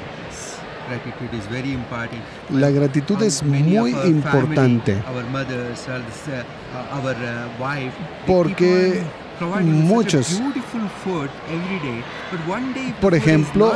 Gratitude 0.87 1.33
is 1.37 1.45
very 1.49 1.73
important. 1.73 2.21
La 2.49 2.69
gratitud 2.69 3.17
Our- 3.17 3.27
es 3.27 3.43
muy 3.43 3.91
importante 4.05 4.95
Family, 5.01 5.17
our 5.19 5.29
mothers, 5.31 5.85
our, 5.89 5.99
uh, 5.99 7.05
our 7.05 7.13
uh, 7.13 7.91
Porque 8.25 9.03
muchos- 9.63 10.27
such 10.27 10.39
a 10.39 10.43
beautiful 10.43 10.81
food 11.03 11.29
every 11.49 11.79
day. 11.79 12.03
But 12.31 12.41
one 12.49 12.73
day 12.73 12.93
Por 12.99 13.15
ejemplo, 13.15 13.73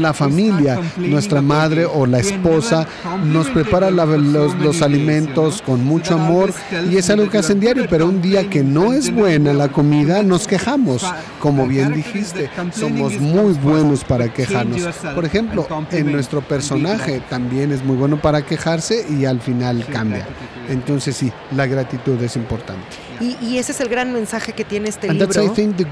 la 0.00 0.12
familia, 0.12 0.80
nuestra 0.96 1.40
madre 1.42 1.84
o 1.86 2.06
la 2.06 2.18
esposa 2.18 2.86
nos 3.24 3.48
prepara 3.48 3.90
la- 3.90 4.04
los, 4.06 4.54
los 4.58 4.82
alimentos 4.82 5.62
con 5.62 5.84
mucho 5.84 6.14
amor 6.14 6.52
y 6.90 6.96
es 6.96 7.10
algo 7.10 7.28
que 7.30 7.38
hacen 7.38 7.60
diario, 7.60 7.86
pero 7.88 8.06
un 8.06 8.20
día 8.22 8.48
que 8.48 8.62
no 8.62 8.92
es 8.92 9.12
buena 9.12 9.52
la 9.52 9.68
comida, 9.68 10.22
nos 10.22 10.46
quejamos. 10.46 11.04
Como 11.40 11.66
bien 11.66 11.92
dijiste, 11.92 12.50
somos 12.74 13.18
muy 13.20 13.52
buenos 13.54 14.04
para 14.04 14.32
quejarnos. 14.32 14.80
Por 15.14 15.24
ejemplo, 15.24 15.66
en 15.90 16.12
nuestro 16.12 16.40
personaje 16.40 17.20
también 17.28 17.72
es 17.72 17.84
muy 17.84 17.96
bueno 17.96 18.20
para 18.20 18.42
quejarse 18.42 19.06
y 19.08 19.24
al 19.24 19.40
final 19.40 19.84
cambia. 19.86 20.26
Entonces 20.68 21.16
sí, 21.16 21.32
la 21.54 21.66
gratitud 21.66 22.20
es 22.22 22.36
importante. 22.36 22.82
Y, 23.20 23.36
y 23.44 23.58
ese 23.58 23.72
es 23.72 23.80
el 23.80 23.88
gran 23.88 24.12
mensaje 24.12 24.52
que 24.52 24.64
tiene 24.64 24.88
este 24.88 25.01
And 25.10 25.20
that's, 25.20 25.36
I 25.36 25.42
libro, 25.42 25.54
think, 25.54 25.76
the 25.76 25.86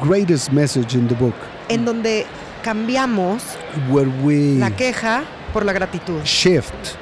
greatest 0.00 0.52
message 0.52 0.94
in 0.94 1.08
the 1.08 1.14
book, 1.14 1.34
en 1.68 1.84
donde 1.84 2.26
cambiamos 2.62 3.42
where 3.90 4.08
we 4.22 4.58
la 4.58 4.70
queja 4.70 5.24
por 5.52 5.64
la 5.64 5.72
gratitud. 5.72 6.22
shift 6.24 6.96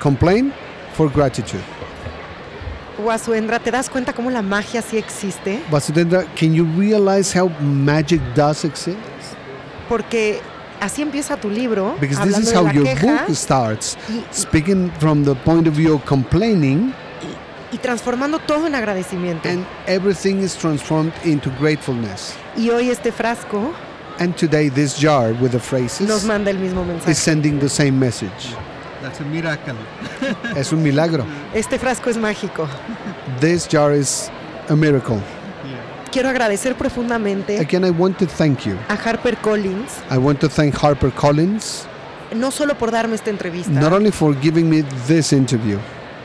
complain 0.00 0.52
for 0.94 1.08
gratitude. 1.10 1.62
Wasuendra, 2.98 3.60
¿te 3.60 3.70
das 3.70 3.88
cuenta 3.88 4.12
cómo 4.12 4.30
la 4.30 4.42
magia 4.42 4.82
sí 4.82 4.96
existe? 4.98 5.62
Vasudendra, 5.70 6.24
can 6.34 6.52
you 6.52 6.64
realize 6.76 7.32
how 7.32 7.48
magic 7.60 8.20
does 8.34 8.64
exist? 8.64 8.98
Porque 9.88 10.40
así 10.80 11.02
empieza 11.02 11.36
tu 11.36 11.48
libro, 11.48 11.96
Because 12.00 12.20
this 12.26 12.38
is 12.38 12.52
how 12.52 12.66
your 12.72 12.84
queja 12.84 13.24
book 13.26 13.36
starts, 13.36 13.96
y, 14.08 14.24
speaking 14.32 14.90
from 14.98 15.24
the 15.24 15.34
point 15.44 15.68
of 15.68 15.74
view 15.74 15.94
of 15.94 16.04
complaining, 16.06 16.92
y 17.72 17.78
transformando 17.78 18.38
todo 18.38 18.66
en 18.66 18.74
agradecimiento. 18.74 19.48
and 19.48 19.64
everything 19.86 20.36
is 20.42 20.56
transformed 20.56 21.12
into 21.24 21.50
gratefulness. 21.60 22.34
y 22.56 22.70
hoy 22.70 22.90
este 22.90 23.12
frasco 23.12 23.72
And 24.20 24.34
today, 24.36 24.68
this 24.68 24.98
jar 24.98 25.32
with 25.34 25.52
the 25.52 25.58
nos 25.58 25.66
phrases 25.68 26.24
manda 26.24 26.50
el 26.50 26.58
mismo 26.58 26.82
is 26.82 26.88
mensaje. 26.88 27.14
sending 27.14 27.60
the 27.60 27.68
same 27.68 27.92
message. 28.00 28.52
That's 29.00 29.20
a 29.20 29.24
miracle. 29.24 29.76
Es 30.56 30.72
un 30.72 30.82
milagro. 30.82 31.24
Este 31.54 31.78
frasco 31.78 32.10
es 32.10 32.16
mágico. 32.16 32.66
This 33.40 33.68
jar 33.68 33.92
is 33.94 34.28
a 34.68 34.74
miracle. 34.74 35.20
Quiero 36.10 36.30
agradecer 36.30 36.74
profundamente 36.74 37.60
Again, 37.60 37.84
I 37.84 37.90
want 37.90 38.18
to 38.18 38.26
thank 38.26 38.64
you. 38.64 38.76
a 38.88 38.96
Harper 38.96 39.36
Collins, 39.36 40.00
I 40.10 40.18
want 40.18 40.40
to 40.40 40.48
thank 40.48 40.74
Harper 40.74 41.12
Collins, 41.12 41.86
no 42.34 42.50
solo 42.50 42.74
por 42.74 42.90
darme 42.90 43.14
esta 43.14 43.30
entrevista, 43.30 43.70
not 43.70 43.92
only 43.92 44.10
for 44.10 44.34
giving 44.40 44.68
me 44.68 44.82
this 45.06 45.32
interview, 45.32 45.78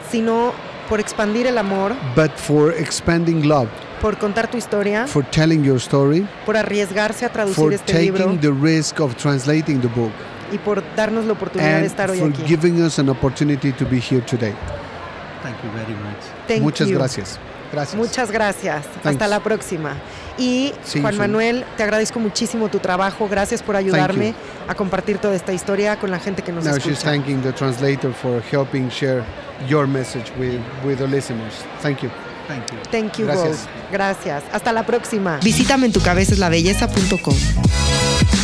sino 0.10 0.52
por 0.90 1.00
expandir 1.00 1.48
el 1.48 1.58
amor, 1.58 1.94
but 2.16 2.32
for 2.36 2.74
expanding 2.74 3.48
love, 3.48 3.68
por 4.02 4.18
contar 4.18 4.50
tu 4.50 4.58
historia, 4.58 5.08
for 5.08 5.24
telling 5.26 5.64
your 5.64 5.78
story, 5.78 6.28
por 6.46 6.58
arriesgarse 6.58 7.26
a 7.26 7.30
traducir 7.30 7.56
for 7.56 7.74
este 7.74 7.94
libro 8.00 8.26
taking 8.26 8.40
the 8.40 8.52
risk 8.52 9.00
of 9.00 9.16
translating 9.16 9.80
the 9.82 9.88
book, 9.88 10.12
y 10.52 10.58
por 10.58 10.84
darnos 10.96 11.26
la 11.26 11.34
oportunidad 11.34 11.72
de 11.72 11.78
and 11.78 11.86
estar 11.86 12.10
hoy 12.10 12.20
for 12.20 12.30
aquí. 12.30 12.44
giving 12.48 12.82
us 12.82 13.00
an 13.00 13.10
opportunity 13.10 13.72
to 13.72 13.86
be 13.86 14.00
here 14.00 14.22
today. 14.26 14.54
Thank 15.42 15.58
you 15.64 15.72
very 15.72 15.94
much. 15.94 16.48
Thank 16.48 16.62
Muchas 16.62 16.88
you. 16.90 16.98
gracias. 16.98 17.40
Gracias. 17.74 17.96
Muchas 17.96 18.32
gracias. 18.32 18.86
Thanks. 18.86 19.06
Hasta 19.08 19.28
la 19.28 19.42
próxima. 19.42 19.96
Y 20.38 20.74
Juan. 21.02 21.18
Manuel, 21.18 21.66
te 21.76 21.84
agradezco 21.84 22.20
muchísimo 22.20 22.70
tu 22.70 22.80
trabajo. 22.80 23.28
Gracias 23.28 23.62
por 23.62 23.76
ayudarme 23.76 24.34
a 24.68 24.76
compartir 24.76 25.18
toda 25.18 25.36
esta 25.36 25.52
historia 25.54 26.00
con 26.00 26.12
la 26.12 26.20
gente 26.20 26.44
que 26.44 26.52
nos 26.52 26.64
Now 26.64 26.76
she's 26.76 26.86
escucha. 26.88 27.12
thanking 27.12 27.42
the 27.42 27.52
translator 27.52 28.14
for 28.14 28.42
helping 28.52 28.90
share 28.90 29.24
your 29.68 29.88
message 29.88 30.32
with, 30.40 30.60
with 30.86 30.98
the 31.00 31.08
listeners. 31.08 31.54
Thank 31.82 32.04
you. 32.04 32.10
Thank 32.48 32.72
you. 32.72 32.78
Thank 32.92 33.18
you 33.18 33.26
Gracias. 33.26 33.62
both. 33.62 33.92
Gracias. 33.92 34.44
Hasta 34.52 34.72
la 34.72 34.86
próxima. 34.86 35.40
Visítame 35.42 35.88
en 35.88 35.94
tucabeceslabelleza.com. 35.94 38.43